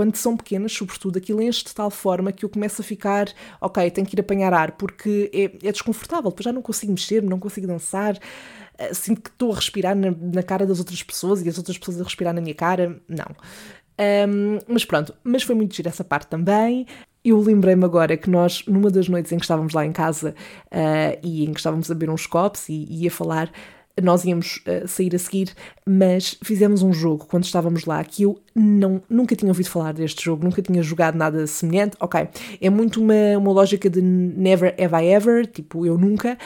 quando 0.00 0.16
são 0.16 0.34
pequenas, 0.34 0.72
sobretudo, 0.72 1.18
aquilo 1.18 1.42
enche 1.42 1.62
de 1.62 1.74
tal 1.74 1.90
forma 1.90 2.32
que 2.32 2.42
eu 2.42 2.48
começo 2.48 2.80
a 2.80 2.84
ficar, 2.84 3.28
ok, 3.60 3.90
tenho 3.90 4.06
que 4.06 4.16
ir 4.16 4.20
apanhar 4.20 4.50
ar, 4.54 4.72
porque 4.72 5.30
é, 5.30 5.68
é 5.68 5.70
desconfortável, 5.70 6.30
depois 6.30 6.42
já 6.42 6.54
não 6.54 6.62
consigo 6.62 6.90
mexer, 6.90 7.22
não 7.22 7.38
consigo 7.38 7.66
dançar, 7.66 8.16
uh, 8.16 8.94
sinto 8.94 9.20
que 9.20 9.28
estou 9.28 9.52
a 9.52 9.56
respirar 9.56 9.94
na, 9.94 10.10
na, 10.10 10.42
cara 10.42 10.64
das 10.64 10.78
outras 10.78 11.02
pessoas 11.02 11.42
e 11.42 11.50
as 11.50 11.58
outras 11.58 11.76
pessoas 11.76 12.00
a 12.00 12.04
respirar 12.04 12.32
na 12.32 12.40
minha 12.40 12.54
cara, 12.54 12.98
não. 13.06 13.26
Um, 14.26 14.58
mas 14.66 14.86
pronto, 14.86 15.14
mas 15.22 15.42
foi 15.42 15.54
muito 15.54 15.76
giro 15.76 15.90
essa 15.90 16.02
parte 16.02 16.28
também. 16.28 16.86
Eu 17.22 17.38
lembrei-me 17.38 17.84
agora 17.84 18.16
que 18.16 18.30
nós, 18.30 18.64
numa 18.66 18.90
das 18.90 19.06
noites 19.06 19.30
em 19.32 19.36
que 19.36 19.44
estávamos 19.44 19.74
lá 19.74 19.84
em 19.84 19.92
casa 19.92 20.34
uh, 20.68 21.20
e 21.22 21.44
em 21.44 21.52
que 21.52 21.60
estávamos 21.60 21.90
a 21.90 21.94
beber 21.94 22.08
uns 22.08 22.26
copos 22.26 22.70
e, 22.70 22.86
e 22.88 23.06
a 23.06 23.10
falar, 23.10 23.52
nós 24.00 24.24
íamos 24.24 24.62
uh, 24.66 24.86
sair 24.86 25.14
a 25.14 25.18
seguir, 25.18 25.54
mas 25.86 26.36
fizemos 26.42 26.82
um 26.82 26.92
jogo 26.92 27.26
quando 27.26 27.44
estávamos 27.44 27.84
lá 27.84 28.02
que 28.04 28.22
eu 28.22 28.40
não, 28.54 29.02
nunca 29.08 29.36
tinha 29.36 29.50
ouvido 29.50 29.68
falar 29.68 29.92
deste 29.92 30.24
jogo, 30.24 30.44
nunca 30.44 30.62
tinha 30.62 30.82
jogado 30.82 31.16
nada 31.16 31.46
semelhante. 31.46 31.96
Ok, 32.00 32.28
é 32.60 32.70
muito 32.70 33.00
uma, 33.00 33.38
uma 33.38 33.52
lógica 33.52 33.88
de 33.88 34.00
never 34.00 34.74
have 34.82 34.94
I 34.94 35.12
ever, 35.12 35.46
tipo 35.46 35.86
eu 35.86 35.96
nunca, 35.98 36.38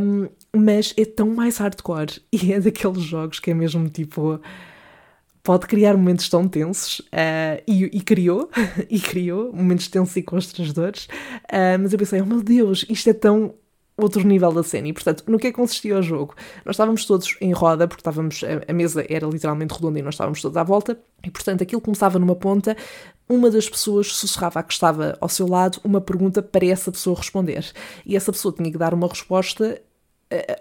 um, 0.00 0.28
mas 0.56 0.94
é 0.96 1.04
tão 1.04 1.28
mais 1.30 1.58
hardcore 1.58 2.20
e 2.32 2.52
é 2.52 2.60
daqueles 2.60 3.02
jogos 3.02 3.38
que 3.38 3.50
é 3.50 3.54
mesmo 3.54 3.88
tipo 3.88 4.40
pode 5.42 5.66
criar 5.66 5.96
momentos 5.96 6.28
tão 6.28 6.46
tensos 6.46 7.00
uh, 7.00 7.62
e, 7.66 7.84
e, 7.84 8.00
criou, 8.02 8.50
e 8.88 9.00
criou 9.00 9.52
momentos 9.52 9.88
tensos 9.88 10.16
e 10.16 10.22
constrangedores, 10.22 11.06
uh, 11.06 11.78
mas 11.80 11.92
eu 11.92 11.98
pensei, 11.98 12.20
oh 12.20 12.26
meu 12.26 12.42
Deus, 12.42 12.84
isto 12.88 13.08
é 13.08 13.12
tão 13.14 13.54
outro 14.02 14.26
nível 14.26 14.52
da 14.52 14.62
cena. 14.62 14.88
E, 14.88 14.92
portanto, 14.92 15.24
no 15.26 15.38
que 15.38 15.48
é 15.48 15.50
que 15.50 15.56
consistia 15.56 15.98
o 15.98 16.02
jogo? 16.02 16.34
Nós 16.64 16.74
estávamos 16.74 17.04
todos 17.04 17.36
em 17.40 17.52
roda, 17.52 17.86
porque 17.86 18.00
estávamos, 18.00 18.42
a, 18.66 18.72
mesa 18.72 19.04
era 19.08 19.26
literalmente 19.26 19.74
redonda 19.74 19.98
e 19.98 20.02
nós 20.02 20.14
estávamos 20.14 20.40
todos 20.40 20.56
à 20.56 20.62
volta, 20.62 20.98
e, 21.24 21.30
portanto, 21.30 21.62
aquilo 21.62 21.80
começava 21.80 22.18
numa 22.18 22.34
ponta, 22.34 22.76
uma 23.28 23.50
das 23.50 23.68
pessoas 23.68 24.08
sussurrava 24.08 24.60
a 24.60 24.62
que 24.62 24.72
estava 24.72 25.16
ao 25.20 25.28
seu 25.28 25.46
lado 25.46 25.80
uma 25.84 26.00
pergunta 26.00 26.42
para 26.42 26.66
essa 26.66 26.90
pessoa 26.90 27.16
responder. 27.16 27.72
E 28.04 28.16
essa 28.16 28.32
pessoa 28.32 28.52
tinha 28.52 28.70
que 28.70 28.78
dar 28.78 28.92
uma 28.92 29.06
resposta 29.06 29.80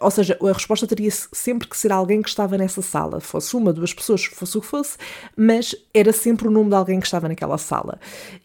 ou 0.02 0.10
seja, 0.10 0.38
a 0.42 0.52
resposta 0.52 0.88
teria 0.88 1.12
sempre 1.12 1.68
que 1.68 1.78
ser 1.78 1.92
alguém 1.92 2.22
que 2.22 2.30
estava 2.30 2.58
nessa 2.58 2.82
sala, 2.82 3.20
fosse 3.20 3.56
uma, 3.56 3.72
duas 3.72 3.94
pessoas, 3.94 4.26
fosse 4.26 4.58
o 4.58 4.62
que 4.62 4.68
fosse, 4.68 4.98
mas 5.36 5.76
era 5.94 6.12
sempre 6.12 6.48
o 6.48 6.52
nome 6.52 6.70
de 6.70 6.76
alguém 6.76 7.00
que 7.00 7.06
estava 7.06 7.28
naquela 7.28 7.58
sala. 7.58 8.00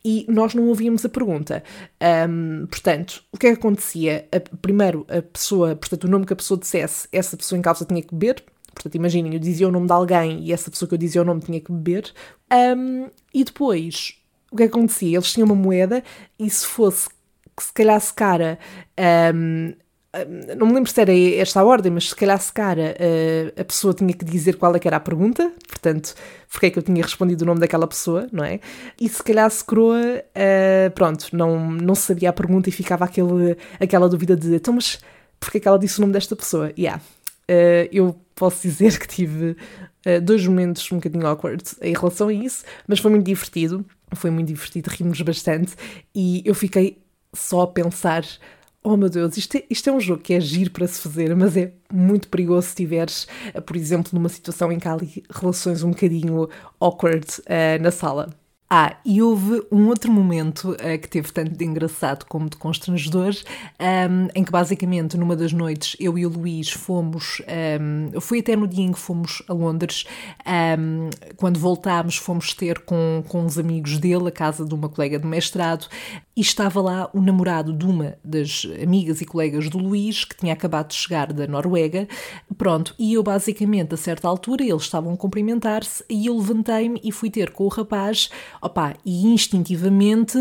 E 0.04 0.26
nós 0.28 0.54
não 0.54 0.68
ouvíamos 0.68 1.04
a 1.04 1.08
pergunta. 1.08 1.64
Um, 2.28 2.66
portanto, 2.66 3.24
o 3.32 3.38
que 3.38 3.46
é 3.46 3.52
que 3.52 3.58
acontecia? 3.58 4.28
A, 4.30 4.56
primeiro, 4.58 5.06
a 5.08 5.22
pessoa, 5.22 5.74
portanto, 5.74 6.04
o 6.04 6.08
nome 6.08 6.26
que 6.26 6.32
a 6.34 6.36
pessoa 6.36 6.60
dissesse, 6.60 7.08
essa 7.10 7.36
pessoa 7.36 7.58
em 7.58 7.62
causa 7.62 7.84
tinha 7.86 8.02
que 8.02 8.14
beber. 8.14 8.44
Portanto, 8.74 8.94
imaginem, 8.96 9.32
eu 9.32 9.38
dizia 9.38 9.68
o 9.68 9.72
nome 9.72 9.86
de 9.86 9.92
alguém 9.92 10.44
e 10.44 10.52
essa 10.52 10.70
pessoa 10.70 10.88
que 10.88 10.94
eu 10.94 10.98
dizia 10.98 11.22
o 11.22 11.24
nome 11.24 11.40
tinha 11.40 11.60
que 11.60 11.72
beber. 11.72 12.12
Um, 12.76 13.08
e 13.32 13.44
depois, 13.44 14.16
o 14.50 14.56
que 14.56 14.64
é 14.64 14.68
que 14.68 14.74
acontecia? 14.74 15.16
Eles 15.16 15.32
tinham 15.32 15.46
uma 15.46 15.54
moeda 15.54 16.02
e 16.38 16.50
se 16.50 16.66
fosse 16.66 17.08
que 17.56 17.62
se 17.62 17.72
calhasse 17.72 18.12
cara 18.12 18.58
um, 19.34 19.72
não 20.56 20.66
me 20.66 20.74
lembro 20.74 20.90
se 20.90 21.00
era 21.00 21.12
esta 21.16 21.60
a 21.60 21.64
ordem, 21.64 21.90
mas 21.90 22.10
se 22.10 22.16
calhar 22.16 22.40
se 22.40 22.52
cara 22.52 22.96
a, 23.56 23.60
a 23.60 23.64
pessoa 23.64 23.92
tinha 23.92 24.12
que 24.12 24.24
dizer 24.24 24.56
qual 24.56 24.74
é 24.74 24.78
que 24.78 24.86
era 24.86 24.96
a 24.96 25.00
pergunta, 25.00 25.52
portanto, 25.68 26.14
porque 26.50 26.66
é 26.66 26.70
que 26.70 26.78
eu 26.78 26.82
tinha 26.82 27.02
respondido 27.02 27.42
o 27.42 27.46
nome 27.46 27.60
daquela 27.60 27.86
pessoa, 27.86 28.28
não 28.30 28.44
é? 28.44 28.60
E 29.00 29.08
se 29.08 29.22
calhar 29.22 29.50
se 29.50 29.64
coroa, 29.64 29.98
uh, 29.98 30.90
pronto, 30.94 31.28
não, 31.32 31.70
não 31.70 31.94
sabia 31.94 32.30
a 32.30 32.32
pergunta 32.32 32.68
e 32.68 32.72
ficava 32.72 33.04
aquele, 33.04 33.56
aquela 33.80 34.08
dúvida 34.08 34.36
de 34.36 34.54
então, 34.54 34.74
mas 34.74 35.00
porque 35.40 35.58
é 35.58 35.60
que 35.60 35.68
ela 35.68 35.78
disse 35.78 35.98
o 35.98 36.00
nome 36.02 36.12
desta 36.12 36.36
pessoa? 36.36 36.72
Yeah. 36.78 37.02
Uh, 37.50 37.88
eu 37.92 38.16
posso 38.34 38.62
dizer 38.62 38.98
que 38.98 39.08
tive 39.08 39.56
dois 40.22 40.46
momentos 40.46 40.92
um 40.92 40.96
bocadinho 40.96 41.26
awkward 41.26 41.64
em 41.80 41.94
relação 41.94 42.28
a 42.28 42.32
isso, 42.32 42.62
mas 42.86 42.98
foi 42.98 43.10
muito 43.10 43.24
divertido, 43.24 43.86
foi 44.14 44.30
muito 44.30 44.48
divertido, 44.48 44.90
rimos 44.90 45.18
bastante 45.22 45.74
e 46.14 46.42
eu 46.44 46.54
fiquei 46.54 46.98
só 47.32 47.62
a 47.62 47.66
pensar 47.66 48.22
oh 48.84 48.96
meu 48.98 49.08
Deus, 49.08 49.36
isto 49.38 49.56
é, 49.56 49.64
isto 49.70 49.88
é 49.88 49.92
um 49.92 49.98
jogo 49.98 50.22
que 50.22 50.34
é 50.34 50.40
giro 50.40 50.70
para 50.70 50.86
se 50.86 51.00
fazer, 51.00 51.34
mas 51.34 51.56
é 51.56 51.72
muito 51.90 52.28
perigoso 52.28 52.66
se 52.66 52.68
estiveres, 52.68 53.26
eh, 53.54 53.60
por 53.60 53.76
exemplo, 53.76 54.10
numa 54.12 54.28
situação 54.28 54.70
em 54.70 54.78
que 54.78 54.86
há 54.86 54.92
ali 54.92 55.24
relações 55.30 55.82
um 55.82 55.90
bocadinho 55.90 56.48
awkward 56.78 57.26
uh, 57.40 57.82
na 57.82 57.90
sala. 57.90 58.28
Ah, 58.76 58.96
e 59.04 59.22
houve 59.22 59.64
um 59.70 59.86
outro 59.86 60.10
momento 60.10 60.72
uh, 60.72 60.98
que 61.00 61.08
teve 61.08 61.30
tanto 61.30 61.56
de 61.56 61.64
engraçado 61.64 62.24
como 62.24 62.50
de 62.50 62.56
constrangedor, 62.56 63.32
um, 63.80 64.26
em 64.34 64.42
que 64.42 64.50
basicamente 64.50 65.16
numa 65.16 65.36
das 65.36 65.52
noites 65.52 65.96
eu 66.00 66.18
e 66.18 66.26
o 66.26 66.28
Luís 66.28 66.72
fomos, 66.72 67.40
um, 67.80 68.20
foi 68.20 68.40
até 68.40 68.56
no 68.56 68.66
dia 68.66 68.84
em 68.84 68.90
que 68.90 68.98
fomos 68.98 69.44
a 69.46 69.52
Londres, 69.52 70.06
um, 70.76 71.08
quando 71.36 71.56
voltámos 71.60 72.16
fomos 72.16 72.52
ter 72.52 72.80
com, 72.80 73.22
com 73.28 73.44
uns 73.44 73.58
amigos 73.58 73.98
dele, 73.98 74.26
a 74.26 74.32
casa 74.32 74.64
de 74.64 74.74
uma 74.74 74.88
colega 74.88 75.20
de 75.20 75.26
mestrado, 75.28 75.86
e 76.36 76.40
estava 76.40 76.80
lá 76.80 77.08
o 77.12 77.20
namorado 77.20 77.72
de 77.72 77.86
uma 77.86 78.18
das 78.24 78.66
amigas 78.82 79.20
e 79.20 79.24
colegas 79.24 79.70
do 79.70 79.78
Luís, 79.78 80.24
que 80.24 80.36
tinha 80.36 80.52
acabado 80.52 80.88
de 80.88 80.94
chegar 80.94 81.32
da 81.32 81.46
Noruega. 81.46 82.08
Pronto, 82.58 82.92
e 82.98 83.14
eu 83.14 83.22
basicamente, 83.22 83.94
a 83.94 83.96
certa 83.96 84.26
altura, 84.26 84.64
eles 84.64 84.82
estavam 84.82 85.14
a 85.14 85.16
cumprimentar-se 85.16 86.04
e 86.10 86.26
eu 86.26 86.36
levantei-me 86.36 87.00
e 87.04 87.12
fui 87.12 87.30
ter 87.30 87.50
com 87.50 87.64
o 87.64 87.68
rapaz 87.68 88.30
Opa, 88.64 88.94
e 89.04 89.26
instintivamente 89.26 90.38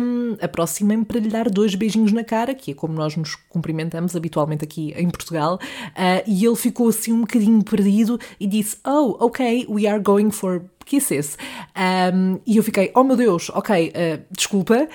um, 0.00 0.36
aproximei-me 0.40 1.04
para 1.04 1.20
lhe 1.20 1.28
dar 1.28 1.50
dois 1.50 1.74
beijinhos 1.74 2.10
na 2.10 2.24
cara, 2.24 2.54
que 2.54 2.70
é 2.70 2.74
como 2.74 2.94
nós 2.94 3.14
nos 3.14 3.34
cumprimentamos 3.34 4.16
habitualmente 4.16 4.64
aqui 4.64 4.94
em 4.96 5.10
Portugal, 5.10 5.56
uh, 5.56 6.24
e 6.26 6.46
ele 6.46 6.56
ficou 6.56 6.88
assim 6.88 7.12
um 7.12 7.20
bocadinho 7.20 7.62
perdido 7.62 8.18
e 8.40 8.46
disse: 8.46 8.78
Oh, 8.86 9.18
ok, 9.20 9.66
we 9.68 9.86
are 9.86 10.00
going 10.00 10.30
for 10.30 10.64
kisses. 10.86 11.36
Um, 11.76 12.40
e 12.46 12.56
eu 12.56 12.62
fiquei, 12.62 12.90
oh 12.94 13.04
meu 13.04 13.16
Deus, 13.16 13.50
ok, 13.50 13.90
uh, 13.90 14.22
desculpa. 14.30 14.88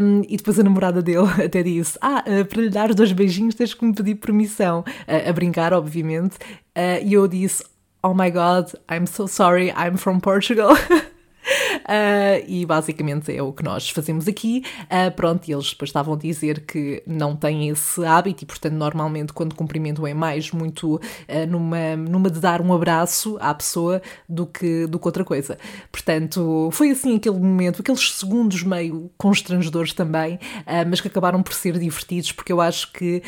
Um, 0.00 0.22
e 0.28 0.36
depois 0.36 0.58
a 0.58 0.64
namorada 0.64 1.00
dele 1.00 1.28
até 1.44 1.62
disse: 1.62 1.96
Ah, 2.02 2.24
uh, 2.26 2.44
para 2.44 2.60
lhe 2.60 2.70
dar 2.70 2.92
dois 2.92 3.12
beijinhos 3.12 3.54
tens 3.54 3.72
que 3.72 3.84
me 3.84 3.94
pedir 3.94 4.16
permissão. 4.16 4.80
Uh, 4.80 5.30
a 5.30 5.32
brincar, 5.32 5.72
obviamente. 5.72 6.38
e 7.04 7.12
eu 7.12 7.28
disse: 7.28 7.64
Oh 8.02 8.14
my 8.14 8.32
god, 8.32 8.74
I'm 8.90 9.06
so 9.06 9.28
sorry, 9.28 9.68
I'm 9.70 9.96
from 9.96 10.18
Portugal. 10.18 10.74
Uh, 11.84 12.42
e 12.48 12.64
basicamente 12.64 13.34
é 13.34 13.42
o 13.42 13.52
que 13.52 13.62
nós 13.62 13.90
fazemos 13.90 14.26
aqui. 14.26 14.64
Uh, 14.84 15.14
pronto, 15.14 15.48
eles 15.50 15.70
depois 15.70 15.90
estavam 15.90 16.14
a 16.14 16.16
dizer 16.16 16.60
que 16.60 17.02
não 17.06 17.36
têm 17.36 17.68
esse 17.68 18.04
hábito 18.04 18.44
e, 18.44 18.46
portanto, 18.46 18.72
normalmente 18.74 19.32
quando 19.32 19.54
cumprimentam 19.54 20.06
é 20.06 20.14
mais 20.14 20.50
muito 20.50 20.96
uh, 20.96 21.00
numa, 21.48 21.96
numa 21.96 22.30
de 22.30 22.40
dar 22.40 22.60
um 22.62 22.72
abraço 22.72 23.36
à 23.40 23.54
pessoa 23.54 24.00
do 24.28 24.46
que, 24.46 24.86
do 24.86 24.98
que 24.98 25.06
outra 25.06 25.24
coisa. 25.24 25.58
Portanto, 25.92 26.70
foi 26.72 26.90
assim 26.90 27.16
aquele 27.16 27.38
momento, 27.38 27.82
aqueles 27.82 28.12
segundos 28.12 28.62
meio 28.62 29.10
constrangedores 29.18 29.92
também, 29.92 30.38
mas 30.88 31.00
que 31.00 31.08
acabaram 31.08 31.42
por 31.42 31.52
ser 31.52 31.78
divertidos, 31.78 32.32
porque 32.32 32.52
eu 32.52 32.60
acho 32.60 32.92
que 32.92 33.22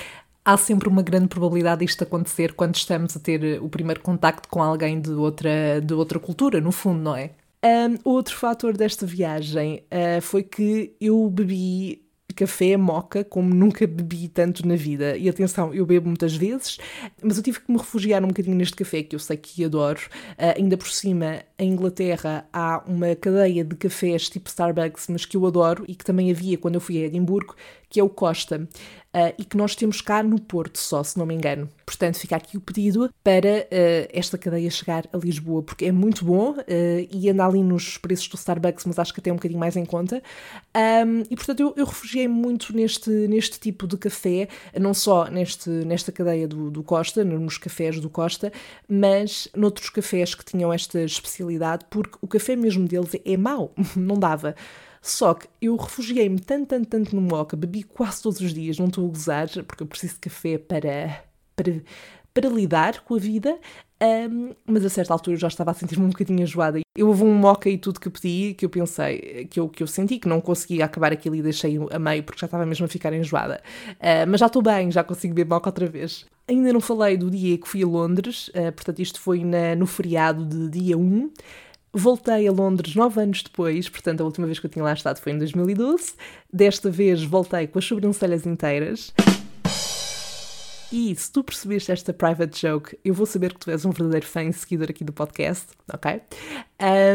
há 0.45 0.57
sempre 0.57 0.89
uma 0.89 1.03
grande 1.03 1.29
probabilidade 1.29 1.85
disto 1.85 2.03
acontecer 2.03 2.53
quando 2.55 2.77
estamos 2.77 3.17
a 3.17 3.21
ter 3.21 3.61
o 3.61 3.69
primeiro 3.69 4.01
contacto 4.01 4.49
com 4.49 4.63
alguém 4.63 5.01
de 5.01 5.11
outra, 5.11 5.81
de 5.81 5.93
outra 5.93 6.19
cultura, 6.19 6.61
no 6.61 6.73
fundo, 6.73 7.01
não 7.01 7.17
é? 7.17 7.31
Um, 7.67 7.99
outro 8.05 8.37
fator 8.37 8.77
desta 8.77 9.05
viagem 9.05 9.83
uh, 9.91 10.23
foi 10.23 10.45
que 10.45 10.95
eu 11.01 11.29
bebi 11.29 12.07
café 12.37 12.77
moca 12.77 13.25
como 13.25 13.53
nunca 13.53 13.87
bebi 13.87 14.29
tanto 14.29 14.69
na 14.69 14.77
vida. 14.77 15.17
E 15.17 15.29
atenção, 15.29 15.75
eu 15.75 15.85
bebo 15.85 16.07
muitas 16.07 16.37
vezes, 16.37 16.79
mas 17.21 17.39
eu 17.39 17.43
tive 17.43 17.61
que 17.61 17.73
me 17.73 17.79
refugiar 17.79 18.23
um 18.23 18.29
bocadinho 18.29 18.55
neste 18.55 18.77
café 18.77 19.03
que 19.03 19.17
eu 19.17 19.19
sei 19.19 19.37
que 19.39 19.65
adoro. 19.65 20.01
Uh, 20.33 20.55
ainda 20.57 20.77
por 20.77 20.89
cima, 20.89 21.43
em 21.59 21.73
Inglaterra 21.73 22.47
há 22.53 22.85
uma 22.87 23.17
cadeia 23.17 23.65
de 23.65 23.75
cafés 23.75 24.29
tipo 24.29 24.49
Starbucks, 24.49 25.09
mas 25.09 25.25
que 25.25 25.37
eu 25.37 25.45
adoro 25.45 25.85
e 25.89 25.95
que 25.95 26.05
também 26.05 26.31
havia 26.31 26.59
quando 26.59 26.75
eu 26.75 26.81
fui 26.81 27.03
a 27.03 27.07
Edimburgo, 27.07 27.57
que 27.89 27.99
é 27.99 28.05
o 28.05 28.09
Costa 28.09 28.69
uh, 29.17 29.35
e 29.39 29.45
que 29.45 29.57
nós 29.57 29.75
temos 29.75 30.03
cá 30.03 30.23
no 30.23 30.39
Porto 30.39 30.79
só, 30.79 31.03
se 31.03 31.19
não 31.19 31.25
me 31.25 31.35
engano. 31.35 31.69
Portanto, 31.87 32.19
fica 32.19 32.37
aqui 32.37 32.57
o 32.57 32.61
pedido 32.61 33.11
para 33.25 33.67
uh, 33.67 34.09
esta 34.13 34.37
cadeia 34.37 34.71
chegar 34.71 35.09
a 35.13 35.17
Lisboa, 35.17 35.63
porque 35.63 35.87
é 35.87 35.93
muito 35.93 36.25
bom 36.25 36.51
uh, 36.51 36.65
e 37.11 37.31
anda 37.31 37.47
ali 37.47 37.63
nos 37.63 37.97
preços 37.97 38.29
do 38.29 38.37
Starbucks, 38.37 38.85
mas 38.85 38.99
acho 38.99 39.15
que 39.15 39.21
até 39.21 39.31
é 39.31 39.33
um 39.33 39.37
bocadinho 39.37 39.59
mais 39.59 39.77
em 39.77 39.85
conta. 39.85 40.23
Um, 40.77 41.23
e 41.31 41.37
portanto, 41.37 41.61
eu, 41.61 41.73
eu 41.77 41.87
refugiei 41.87 42.29
muito 42.29 42.77
neste, 42.77 43.11
neste 43.11 43.59
tipo 43.59 43.87
de 43.87 43.97
café, 43.97 44.49
não 44.79 44.93
só 44.93 45.31
neste, 45.31 45.71
nesta 45.71 46.13
cadeia 46.13 46.47
do, 46.47 46.71
do 46.71 46.83
Costa, 46.83 47.25
nos 47.25 47.57
cafés 47.57 47.99
do 48.01 48.11
Costa, 48.11 48.53
mas 48.89 49.49
noutros 49.57 49.89
cafés 49.89 50.35
que 50.35 50.45
tinham 50.45 50.73
esta 50.73 51.01
especialidade, 51.01 51.87
porque 51.89 52.19
o 52.21 52.27
café 52.27 52.55
mesmo 52.55 52.87
deles 52.87 53.11
é 53.25 53.37
mau, 53.37 53.73
não 53.97 54.19
dava. 54.19 54.55
Só 55.01 55.35
que 55.35 55.49
eu 55.61 55.77
refugiei-me 55.77 56.39
tanto, 56.39 56.69
tanto, 56.69 56.89
tanto 56.89 57.17
no 57.17 57.23
moca, 57.23 57.57
bebi 57.57 57.83
quase 57.83 58.23
todos 58.23 58.41
os 58.41 58.53
dias, 58.53 58.79
não 58.79 58.87
estou 58.87 59.07
a 59.07 59.09
gozar, 59.09 59.49
porque 59.65 59.83
eu 59.83 59.87
preciso 59.87 60.15
de 60.15 60.21
café 60.21 60.59
para, 60.59 61.23
para, 61.55 61.83
para 62.33 62.49
lidar 62.49 63.01
com 63.01 63.15
a 63.15 63.19
vida, 63.19 63.59
um, 64.31 64.55
mas 64.67 64.85
a 64.85 64.91
certa 64.91 65.15
altura 65.15 65.37
eu 65.37 65.41
já 65.41 65.49
estava 65.49 65.71
a 65.71 65.75
sentir-me 65.75 66.05
um 66.05 66.11
bocadinho 66.11 66.43
enjoada. 66.43 66.81
Eu 66.95 67.09
houve 67.09 67.25
um 67.25 67.35
moca 67.35 67.69
e 67.69 67.79
tudo 67.79 67.99
que 67.99 68.11
pedi, 68.11 68.55
que 68.55 68.65
eu 68.65 68.69
pensei, 68.69 69.47
que 69.51 69.59
eu, 69.59 69.69
que 69.69 69.83
eu 69.83 69.87
senti 69.87 70.19
que 70.19 70.29
não 70.29 70.41
conseguia 70.41 70.85
acabar 70.85 71.13
aquilo 71.13 71.35
e 71.35 71.43
deixei 71.43 71.79
a 71.91 71.99
meio, 71.99 72.23
porque 72.23 72.41
já 72.41 72.47
estava 72.47 72.67
mesmo 72.67 72.85
a 72.85 72.89
ficar 72.89 73.13
enjoada. 73.13 73.63
Uh, 73.93 74.29
mas 74.29 74.41
já 74.41 74.47
estou 74.47 74.61
bem, 74.61 74.91
já 74.91 75.03
consigo 75.03 75.35
beber 75.35 75.55
moca 75.55 75.69
outra 75.69 75.87
vez. 75.87 76.27
Ainda 76.47 76.73
não 76.73 76.81
falei 76.81 77.17
do 77.17 77.31
dia 77.31 77.57
que 77.57 77.67
fui 77.67 77.83
a 77.83 77.87
Londres, 77.87 78.49
uh, 78.49 78.73
portanto 78.73 79.01
isto 79.01 79.19
foi 79.19 79.43
na, 79.43 79.75
no 79.75 79.87
feriado 79.87 80.45
de 80.45 80.69
dia 80.69 80.99
1. 80.99 81.31
Voltei 81.99 82.47
a 82.47 82.53
Londres 82.53 82.95
nove 82.95 83.23
anos 83.23 83.43
depois, 83.43 83.89
portanto 83.89 84.21
a 84.21 84.25
última 84.25 84.47
vez 84.47 84.59
que 84.59 84.67
eu 84.67 84.71
tinha 84.71 84.85
lá 84.85 84.93
estado 84.93 85.19
foi 85.19 85.33
em 85.33 85.39
2012. 85.39 86.13
Desta 86.53 86.91
vez 86.91 87.25
voltei 87.25 87.67
com 87.67 87.79
as 87.79 87.87
sobrancelhas 87.87 88.45
inteiras. 88.45 89.15
E 90.93 91.17
se 91.17 91.33
tu 91.33 91.43
percebeste 91.43 91.91
esta 91.91 92.13
private 92.13 92.61
joke, 92.61 92.99
eu 93.03 93.15
vou 93.15 93.25
saber 93.25 93.55
que 93.55 93.61
tu 93.61 93.71
és 93.71 93.87
um 93.87 93.93
verdadeiro 93.93 94.27
fã 94.27 94.45
e 94.45 94.53
seguidor 94.53 94.89
aqui 94.91 95.05
do 95.05 95.13
podcast, 95.13 95.69
ok? 95.91 96.21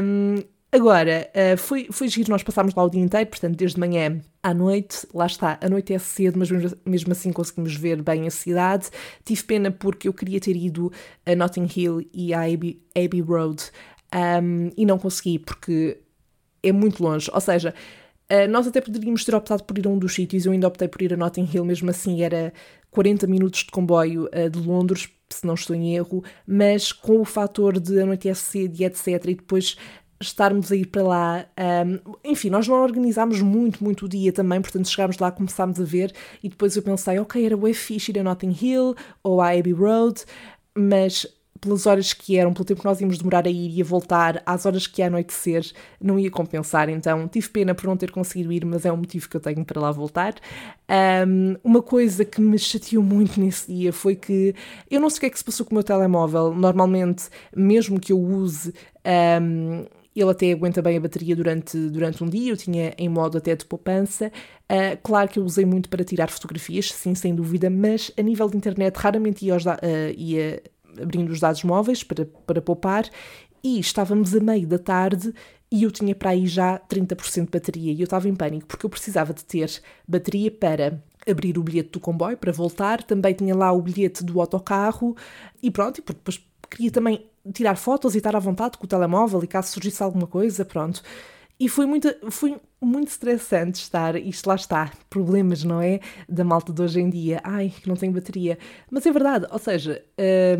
Um, 0.04 0.44
agora, 0.72 1.30
uh, 1.30 1.58
foi, 1.58 1.88
foi 1.91 2.08
giro, 2.08 2.32
nós 2.32 2.41
passámos 2.41 2.74
lá 2.74 2.84
o 2.84 2.89
dia 2.89 3.04
inteiro, 3.04 3.30
portanto, 3.30 3.56
desde 3.56 3.80
manhã 3.80 4.20
à 4.41 4.52
noite, 4.52 5.08
lá 5.13 5.28
está, 5.28 5.60
a 5.62 5.70
noite 5.70 5.94
é 5.94 6.00
cedo, 6.00 6.39
mas 6.39 6.50
mesmo 6.84 7.12
assim 7.12 7.32
conseguimos 7.32 7.76
ver 7.76 8.02
bem 8.02 8.26
a 8.26 8.32
cidade. 8.32 8.89
Tive 9.24 9.44
pena 9.44 9.70
porque 9.70 10.08
eu 10.08 10.13
queria 10.13 10.39
ter 10.39 10.56
ido 10.56 10.91
a 11.24 11.36
Notting 11.36 11.70
Hill 11.76 12.10
e 12.12 12.34
a 12.34 12.41
Abbey, 12.41 12.82
Abbey 12.96 13.22
Road 13.22 13.63
um, 14.13 14.69
e 14.76 14.86
não 14.86 14.97
consegui 14.97 15.39
porque 15.39 16.00
é 16.63 16.71
muito 16.71 17.04
longe. 17.04 17.30
Ou 17.34 17.41
seja, 17.41 17.74
uh, 18.32 18.47
nós 18.50 18.67
até 18.67 18.82
poderíamos 18.82 19.24
ter 19.26 19.36
optado 19.36 19.63
por 19.63 19.78
ir 19.78 19.88
a 19.88 19.89
um 19.89 19.97
dos 19.97 20.13
sítios, 20.13 20.45
eu 20.45 20.52
ainda 20.52 20.67
optei 20.67 20.88
por 20.88 21.02
ir 21.02 21.13
a 21.13 21.17
Notting 21.17 21.50
Hill, 21.52 21.65
mesmo 21.65 21.89
assim 21.89 22.21
era 22.21 22.54
40 22.91 23.28
minutos 23.28 23.62
de 23.62 23.71
comboio 23.71 24.26
uh, 24.26 24.50
de 24.50 24.60
Londres, 24.60 25.10
se 25.30 25.45
não 25.45 25.54
estou 25.54 25.76
em 25.76 25.95
erro, 25.95 26.24
mas 26.45 26.91
com 26.91 27.21
o 27.21 27.26
fator 27.26 27.80
de 27.80 28.02
anoitecer 28.02 28.36
cedo 28.36 28.80
e 28.80 28.84
etc. 28.84 29.08
e 29.26 29.36
depois 29.36 29.78
estarmos 30.21 30.71
a 30.71 30.76
ir 30.76 30.86
para 30.86 31.04
lá. 31.04 31.45
Um, 31.86 32.15
enfim, 32.24 32.50
nós 32.50 32.67
não 32.67 32.82
organizámos 32.82 33.41
muito, 33.41 33.84
muito 33.84 34.06
o 34.06 34.10
dia 34.10 34.32
também, 34.32 34.62
portanto 34.62 34.88
chegámos 34.88 35.17
lá, 35.17 35.32
começámos 35.32 35.80
a 35.80 35.84
ver 35.84 36.13
e 36.43 36.50
depois 36.50 36.76
eu 36.76 36.84
pensei, 36.84 37.17
ok, 37.19 37.43
era 37.43 37.58
o 37.58 37.74
fixe 37.74 38.12
ir 38.12 38.19
a 38.19 38.24
Notting 38.24 38.56
Hill 38.62 38.95
ou 39.24 39.41
a 39.41 39.50
Abbey 39.50 39.74
Road, 39.74 40.24
mas 40.76 41.26
pelas 41.62 41.86
horas 41.86 42.12
que 42.12 42.38
eram, 42.38 42.52
pelo 42.54 42.65
tempo 42.65 42.82
que 42.82 42.86
nós 42.86 43.00
íamos 43.00 43.19
demorar 43.19 43.45
a 43.45 43.50
ir 43.50 43.78
e 43.78 43.82
a 43.82 43.86
voltar, 43.86 44.41
às 44.45 44.65
horas 44.65 44.88
que 44.88 45.02
ia 45.02 45.08
anoitecer, 45.08 45.63
não 46.02 46.19
ia 46.19 46.32
compensar. 46.32 46.89
Então 46.89 47.28
tive 47.28 47.50
pena 47.50 47.76
por 47.76 47.86
não 47.86 47.95
ter 47.95 48.10
conseguido 48.12 48.52
ir, 48.52 48.65
mas 48.65 48.84
é 48.84 48.91
um 48.91 48.97
motivo 48.97 49.30
que 49.30 49.38
eu 49.38 49.41
tenho 49.41 49.63
para 49.63 49.80
lá 49.80 49.91
voltar. 49.91 50.34
Um, 51.28 51.56
uma 51.63 51.82
coisa 51.82 52.26
que 52.26 52.41
me 52.41 52.58
chateou 52.58 53.04
muito 53.04 53.39
nesse 53.39 53.71
dia 53.71 53.93
foi 53.93 54.15
que 54.15 54.56
eu 54.89 55.00
não 55.00 55.10
sei 55.10 55.17
o 55.17 55.19
que 55.21 55.26
é 55.28 55.30
que 55.30 55.38
se 55.38 55.45
passou 55.45 55.65
com 55.65 55.71
o 55.71 55.76
meu 55.76 55.84
telemóvel. 55.84 56.54
Normalmente, 56.54 57.30
mesmo 57.56 58.00
que 58.00 58.12
eu 58.12 58.19
use. 58.19 58.74
Um, 59.41 59.86
ele 60.13 60.30
até 60.30 60.52
aguenta 60.52 60.82
bem 60.82 60.97
a 60.97 61.00
bateria 61.00 61.36
durante, 61.36 61.78
durante 61.89 62.21
um 62.21 62.28
dia, 62.28 62.52
eu 62.52 62.58
tinha 62.58 62.93
em 62.97 63.08
modo 63.08 63.38
até 63.38 63.56
de 63.56 63.63
poupança. 63.63 64.30
Uh, 64.69 64.97
claro 65.02 65.30
que 65.30 65.39
eu 65.39 65.43
usei 65.45 65.63
muito 65.63 65.88
para 65.88 66.04
tirar 66.04 66.30
fotografias, 66.30 66.91
sim, 66.91 67.15
sem 67.15 67.34
dúvida, 67.34 67.69
mas 67.69 68.12
a 68.17 68.21
nível 68.21 68.50
de 68.50 68.58
internet 68.58 68.93
raramente 68.97 69.45
ia, 69.45 69.56
uh, 69.56 69.60
ia 70.17 70.62
abrindo 71.01 71.30
os 71.30 71.39
dados 71.39 71.63
móveis 71.63 72.04
para, 72.04 72.25
para 72.25 72.62
poupar 72.62 73.10
e 73.63 73.80
estávamos 73.80 74.36
a 74.36 74.39
meio 74.39 74.67
da 74.67 74.80
tarde 74.80 75.34
e 75.71 75.84
eu 75.84 75.91
tinha 75.91 76.13
para 76.13 76.32
aí 76.32 76.47
já 76.47 76.80
30% 76.80 77.45
de 77.45 77.51
bateria 77.51 77.93
e 77.93 78.01
eu 78.01 78.06
estava 78.06 78.27
em 78.27 78.36
pânico 78.36 78.67
porque 78.67 78.86
eu 78.86 78.89
precisava 78.89 79.34
de 79.34 79.43
ter 79.45 79.82
bateria 80.08 80.51
para 80.51 81.01
abrir 81.30 81.58
o 81.58 81.63
bilhete 81.63 81.91
do 81.91 81.99
comboio 81.99 82.36
para 82.36 82.51
voltar, 82.51 83.04
também 83.04 83.34
tinha 83.34 83.56
lá 83.56 83.71
o 83.71 83.82
bilhete 83.82 84.23
do 84.23 84.41
autocarro 84.41 85.15
e 85.62 85.69
pronto, 85.69 85.99
e 85.99 86.04
depois 86.06 86.43
queria 86.69 86.91
também 86.91 87.25
tirar 87.54 87.75
fotos 87.75 88.15
e 88.15 88.17
estar 88.17 88.36
à 88.36 88.39
vontade 88.39 88.77
com 88.77 88.86
o 88.86 88.88
telemóvel 88.88 89.43
e 89.43 89.47
caso 89.47 89.71
surgisse 89.71 90.01
alguma 90.01 90.27
coisa, 90.27 90.65
pronto. 90.65 91.01
E 91.62 91.69
foi 91.69 91.86
muito, 91.86 92.12
foi 92.32 92.60
muito 92.82 93.10
estressante 93.10 93.80
estar, 93.80 94.15
isto 94.15 94.47
lá 94.47 94.56
está, 94.56 94.91
problemas, 95.12 95.63
não 95.63 95.80
é? 95.80 96.00
Da 96.28 96.43
malta 96.43 96.74
de 96.74 96.82
hoje 96.82 97.00
em 97.00 97.08
dia. 97.08 97.39
Ai, 97.43 97.71
não 97.86 97.95
tenho 97.95 98.12
bateria. 98.12 98.58
Mas 98.89 99.06
é 99.06 99.12
verdade, 99.12 99.45
ou 99.52 99.60
seja, 99.60 100.04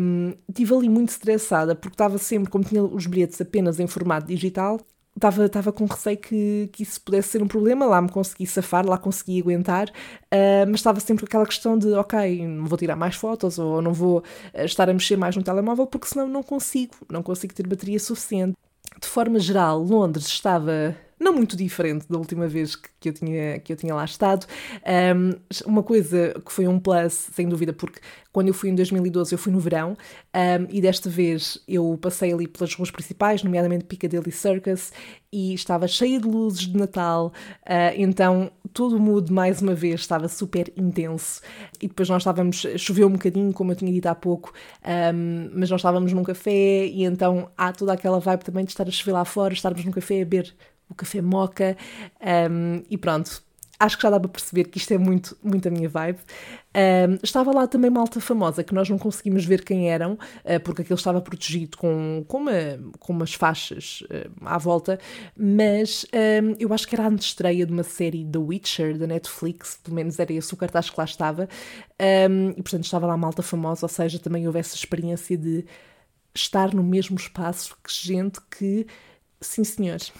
hum, 0.00 0.32
estive 0.48 0.72
ali 0.72 0.88
muito 0.88 1.08
estressada 1.08 1.74
porque 1.74 1.94
estava 1.94 2.18
sempre, 2.18 2.48
como 2.48 2.62
tinha 2.62 2.84
os 2.84 3.04
bilhetes 3.08 3.40
apenas 3.40 3.80
em 3.80 3.88
formato 3.88 4.28
digital, 4.28 4.78
estava, 5.16 5.46
estava 5.46 5.72
com 5.72 5.86
receio 5.86 6.18
que, 6.18 6.70
que 6.72 6.84
isso 6.84 7.00
pudesse 7.00 7.30
ser 7.30 7.42
um 7.42 7.48
problema. 7.48 7.84
Lá 7.84 8.00
me 8.00 8.08
consegui 8.08 8.46
safar, 8.46 8.86
lá 8.86 8.96
consegui 8.96 9.40
aguentar, 9.40 9.88
uh, 9.88 10.64
mas 10.68 10.76
estava 10.76 11.00
sempre 11.00 11.22
com 11.24 11.26
aquela 11.26 11.46
questão 11.46 11.76
de, 11.76 11.92
ok, 11.94 12.46
não 12.46 12.66
vou 12.66 12.78
tirar 12.78 12.94
mais 12.94 13.16
fotos 13.16 13.58
ou 13.58 13.82
não 13.82 13.92
vou 13.92 14.22
eh, 14.52 14.66
estar 14.66 14.88
a 14.88 14.92
mexer 14.92 15.16
mais 15.16 15.34
no 15.34 15.42
telemóvel 15.42 15.84
porque 15.84 16.06
senão 16.06 16.28
não 16.28 16.44
consigo, 16.44 16.94
não 17.10 17.24
consigo 17.24 17.52
ter 17.54 17.66
bateria 17.66 17.98
suficiente 17.98 18.54
de 19.00 19.06
forma 19.06 19.38
geral, 19.38 19.82
Londres 19.82 20.26
estava 20.26 20.96
não 21.22 21.32
muito 21.32 21.56
diferente 21.56 22.06
da 22.08 22.18
última 22.18 22.46
vez 22.48 22.76
que 22.76 23.08
eu 23.08 23.12
tinha, 23.12 23.58
que 23.60 23.72
eu 23.72 23.76
tinha 23.76 23.94
lá 23.94 24.04
estado. 24.04 24.46
Um, 25.16 25.32
uma 25.66 25.82
coisa 25.82 26.34
que 26.44 26.52
foi 26.52 26.66
um 26.66 26.78
plus, 26.78 27.12
sem 27.34 27.48
dúvida, 27.48 27.72
porque 27.72 28.00
quando 28.32 28.48
eu 28.48 28.54
fui 28.54 28.70
em 28.70 28.74
2012 28.74 29.32
eu 29.32 29.38
fui 29.38 29.52
no 29.52 29.60
verão 29.60 29.96
um, 30.34 30.66
e 30.70 30.80
desta 30.80 31.10
vez 31.10 31.62
eu 31.68 31.98
passei 32.00 32.32
ali 32.32 32.48
pelas 32.48 32.74
ruas 32.74 32.90
principais, 32.90 33.42
nomeadamente 33.42 33.84
Piccadilly 33.84 34.32
Circus, 34.32 34.92
e 35.30 35.54
estava 35.54 35.86
cheia 35.86 36.18
de 36.18 36.26
luzes 36.26 36.60
de 36.60 36.76
Natal, 36.76 37.32
uh, 37.62 37.94
então 37.96 38.50
todo 38.72 38.96
o 38.96 39.00
mood, 39.00 39.30
mais 39.30 39.60
uma 39.60 39.74
vez, 39.74 40.00
estava 40.00 40.28
super 40.28 40.72
intenso. 40.76 41.42
E 41.80 41.88
depois 41.88 42.08
nós 42.08 42.22
estávamos, 42.22 42.66
choveu 42.78 43.06
um 43.06 43.12
bocadinho, 43.12 43.52
como 43.52 43.72
eu 43.72 43.76
tinha 43.76 43.92
dito 43.92 44.06
há 44.06 44.14
pouco, 44.14 44.52
um, 45.14 45.50
mas 45.54 45.70
nós 45.70 45.80
estávamos 45.80 46.12
num 46.12 46.22
café 46.22 46.86
e 46.86 47.04
então 47.04 47.50
há 47.56 47.72
toda 47.72 47.92
aquela 47.92 48.18
vibe 48.18 48.44
também 48.44 48.64
de 48.64 48.70
estar 48.70 48.86
a 48.86 48.90
chover 48.90 49.12
lá 49.12 49.24
fora, 49.24 49.52
estarmos 49.52 49.84
num 49.84 49.92
café 49.92 50.16
a 50.16 50.18
beber 50.24 50.54
o 50.88 50.94
café 50.94 51.20
moca 51.20 51.76
um, 52.50 52.82
e 52.88 52.96
pronto. 52.96 53.42
Acho 53.80 53.96
que 53.96 54.04
já 54.04 54.10
dá 54.10 54.20
para 54.20 54.28
perceber 54.28 54.64
que 54.64 54.78
isto 54.78 54.94
é 54.94 54.98
muito, 54.98 55.36
muito 55.42 55.66
a 55.66 55.70
minha 55.70 55.88
vibe. 55.88 56.20
Um, 56.72 57.18
estava 57.20 57.52
lá 57.52 57.66
também 57.66 57.90
malta 57.90 58.20
famosa, 58.20 58.62
que 58.62 58.72
nós 58.72 58.88
não 58.88 58.96
conseguimos 58.96 59.44
ver 59.44 59.64
quem 59.64 59.90
eram, 59.90 60.12
uh, 60.12 60.60
porque 60.62 60.82
aquilo 60.82 60.96
estava 60.96 61.20
protegido 61.20 61.76
com, 61.76 62.24
com, 62.28 62.38
uma, 62.38 62.52
com 63.00 63.12
umas 63.12 63.34
faixas 63.34 64.04
uh, 64.04 64.30
à 64.44 64.56
volta, 64.56 65.00
mas 65.36 66.06
um, 66.14 66.54
eu 66.60 66.72
acho 66.72 66.86
que 66.86 66.94
era 66.94 67.08
a 67.08 67.12
estreia 67.12 67.66
de 67.66 67.72
uma 67.72 67.82
série 67.82 68.24
The 68.24 68.38
Witcher, 68.38 68.96
da 68.96 69.08
Netflix, 69.08 69.80
pelo 69.82 69.96
menos 69.96 70.16
era 70.16 70.32
esse 70.32 70.54
o 70.54 70.56
cartaz 70.56 70.88
que 70.88 70.96
lá 70.96 71.04
estava, 71.04 71.48
um, 72.30 72.50
e 72.50 72.62
portanto 72.62 72.84
estava 72.84 73.04
lá 73.04 73.16
malta 73.16 73.42
famosa, 73.42 73.84
ou 73.84 73.90
seja, 73.90 74.16
também 74.20 74.46
houve 74.46 74.60
essa 74.60 74.76
experiência 74.76 75.36
de 75.36 75.64
estar 76.32 76.72
no 76.72 76.84
mesmo 76.84 77.16
espaço 77.16 77.76
que 77.82 77.92
gente 77.92 78.40
que 78.48 78.86
Sim, 79.42 79.64
senhores. 79.64 80.12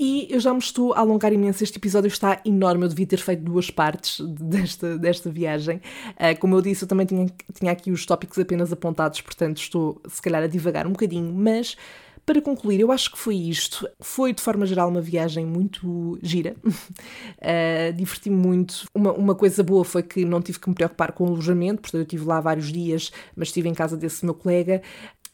e 0.00 0.26
eu 0.30 0.40
já 0.40 0.52
me 0.52 0.58
estou 0.58 0.94
a 0.94 1.00
alongar 1.00 1.32
imenso. 1.32 1.62
Este 1.62 1.76
episódio 1.76 2.08
está 2.08 2.40
enorme. 2.44 2.84
Eu 2.84 2.88
devia 2.88 3.06
ter 3.06 3.18
feito 3.18 3.42
duas 3.42 3.70
partes 3.70 4.20
desta, 4.26 4.98
desta 4.98 5.30
viagem. 5.30 5.80
Uh, 6.12 6.38
como 6.40 6.56
eu 6.56 6.62
disse, 6.62 6.84
eu 6.84 6.88
também 6.88 7.06
tinha, 7.06 7.26
tinha 7.52 7.70
aqui 7.70 7.90
os 7.90 8.06
tópicos 8.06 8.38
apenas 8.38 8.72
apontados, 8.72 9.20
portanto 9.20 9.58
estou, 9.58 10.00
se 10.08 10.20
calhar, 10.22 10.42
a 10.42 10.46
divagar 10.46 10.86
um 10.86 10.92
bocadinho. 10.92 11.32
Mas, 11.32 11.76
para 12.24 12.40
concluir, 12.40 12.80
eu 12.80 12.90
acho 12.90 13.12
que 13.12 13.18
foi 13.18 13.36
isto. 13.36 13.86
Foi, 14.00 14.32
de 14.32 14.40
forma 14.40 14.64
geral, 14.64 14.88
uma 14.88 15.02
viagem 15.02 15.44
muito 15.44 16.18
gira. 16.22 16.56
Uh, 16.64 17.92
Diverti-me 17.96 18.36
muito. 18.36 18.86
Uma, 18.94 19.12
uma 19.12 19.34
coisa 19.34 19.62
boa 19.62 19.84
foi 19.84 20.02
que 20.02 20.24
não 20.24 20.40
tive 20.40 20.58
que 20.58 20.68
me 20.70 20.74
preocupar 20.74 21.12
com 21.12 21.24
o 21.24 21.26
alojamento, 21.28 21.82
portanto, 21.82 22.00
eu 22.00 22.04
estive 22.04 22.24
lá 22.24 22.40
vários 22.40 22.72
dias, 22.72 23.12
mas 23.36 23.48
estive 23.48 23.68
em 23.68 23.74
casa 23.74 23.94
desse 23.94 24.24
meu 24.24 24.34
colega 24.34 24.80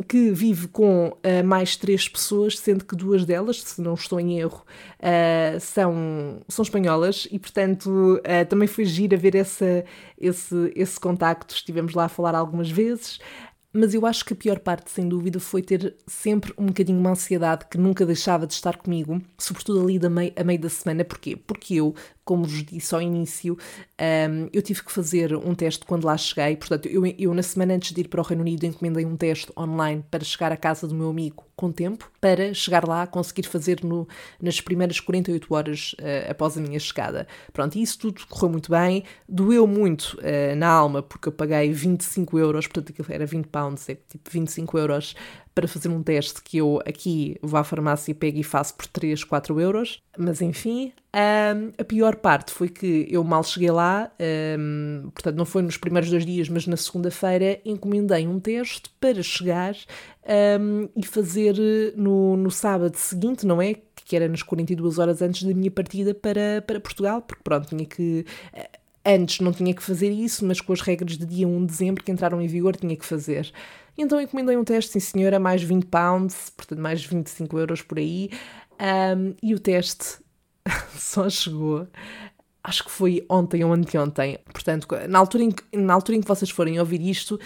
que 0.09 0.31
vive 0.31 0.69
com 0.69 1.09
uh, 1.09 1.45
mais 1.45 1.77
três 1.77 2.09
pessoas, 2.09 2.59
sendo 2.59 2.85
que 2.85 2.97
duas 2.97 3.25
delas, 3.25 3.63
se 3.63 3.81
não 3.81 3.95
estou 3.95 4.19
em 4.19 4.39
erro, 4.39 4.65
uh, 4.99 5.61
são, 5.61 6.41
são 6.49 6.63
espanholas 6.63 7.29
e, 7.31 7.39
portanto, 7.39 7.89
uh, 7.89 8.47
também 8.49 8.69
foi 8.69 8.85
giro 8.85 9.15
a 9.15 9.19
ver 9.19 9.35
essa, 9.35 9.85
esse, 10.19 10.73
esse 10.75 10.99
contacto. 10.99 11.55
Estivemos 11.55 11.95
lá 11.95 12.05
a 12.05 12.09
falar 12.09 12.35
algumas 12.35 12.71
vezes. 12.71 13.19
Mas 13.77 13.93
eu 13.93 14.07
acho 14.07 14.25
que 14.25 14.33
a 14.33 14.37
pior 14.37 14.61
parte, 14.61 14.89
sem 14.89 15.09
dúvida, 15.09 15.41
foi 15.41 15.61
ter 15.61 15.97
sempre 16.07 16.55
um 16.57 16.67
bocadinho 16.67 17.01
uma 17.01 17.11
ansiedade 17.11 17.67
que 17.69 17.77
nunca 17.77 18.07
deixava 18.07 18.47
de 18.47 18.53
estar 18.53 18.77
comigo, 18.77 19.21
sobretudo 19.37 19.81
ali 19.81 19.99
da 19.99 20.09
meio, 20.09 20.33
a 20.37 20.45
meio 20.45 20.61
da 20.61 20.69
semana. 20.69 21.05
Porquê? 21.05 21.35
Porque 21.35 21.75
eu, 21.75 21.93
como 22.25 22.45
vos 22.45 22.65
disse 22.65 22.95
ao 22.95 23.03
início, 23.03 23.57
um, 24.01 24.49
eu 24.53 24.63
tive 24.63 24.83
que 24.83 24.91
fazer 24.91 25.35
um 25.37 25.55
teste 25.55 25.85
quando 25.85 26.05
lá 26.05 26.17
cheguei. 26.17 26.57
Portanto, 26.57 26.87
eu, 26.87 27.07
eu, 27.07 27.35
na 27.35 27.43
semana 27.43 27.75
antes 27.75 27.93
de 27.93 28.01
ir 28.01 28.09
para 28.09 28.21
o 28.21 28.25
Reino 28.25 28.43
Unido, 28.43 28.65
encomendei 28.65 29.05
um 29.05 29.17
teste 29.17 29.53
online 29.57 30.05
para 30.11 30.25
chegar 30.25 30.51
à 30.51 30.57
casa 30.57 30.89
do 30.89 30.95
meu 30.95 31.11
amigo 31.11 31.45
com 31.55 31.71
tempo, 31.71 32.11
para 32.21 32.53
chegar 32.53 32.87
lá, 32.87 33.07
conseguir 33.07 33.45
fazer 33.45 33.85
no, 33.85 34.09
nas 34.41 34.61
primeiras 34.61 34.99
48 34.99 35.55
horas 35.55 35.95
uh, 36.01 36.31
após 36.31 36.57
a 36.59 36.61
minha 36.61 36.81
chegada. 36.81 37.29
Pronto, 37.53 37.79
isso 37.79 37.99
tudo 37.99 38.27
correu 38.27 38.51
muito 38.51 38.71
bem. 38.71 39.05
Doeu 39.29 39.67
muito 39.67 40.19
uh, 40.19 40.57
na 40.57 40.69
alma, 40.69 41.03
porque 41.03 41.29
eu 41.29 41.33
paguei 41.33 41.71
25 41.71 42.39
euros, 42.39 42.67
portanto, 42.67 42.91
aquilo 42.91 43.09
era 43.11 43.27
20 43.27 43.47
pounds, 43.47 43.89
é 43.89 43.95
tipo 43.95 44.31
25 44.31 44.79
euros 44.79 45.15
para 45.55 45.69
fazer 45.69 45.89
um 45.89 46.03
teste 46.03 46.43
que 46.43 46.59
eu 46.59 46.81
aqui 46.85 47.37
vou 47.41 47.59
à 47.59 47.65
farmácia 47.65 48.11
e 48.11 48.15
pego 48.15 48.39
e 48.39 48.43
faço 48.43 48.75
por 48.75 48.87
3, 48.89 49.23
4 49.23 49.61
euros. 49.61 50.03
Mas 50.19 50.43
enfim, 50.43 50.93
um, 51.15 51.73
a 51.79 51.85
pior 51.85 52.17
parte 52.17 52.51
foi 52.51 52.69
que 52.69 53.07
eu 53.09 53.23
mal 53.23 53.45
cheguei 53.45 53.71
lá, 53.71 54.11
um, 54.59 55.11
portanto 55.11 55.37
não 55.37 55.45
foi 55.45 55.63
nos 55.63 55.77
primeiros 55.77 56.11
dois 56.11 56.27
dias, 56.27 56.49
mas 56.49 56.67
na 56.67 56.77
segunda-feira 56.77 57.61
encomendei 57.65 58.27
um 58.27 58.41
teste 58.41 58.91
para 58.99 59.23
chegar 59.23 59.77
um, 60.61 60.89
e 60.97 61.07
fazer 61.07 61.55
no, 61.97 62.37
no 62.37 62.51
sábado 62.51 62.97
seguinte, 62.97 63.47
não 63.47 63.63
é? 63.63 63.77
Que 64.05 64.17
era 64.17 64.29
nas 64.29 64.43
42 64.43 64.99
horas 64.99 65.23
antes 65.23 65.45
da 65.45 65.55
minha 65.55 65.71
partida 65.71 66.13
para, 66.13 66.63
para 66.67 66.81
Portugal, 66.81 67.23
porque 67.23 67.43
pronto, 67.45 67.69
tinha 67.69 67.87
que. 67.87 68.27
Antes 69.07 69.41
não 69.41 69.53
tinha 69.53 69.75
que 69.75 69.83
fazer 69.83 70.11
isso, 70.11 70.47
mas 70.47 70.63
com 70.63 70.73
as 70.73 70.81
regras 70.81 71.19
de 71.19 71.27
dia 71.27 71.47
1 71.47 71.61
de 71.61 71.67
dezembro 71.67 72.03
que 72.03 72.11
entraram 72.11 72.41
em 72.41 72.47
vigor 72.47 72.75
tinha 72.75 72.97
que 72.97 73.05
fazer. 73.05 73.53
Então 73.97 74.21
encomendei 74.21 74.57
um 74.57 74.65
teste, 74.65 74.93
sim 74.93 75.01
senhora, 75.01 75.39
mais 75.39 75.63
20 75.63 75.87
pounds, 75.87 76.51
portanto 76.51 76.81
mais 76.81 77.05
25 77.05 77.59
euros 77.59 77.83
por 77.83 77.99
aí, 77.99 78.31
um, 79.17 79.35
e 79.43 79.55
o 79.55 79.59
teste 79.59 80.19
só 80.99 81.29
chegou 81.31 81.87
acho 82.65 82.83
que 82.83 82.91
foi 82.91 83.25
ontem 83.29 83.63
ou 83.63 83.73
anteontem. 83.73 84.39
Portanto, 84.47 84.89
na 85.07 85.19
altura, 85.19 85.45
em 85.45 85.51
que, 85.51 85.77
na 85.77 85.93
altura 85.93 86.17
em 86.17 86.21
que 86.23 86.27
vocês 86.27 86.51
forem 86.51 86.81
ouvir 86.81 87.03
isto, 87.03 87.39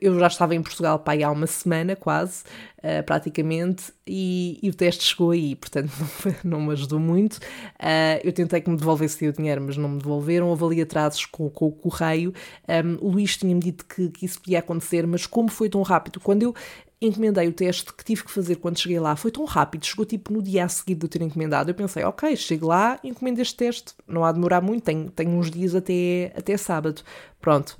eu 0.00 0.18
já 0.18 0.26
estava 0.26 0.54
em 0.54 0.62
Portugal 0.62 1.02
aí 1.06 1.22
há 1.22 1.30
uma 1.30 1.46
semana 1.46 1.94
quase, 1.94 2.42
uh, 2.78 3.04
praticamente, 3.04 3.92
e, 4.06 4.58
e, 4.60 4.68
o 4.68 4.74
teste 4.74 5.04
chegou 5.04 5.30
aí, 5.30 5.54
portanto 5.54 5.90
não, 6.42 6.58
não 6.58 6.66
me 6.66 6.72
ajudou 6.72 6.98
muito. 6.98 7.34
Uh, 7.34 8.18
eu 8.24 8.32
tentei 8.32 8.60
que 8.60 8.68
me 8.68 8.76
devolvessem 8.76 9.28
o 9.28 9.32
dinheiro, 9.32 9.62
mas 9.62 9.76
não 9.76 9.88
me 9.88 9.98
devolveram. 9.98 10.48
Houve 10.48 10.64
ali 10.64 10.82
atrasos 10.82 11.24
com, 11.26 11.48
com 11.48 11.66
o 11.66 11.72
correio. 11.72 12.34
Um, 12.68 13.06
o 13.06 13.10
Luís 13.10 13.36
tinha-me 13.36 13.60
dito 13.60 13.84
que, 13.86 14.08
que 14.10 14.26
isso 14.26 14.40
podia 14.40 14.58
acontecer, 14.58 15.06
mas 15.06 15.26
como 15.26 15.48
foi 15.48 15.68
tão 15.68 15.82
rápido? 15.82 16.18
Quando 16.20 16.42
eu 16.42 16.54
encomendei 17.00 17.46
o 17.48 17.52
teste 17.52 17.92
que 17.92 18.04
tive 18.04 18.24
que 18.24 18.30
fazer 18.30 18.56
quando 18.56 18.78
cheguei 18.78 18.98
lá. 18.98 19.14
Foi 19.14 19.30
tão 19.30 19.44
rápido, 19.44 19.84
chegou 19.84 20.06
tipo 20.06 20.32
no 20.32 20.42
dia 20.42 20.64
a 20.64 20.68
seguir 20.68 20.94
de 20.94 21.04
eu 21.04 21.08
ter 21.08 21.22
encomendado. 21.22 21.70
Eu 21.70 21.74
pensei, 21.74 22.02
ok, 22.02 22.34
chego 22.36 22.68
lá, 22.68 22.98
encomendo 23.04 23.40
este 23.40 23.56
teste, 23.56 23.94
não 24.08 24.24
há 24.24 24.32
de 24.32 24.36
demorar 24.36 24.60
muito, 24.60 24.84
tenho, 24.84 25.10
tenho 25.10 25.30
uns 25.30 25.50
dias 25.50 25.74
até, 25.74 26.32
até 26.36 26.56
sábado. 26.56 27.02
Pronto, 27.40 27.76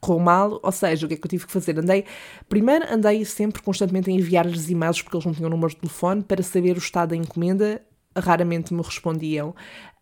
correu 0.00 0.20
mal, 0.20 0.60
ou 0.62 0.72
seja, 0.72 1.06
o 1.06 1.08
que 1.08 1.14
é 1.14 1.16
que 1.16 1.26
eu 1.26 1.30
tive 1.30 1.46
que 1.46 1.52
fazer? 1.52 1.78
Andei, 1.78 2.04
primeiro 2.48 2.84
andei 2.92 3.24
sempre 3.24 3.62
constantemente 3.62 4.10
a 4.10 4.12
enviar-lhes 4.12 4.68
e-mails 4.68 5.02
porque 5.02 5.16
eles 5.16 5.26
não 5.26 5.34
tinham 5.34 5.50
número 5.50 5.70
de 5.70 5.76
telefone 5.76 6.22
para 6.22 6.42
saber 6.42 6.76
o 6.76 6.78
estado 6.78 7.10
da 7.10 7.16
encomenda, 7.16 7.82
raramente 8.16 8.72
me 8.72 8.82
respondiam. 8.82 9.54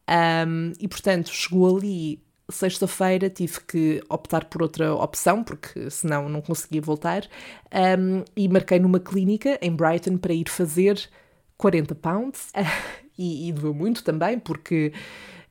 Um, 0.09 0.73
e 0.79 0.87
portanto, 0.87 1.31
chegou 1.31 1.77
ali 1.77 2.23
sexta-feira 2.51 3.31
tive 3.31 3.61
que 3.61 4.03
optar 4.09 4.45
por 4.47 4.63
outra 4.63 4.95
opção, 4.95 5.43
porque 5.43 5.91
senão 5.91 6.29
não 6.29 6.41
conseguia 6.41 6.81
voltar, 6.81 7.27
um, 7.99 8.23
e 8.37 8.49
marquei 8.49 8.79
numa 8.79 9.01
clínica 9.01 9.59
em 9.63 9.75
Brighton 9.75 10.19
para 10.19 10.35
ir 10.35 10.49
fazer 10.49 11.09
40 11.57 11.95
pounds, 11.95 12.53
e, 13.17 13.49
e 13.49 13.53
doeu 13.53 13.73
muito 13.73 14.03
também, 14.05 14.39
porque 14.39 14.93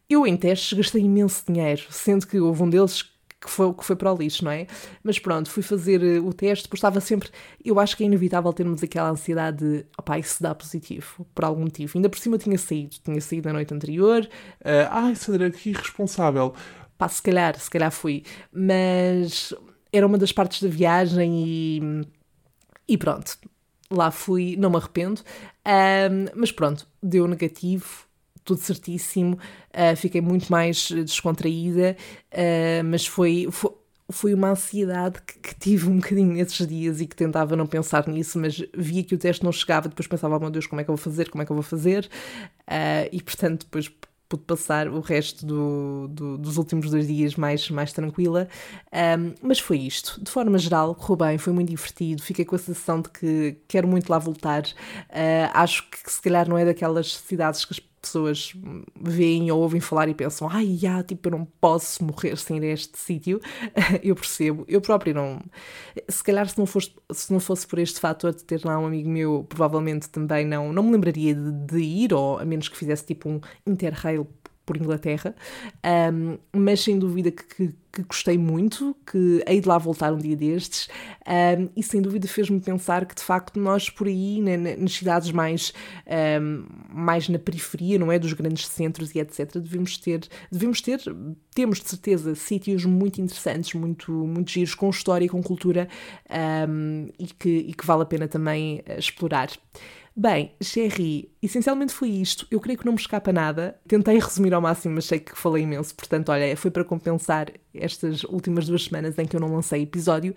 eu 0.10 0.28
em 0.28 0.38
testes 0.38 0.78
gastei 0.78 1.02
imenso 1.02 1.44
dinheiro, 1.48 1.84
sendo 1.90 2.28
que 2.28 2.40
houve 2.40 2.62
um 2.62 2.70
deles 2.70 3.13
que 3.44 3.50
foi, 3.50 3.74
que 3.74 3.84
foi 3.84 3.96
para 3.96 4.14
o 4.14 4.18
lixo, 4.18 4.46
não 4.46 4.52
é? 4.52 4.68
Mas 5.04 5.20
pronto, 5.20 5.50
fui 5.50 5.62
fazer 5.62 6.02
eh, 6.02 6.20
o 6.20 6.34
teste, 6.34 6.68
porque 6.68 6.78
estava 6.78 7.00
sempre. 7.02 7.30
Eu 7.64 7.80
acho 7.80 7.98
que 7.98 8.04
é 8.04 8.08
inevitável 8.08 8.52
termos 8.54 8.82
aquela 8.82 9.10
ansiedade 9.10 9.58
de, 9.58 9.86
opá, 9.98 10.18
isso 10.18 10.42
dá 10.42 10.56
positivo, 10.56 11.26
por 11.36 11.44
algum 11.44 11.62
motivo. 11.64 11.92
Ainda 11.96 12.10
por 12.10 12.18
cima 12.20 12.38
tinha 12.38 12.58
saído, 12.58 12.96
tinha 13.04 13.20
saído 13.20 13.48
na 13.50 13.54
noite 13.54 13.74
anterior. 13.74 14.28
Uh, 14.62 14.88
ai, 14.90 15.16
Sandra, 15.16 15.52
que 15.52 15.72
irresponsável. 15.72 16.54
Pá, 16.98 17.10
se 17.10 17.22
calhar, 17.22 17.60
se 17.60 17.70
calhar 17.70 17.92
fui. 17.92 18.24
Mas 18.52 19.54
era 19.92 20.08
uma 20.08 20.18
das 20.18 20.32
partes 20.32 20.62
da 20.64 20.70
viagem 20.70 21.44
e. 21.46 21.82
E 22.88 22.98
pronto, 22.98 23.38
lá 23.90 24.12
fui, 24.12 24.56
não 24.58 24.70
me 24.70 24.78
arrependo. 24.78 25.22
Um, 25.66 26.26
mas 26.36 26.52
pronto, 26.52 26.88
deu 27.02 27.28
negativo 27.28 28.06
tudo 28.44 28.60
certíssimo, 28.60 29.38
uh, 29.74 29.96
fiquei 29.96 30.22
muito 30.22 30.52
mais 30.52 30.92
descontraída, 30.92 31.96
uh, 32.32 32.84
mas 32.86 33.06
foi, 33.06 33.48
foi, 33.52 33.72
foi, 34.10 34.34
uma 34.34 34.52
ansiedade 34.52 35.22
que, 35.22 35.40
que, 35.40 35.56
tive 35.56 35.90
um 35.90 35.98
bocadinho 35.98 36.34
nesses 36.34 36.68
dias 36.68 37.02
e 37.02 37.08
que 37.08 37.16
tentava 37.16 37.56
não 37.56 37.66
pensar 37.66 38.08
nisso, 38.08 38.38
mas 38.40 38.62
via 38.76 39.04
que 39.04 39.16
o 39.16 39.18
teste 39.18 39.44
não 39.44 39.52
chegava, 39.52 39.90
depois 39.90 40.08
pensava, 40.08 40.36
oh 40.36 40.40
meu 40.40 40.50
Deus, 40.50 40.68
como 40.68 40.82
é 40.82 40.84
que 40.84 40.90
eu 40.90 40.96
vou 40.96 41.04
fazer, 41.04 41.30
como 41.30 41.42
é 41.42 41.46
que 41.46 41.52
eu 41.52 41.56
vou 41.56 41.64
fazer, 41.64 42.10
uh, 42.68 43.10
e 43.12 43.22
portanto 43.22 43.62
depois 43.66 43.90
pude 44.34 44.44
passar 44.46 44.88
o 44.88 45.00
resto 45.00 45.46
do, 45.46 46.08
do, 46.10 46.38
dos 46.40 46.58
últimos 46.58 46.90
dois 46.90 47.08
dias 47.08 47.36
mais, 47.36 47.70
mais 47.70 47.94
tranquila. 47.94 48.48
Um, 48.92 49.34
mas 49.42 49.60
foi 49.60 49.78
isto. 49.78 50.20
De 50.24 50.32
forma 50.32 50.58
geral, 50.58 50.96
correu 50.96 51.28
bem, 51.28 51.38
foi 51.38 51.54
muito 51.54 51.70
divertido. 51.70 52.22
Fiquei 52.22 52.44
com 52.44 52.56
a 52.56 52.60
sensação 52.60 53.02
de 53.02 53.10
que 53.10 53.58
quero 53.68 53.88
muito 53.88 54.10
lá 54.10 54.18
voltar. 54.18 54.64
Uh, 54.64 55.50
acho 55.54 55.88
que 55.90 56.12
se 56.12 56.22
calhar 56.22 56.50
não 56.50 56.58
é 56.58 56.66
daquelas 56.66 57.16
cidades 57.16 57.64
que 57.64 57.74
as 57.74 57.80
pessoas 58.04 58.54
veem 59.00 59.50
ou 59.50 59.62
ouvem 59.62 59.80
falar 59.80 60.10
e 60.10 60.14
pensam, 60.14 60.48
ai, 60.50 60.76
já, 60.76 61.02
tipo, 61.02 61.28
eu 61.28 61.32
não 61.32 61.46
posso 61.46 62.04
morrer 62.04 62.38
sem 62.38 62.58
ir 62.58 62.64
a 62.64 62.74
este 62.74 62.98
sítio. 62.98 63.40
eu 64.04 64.14
percebo, 64.16 64.66
eu 64.68 64.82
próprio 64.82 65.14
não. 65.14 65.40
Se 66.10 66.24
calhar, 66.24 66.48
se 66.48 66.58
não, 66.58 66.66
fosse, 66.66 66.94
se 67.12 67.32
não 67.32 67.40
fosse 67.40 67.66
por 67.66 67.80
este 67.80 68.00
fator 68.00 68.34
de 68.34 68.44
ter 68.44 68.62
lá 68.66 68.78
um 68.78 68.86
amigo 68.86 69.10
meu, 69.10 69.46
provavelmente 69.48 70.10
também 70.10 70.46
não, 70.46 70.74
não 70.74 70.84
me 70.84 70.92
lembraria 70.92 71.34
de, 71.34 71.52
de 71.52 71.80
ir, 71.80 72.14
ou 72.14 72.38
a 72.38 72.46
menos 72.46 72.68
que 72.68 72.78
fizesse 72.78 73.06
tipo 73.06 73.30
um 73.30 73.40
interrail 73.66 74.28
por 74.66 74.78
Inglaterra, 74.78 75.36
um, 76.14 76.38
mas 76.54 76.82
sem 76.82 76.98
dúvida 76.98 77.32
que, 77.32 77.44
que, 77.44 77.76
que, 77.92 78.04
gostei 78.04 78.38
muito, 78.38 78.96
que 79.06 79.44
hei 79.46 79.60
de 79.60 79.68
lá 79.68 79.78
voltar 79.78 80.14
um 80.14 80.18
dia 80.18 80.36
destes, 80.36 80.88
um, 81.28 81.70
e 81.76 81.84
sem 81.84 82.02
dúvida 82.02 82.28
fez-me 82.28 82.60
pensar 82.62 83.06
que 83.06 83.14
de 83.14 83.22
facto 83.22 83.60
nós 83.60 83.90
por 83.90 84.08
aí, 84.08 84.42
né, 84.42 84.58
nas 84.58 84.94
cidades 84.94 85.32
mais, 85.32 85.74
um, 86.42 86.66
mais 86.90 87.28
na 87.28 87.38
periferia, 87.38 88.00
não 88.00 88.12
é, 88.12 88.18
dos 88.18 88.32
grandes 88.34 88.68
centros 88.68 89.14
e 89.14 89.20
etc, 89.20 89.58
devemos 89.58 89.98
ter, 89.98 90.28
devemos 90.50 90.82
ter, 90.82 91.00
temos 91.54 91.80
de 91.82 91.90
certeza 91.90 92.34
sítios 92.36 92.86
muito 92.86 93.20
interessantes, 93.20 93.74
muito, 93.74 94.12
muito 94.12 94.50
giros, 94.50 94.76
com 94.76 94.90
história 94.90 95.26
e 95.26 95.30
com 95.30 95.44
cultura, 95.44 95.88
e, 97.20 97.28
que, 97.28 97.50
e 97.50 97.74
que 97.74 97.86
vale 97.86 98.04
a 98.04 98.06
pena 98.06 98.28
também 98.28 98.82
explorar. 98.98 99.50
Bem, 100.16 100.52
Sherry, 100.62 101.32
essencialmente 101.42 101.92
foi 101.92 102.10
isto. 102.10 102.46
Eu 102.52 102.60
creio 102.60 102.78
que 102.78 102.86
não 102.86 102.94
me 102.94 103.00
escapa 103.00 103.34
nada. 103.34 103.80
Tentei 103.88 104.20
resumir 104.20 104.54
ao 104.54 104.62
máximo, 104.62 104.94
mas 104.94 105.06
sei 105.06 105.20
que 105.20 105.36
falei 105.36 105.64
imenso. 105.64 105.96
Portanto, 105.96 106.30
olha, 106.30 106.56
foi 106.56 106.70
para 106.70 106.84
compensar 106.84 107.52
estas 107.74 108.24
últimas 108.26 108.68
duas 108.68 108.84
semanas 108.84 109.18
em 109.18 109.26
que 109.26 109.36
eu 109.36 109.40
não 109.40 109.52
lancei 109.52 109.82
episódio. 109.82 110.36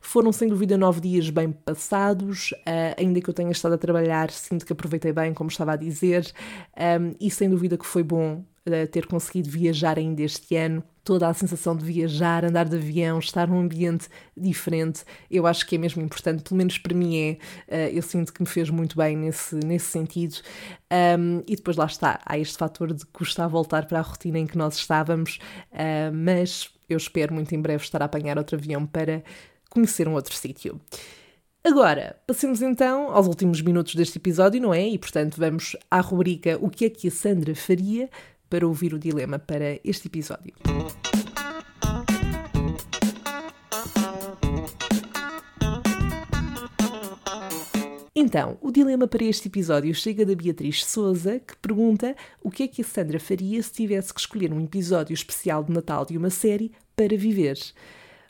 Foram, 0.00 0.30
sem 0.30 0.48
dúvida, 0.48 0.78
nove 0.78 1.00
dias 1.00 1.28
bem 1.28 1.50
passados. 1.50 2.52
Uh, 2.52 2.94
ainda 2.96 3.20
que 3.20 3.28
eu 3.28 3.34
tenha 3.34 3.50
estado 3.50 3.74
a 3.74 3.78
trabalhar, 3.78 4.30
sinto 4.30 4.64
que 4.64 4.72
aproveitei 4.72 5.12
bem, 5.12 5.34
como 5.34 5.50
estava 5.50 5.72
a 5.72 5.76
dizer. 5.76 6.32
Um, 6.76 7.12
e 7.20 7.28
sem 7.28 7.50
dúvida 7.50 7.76
que 7.76 7.84
foi 7.84 8.04
bom 8.04 8.44
uh, 8.68 8.86
ter 8.92 9.06
conseguido 9.06 9.50
viajar 9.50 9.98
ainda 9.98 10.22
este 10.22 10.54
ano 10.54 10.84
toda 11.06 11.28
a 11.28 11.32
sensação 11.32 11.76
de 11.76 11.84
viajar, 11.84 12.44
andar 12.44 12.68
de 12.68 12.76
avião, 12.76 13.20
estar 13.20 13.46
num 13.46 13.60
ambiente 13.60 14.08
diferente, 14.36 15.04
eu 15.30 15.46
acho 15.46 15.64
que 15.64 15.76
é 15.76 15.78
mesmo 15.78 16.02
importante, 16.02 16.42
pelo 16.42 16.58
menos 16.58 16.78
para 16.78 16.92
mim 16.92 17.16
é, 17.16 17.38
uh, 17.68 17.96
eu 17.96 18.02
sinto 18.02 18.32
que 18.32 18.42
me 18.42 18.48
fez 18.48 18.68
muito 18.68 18.96
bem 18.96 19.16
nesse, 19.16 19.54
nesse 19.54 19.86
sentido. 19.86 20.34
Um, 20.92 21.44
e 21.46 21.54
depois 21.54 21.76
lá 21.76 21.86
está, 21.86 22.20
há 22.26 22.36
este 22.36 22.58
fator 22.58 22.92
de 22.92 23.06
custar 23.06 23.48
voltar 23.48 23.86
para 23.86 24.00
a 24.00 24.02
rotina 24.02 24.40
em 24.40 24.46
que 24.48 24.58
nós 24.58 24.76
estávamos, 24.76 25.38
uh, 25.70 26.12
mas 26.12 26.68
eu 26.88 26.96
espero 26.96 27.32
muito 27.32 27.54
em 27.54 27.60
breve 27.62 27.84
estar 27.84 28.02
a 28.02 28.06
apanhar 28.06 28.36
outro 28.36 28.56
avião 28.56 28.84
para 28.84 29.22
conhecer 29.70 30.08
um 30.08 30.14
outro 30.14 30.34
sítio. 30.34 30.80
Agora, 31.62 32.16
passemos 32.26 32.62
então 32.62 33.10
aos 33.12 33.28
últimos 33.28 33.60
minutos 33.60 33.94
deste 33.94 34.18
episódio, 34.18 34.60
não 34.60 34.74
é? 34.74 34.88
E 34.88 34.98
portanto 34.98 35.36
vamos 35.36 35.76
à 35.88 36.00
rubrica 36.00 36.58
O 36.60 36.68
que 36.68 36.84
é 36.84 36.90
que 36.90 37.08
a 37.08 37.10
Sandra 37.10 37.54
faria 37.54 38.08
para 38.48 38.66
ouvir 38.66 38.94
o 38.94 38.98
dilema 38.98 39.38
para 39.38 39.78
este 39.84 40.08
episódio. 40.08 40.54
Então, 48.18 48.56
o 48.62 48.72
dilema 48.72 49.06
para 49.06 49.24
este 49.24 49.46
episódio 49.46 49.94
chega 49.94 50.24
da 50.24 50.34
Beatriz 50.34 50.84
Souza, 50.84 51.38
que 51.38 51.54
pergunta 51.56 52.16
o 52.42 52.50
que 52.50 52.62
é 52.62 52.66
que 52.66 52.80
a 52.80 52.84
Sandra 52.84 53.20
faria 53.20 53.62
se 53.62 53.70
tivesse 53.70 54.12
que 54.12 54.18
escolher 54.18 54.52
um 54.52 54.60
episódio 54.60 55.12
especial 55.12 55.62
de 55.62 55.70
Natal 55.70 56.04
de 56.06 56.16
uma 56.16 56.30
série 56.30 56.72
para 56.96 57.14
viver. 57.16 57.58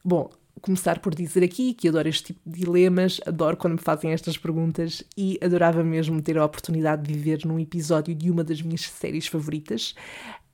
Bom, 0.05 0.29
começar 0.61 0.99
por 0.99 1.15
dizer 1.15 1.45
aqui 1.45 1.75
que 1.75 1.89
adoro 1.89 2.09
este 2.09 2.35
tipo 2.35 2.41
de 2.47 2.61
dilemas, 2.61 3.21
adoro 3.27 3.57
quando 3.57 3.75
me 3.75 3.81
fazem 3.81 4.13
estas 4.13 4.37
perguntas 4.37 5.03
e 5.17 5.39
adorava 5.43 5.83
mesmo 5.85 6.21
ter 6.23 6.39
a 6.39 6.45
oportunidade 6.45 7.03
de 7.03 7.13
viver 7.13 7.45
num 7.45 7.59
episódio 7.59 8.15
de 8.15 8.31
uma 8.31 8.43
das 8.43 8.63
minhas 8.63 8.83
séries 8.83 9.27
favoritas. 9.27 9.95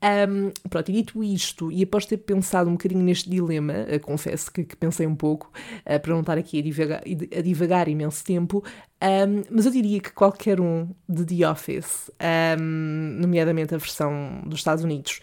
Um, 0.03 0.51
pronto, 0.69 0.89
e 0.89 0.95
dito 0.95 1.23
isto, 1.23 1.71
e 1.71 1.81
após 1.81 2.05
ter 2.05 2.17
pensado 2.17 2.69
um 2.69 2.73
bocadinho 2.73 3.01
neste 3.01 3.29
dilema, 3.29 3.73
uh, 3.73 3.99
confesso 4.01 4.51
que, 4.51 4.65
que, 4.65 4.75
pensei 4.75 5.07
um 5.07 5.15
pouco, 5.15 5.49
uh, 5.79 5.97
para 5.97 6.11
não 6.11 6.19
estar 6.19 6.37
aqui 6.37 6.59
a 6.59 6.61
divagar, 6.61 7.01
a 7.37 7.41
divagar 7.41 7.87
imenso 7.87 8.21
tempo, 8.21 8.61
um, 9.01 9.43
mas 9.49 9.65
eu 9.65 9.71
diria 9.71 10.01
que 10.01 10.11
qualquer 10.11 10.59
um 10.59 10.89
de 11.07 11.25
The 11.25 11.49
Office, 11.49 12.11
um, 12.59 13.17
nomeadamente 13.21 13.73
a 13.73 13.77
versão 13.77 14.41
dos 14.45 14.59
Estados 14.59 14.83
Unidos, 14.83 15.21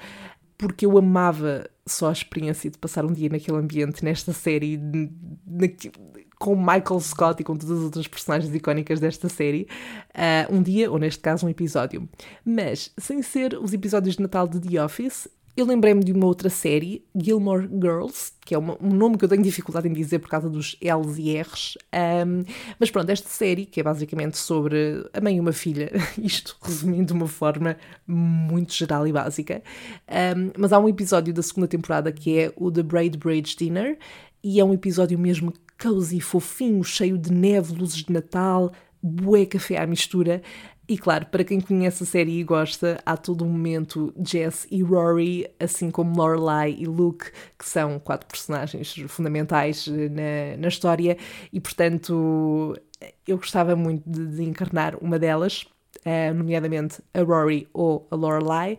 porque 0.60 0.84
eu 0.84 0.98
amava 0.98 1.66
só 1.86 2.10
a 2.10 2.12
experiência 2.12 2.70
de 2.70 2.76
passar 2.76 3.06
um 3.06 3.12
dia 3.14 3.30
naquele 3.30 3.56
ambiente, 3.56 4.04
nesta 4.04 4.30
série, 4.30 4.78
com 6.38 6.54
Michael 6.54 7.00
Scott 7.00 7.40
e 7.40 7.44
com 7.44 7.56
todas 7.56 7.78
as 7.78 7.84
outras 7.84 8.06
personagens 8.06 8.54
icónicas 8.54 9.00
desta 9.00 9.26
série, 9.30 9.66
uh, 10.14 10.54
um 10.54 10.62
dia, 10.62 10.90
ou 10.90 10.98
neste 10.98 11.22
caso, 11.22 11.46
um 11.46 11.48
episódio. 11.48 12.06
Mas, 12.44 12.92
sem 12.98 13.22
ser 13.22 13.54
os 13.54 13.72
episódios 13.72 14.16
de 14.16 14.22
Natal 14.22 14.46
de 14.46 14.60
The 14.60 14.84
Office, 14.84 15.26
eu 15.56 15.66
lembrei-me 15.66 16.02
de 16.02 16.12
uma 16.12 16.26
outra 16.26 16.48
série, 16.48 17.04
Gilmore 17.14 17.68
Girls, 17.68 18.32
que 18.44 18.54
é 18.54 18.58
uma, 18.58 18.76
um 18.80 18.90
nome 18.90 19.18
que 19.18 19.24
eu 19.24 19.28
tenho 19.28 19.42
dificuldade 19.42 19.88
em 19.88 19.92
dizer 19.92 20.18
por 20.20 20.28
causa 20.28 20.48
dos 20.48 20.76
L's 20.80 21.18
e 21.18 21.36
R's. 21.36 21.78
Um, 21.92 22.44
mas 22.78 22.90
pronto, 22.90 23.10
esta 23.10 23.28
série, 23.28 23.66
que 23.66 23.80
é 23.80 23.82
basicamente 23.82 24.38
sobre 24.38 25.08
a 25.12 25.20
mãe 25.20 25.36
e 25.36 25.40
uma 25.40 25.52
filha, 25.52 25.90
isto 26.18 26.56
resumindo 26.62 27.06
de 27.06 27.12
uma 27.12 27.26
forma 27.26 27.76
muito 28.06 28.72
geral 28.72 29.06
e 29.06 29.12
básica. 29.12 29.62
Um, 30.08 30.50
mas 30.56 30.72
há 30.72 30.78
um 30.78 30.88
episódio 30.88 31.34
da 31.34 31.42
segunda 31.42 31.68
temporada 31.68 32.12
que 32.12 32.38
é 32.38 32.52
o 32.56 32.70
The 32.70 32.82
Braid 32.82 33.18
Bridge 33.18 33.56
Dinner, 33.56 33.98
e 34.42 34.58
é 34.58 34.64
um 34.64 34.72
episódio 34.72 35.18
mesmo 35.18 35.52
cozy, 35.80 36.20
fofinho, 36.20 36.82
cheio 36.82 37.18
de 37.18 37.32
neve, 37.32 37.74
luzes 37.74 38.04
de 38.04 38.12
Natal, 38.12 38.72
bué 39.02 39.46
café 39.46 39.78
à 39.78 39.86
mistura. 39.86 40.42
E 40.90 40.98
claro, 40.98 41.26
para 41.26 41.44
quem 41.44 41.60
conhece 41.60 42.02
a 42.02 42.06
série 42.06 42.40
e 42.40 42.42
gosta, 42.42 43.00
há 43.06 43.16
todo 43.16 43.44
um 43.44 43.48
momento 43.48 44.12
Jess 44.26 44.66
e 44.72 44.82
Rory, 44.82 45.48
assim 45.60 45.88
como 45.88 46.16
Lorelai 46.16 46.74
e 46.76 46.84
Luke, 46.84 47.30
que 47.56 47.64
são 47.64 48.00
quatro 48.00 48.26
personagens 48.26 48.92
fundamentais 49.06 49.86
eh, 49.86 50.08
na, 50.08 50.62
na 50.62 50.66
história, 50.66 51.16
e 51.52 51.60
portanto 51.60 52.76
eu 53.24 53.36
gostava 53.36 53.76
muito 53.76 54.02
de, 54.04 54.26
de 54.34 54.42
encarnar 54.42 54.96
uma 55.00 55.16
delas, 55.16 55.64
uh, 56.04 56.34
nomeadamente 56.34 57.00
a 57.14 57.22
Rory 57.22 57.68
ou 57.72 58.08
a 58.10 58.16
Lorelai. 58.16 58.76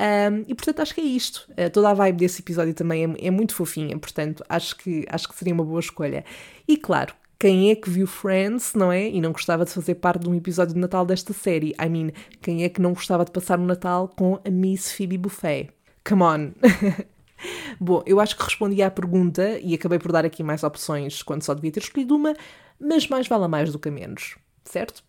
Um, 0.00 0.46
e 0.48 0.54
portanto 0.54 0.80
acho 0.80 0.94
que 0.94 1.02
é 1.02 1.04
isto. 1.04 1.46
Uh, 1.50 1.68
toda 1.70 1.90
a 1.90 1.94
vibe 1.94 2.16
desse 2.16 2.40
episódio 2.40 2.72
também 2.72 3.04
é, 3.04 3.26
é, 3.26 3.30
muito 3.30 3.54
fofinha, 3.54 3.98
portanto 3.98 4.42
acho 4.48 4.74
que, 4.78 5.04
acho 5.06 5.28
que 5.28 5.34
seria 5.36 5.52
uma 5.52 5.64
boa 5.66 5.80
escolha. 5.80 6.24
E 6.66 6.78
claro, 6.78 7.14
quem 7.42 7.72
é 7.72 7.74
que 7.74 7.90
viu 7.90 8.06
Friends, 8.06 8.72
não 8.72 8.92
é? 8.92 9.08
E 9.08 9.20
não 9.20 9.32
gostava 9.32 9.64
de 9.64 9.72
fazer 9.72 9.96
parte 9.96 10.22
de 10.22 10.30
um 10.30 10.34
episódio 10.36 10.74
de 10.74 10.78
Natal 10.78 11.04
desta 11.04 11.32
série? 11.32 11.74
I 11.84 11.88
mean, 11.88 12.12
quem 12.40 12.62
é 12.62 12.68
que 12.68 12.80
não 12.80 12.92
gostava 12.92 13.24
de 13.24 13.32
passar 13.32 13.58
o 13.58 13.64
Natal 13.64 14.06
com 14.06 14.38
a 14.46 14.48
Miss 14.48 14.92
Phoebe 14.92 15.18
Buffet? 15.18 15.70
Come 16.08 16.22
on! 16.22 16.52
Bom, 17.80 18.00
eu 18.06 18.20
acho 18.20 18.36
que 18.36 18.44
respondi 18.44 18.80
à 18.80 18.88
pergunta 18.92 19.58
e 19.58 19.74
acabei 19.74 19.98
por 19.98 20.12
dar 20.12 20.24
aqui 20.24 20.44
mais 20.44 20.62
opções 20.62 21.20
quando 21.20 21.42
só 21.42 21.52
devia 21.52 21.72
ter 21.72 21.80
escolhido 21.80 22.14
uma, 22.14 22.32
mas 22.78 23.08
mais 23.08 23.26
vale 23.26 23.46
a 23.46 23.48
mais 23.48 23.72
do 23.72 23.78
que 23.80 23.88
a 23.88 23.92
menos, 23.92 24.36
certo? 24.64 25.02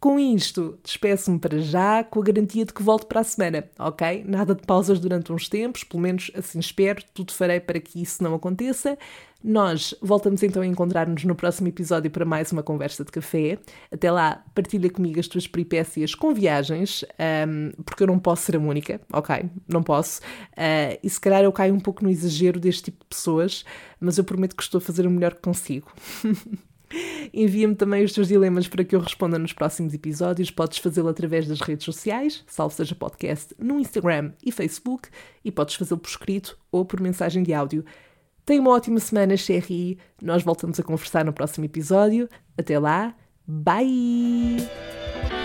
Com 0.00 0.18
isto, 0.18 0.78
despeço-me 0.82 1.38
para 1.38 1.58
já 1.58 2.02
com 2.02 2.20
a 2.20 2.22
garantia 2.22 2.64
de 2.64 2.72
que 2.72 2.82
volto 2.82 3.06
para 3.06 3.20
a 3.20 3.24
semana, 3.24 3.68
ok? 3.78 4.24
Nada 4.26 4.54
de 4.54 4.62
pausas 4.62 4.98
durante 4.98 5.30
uns 5.30 5.46
tempos, 5.46 5.84
pelo 5.84 6.02
menos 6.02 6.30
assim 6.34 6.58
espero, 6.58 7.04
tudo 7.12 7.34
farei 7.34 7.60
para 7.60 7.78
que 7.78 8.00
isso 8.00 8.22
não 8.22 8.34
aconteça. 8.34 8.96
Nós 9.44 9.94
voltamos 10.00 10.42
então 10.42 10.62
a 10.62 10.66
encontrar-nos 10.66 11.22
no 11.24 11.34
próximo 11.34 11.68
episódio 11.68 12.10
para 12.10 12.24
mais 12.24 12.50
uma 12.50 12.62
conversa 12.62 13.04
de 13.04 13.12
café. 13.12 13.58
Até 13.92 14.10
lá, 14.10 14.42
partilha 14.54 14.88
comigo 14.88 15.20
as 15.20 15.28
tuas 15.28 15.46
peripécias 15.46 16.14
com 16.14 16.32
viagens, 16.32 17.04
um, 17.46 17.82
porque 17.84 18.02
eu 18.02 18.06
não 18.06 18.18
posso 18.18 18.44
ser 18.44 18.56
a 18.56 18.58
única, 18.58 19.02
ok? 19.12 19.50
Não 19.68 19.82
posso. 19.82 20.22
Uh, 20.52 20.96
e 21.02 21.10
se 21.10 21.20
calhar 21.20 21.42
eu 21.42 21.52
caio 21.52 21.74
um 21.74 21.80
pouco 21.80 22.02
no 22.02 22.08
exagero 22.08 22.58
deste 22.58 22.84
tipo 22.84 23.00
de 23.00 23.08
pessoas, 23.10 23.66
mas 24.00 24.16
eu 24.16 24.24
prometo 24.24 24.56
que 24.56 24.62
estou 24.62 24.78
a 24.78 24.82
fazer 24.82 25.06
o 25.06 25.10
melhor 25.10 25.34
que 25.34 25.42
consigo. 25.42 25.92
Envia-me 27.32 27.74
também 27.74 28.04
os 28.04 28.12
teus 28.12 28.28
dilemas 28.28 28.66
para 28.66 28.84
que 28.84 28.94
eu 28.94 29.00
responda 29.00 29.38
nos 29.38 29.52
próximos 29.52 29.94
episódios. 29.94 30.50
Podes 30.50 30.78
fazê-lo 30.78 31.08
através 31.08 31.46
das 31.46 31.60
redes 31.60 31.84
sociais, 31.84 32.44
salvo 32.46 32.74
seja 32.74 32.94
podcast, 32.94 33.54
no 33.58 33.78
Instagram 33.78 34.32
e 34.44 34.50
Facebook, 34.50 35.08
e 35.44 35.52
podes 35.52 35.76
fazê-lo 35.76 36.00
por 36.00 36.08
escrito 36.08 36.58
ou 36.70 36.84
por 36.84 37.00
mensagem 37.00 37.42
de 37.42 37.54
áudio. 37.54 37.84
Tenha 38.44 38.60
uma 38.60 38.72
ótima 38.72 38.98
semana, 38.98 39.36
Sherry. 39.36 39.98
Nós 40.20 40.42
voltamos 40.42 40.80
a 40.80 40.82
conversar 40.82 41.24
no 41.24 41.32
próximo 41.32 41.64
episódio. 41.64 42.28
Até 42.58 42.78
lá, 42.78 43.14
bye! 43.46 45.39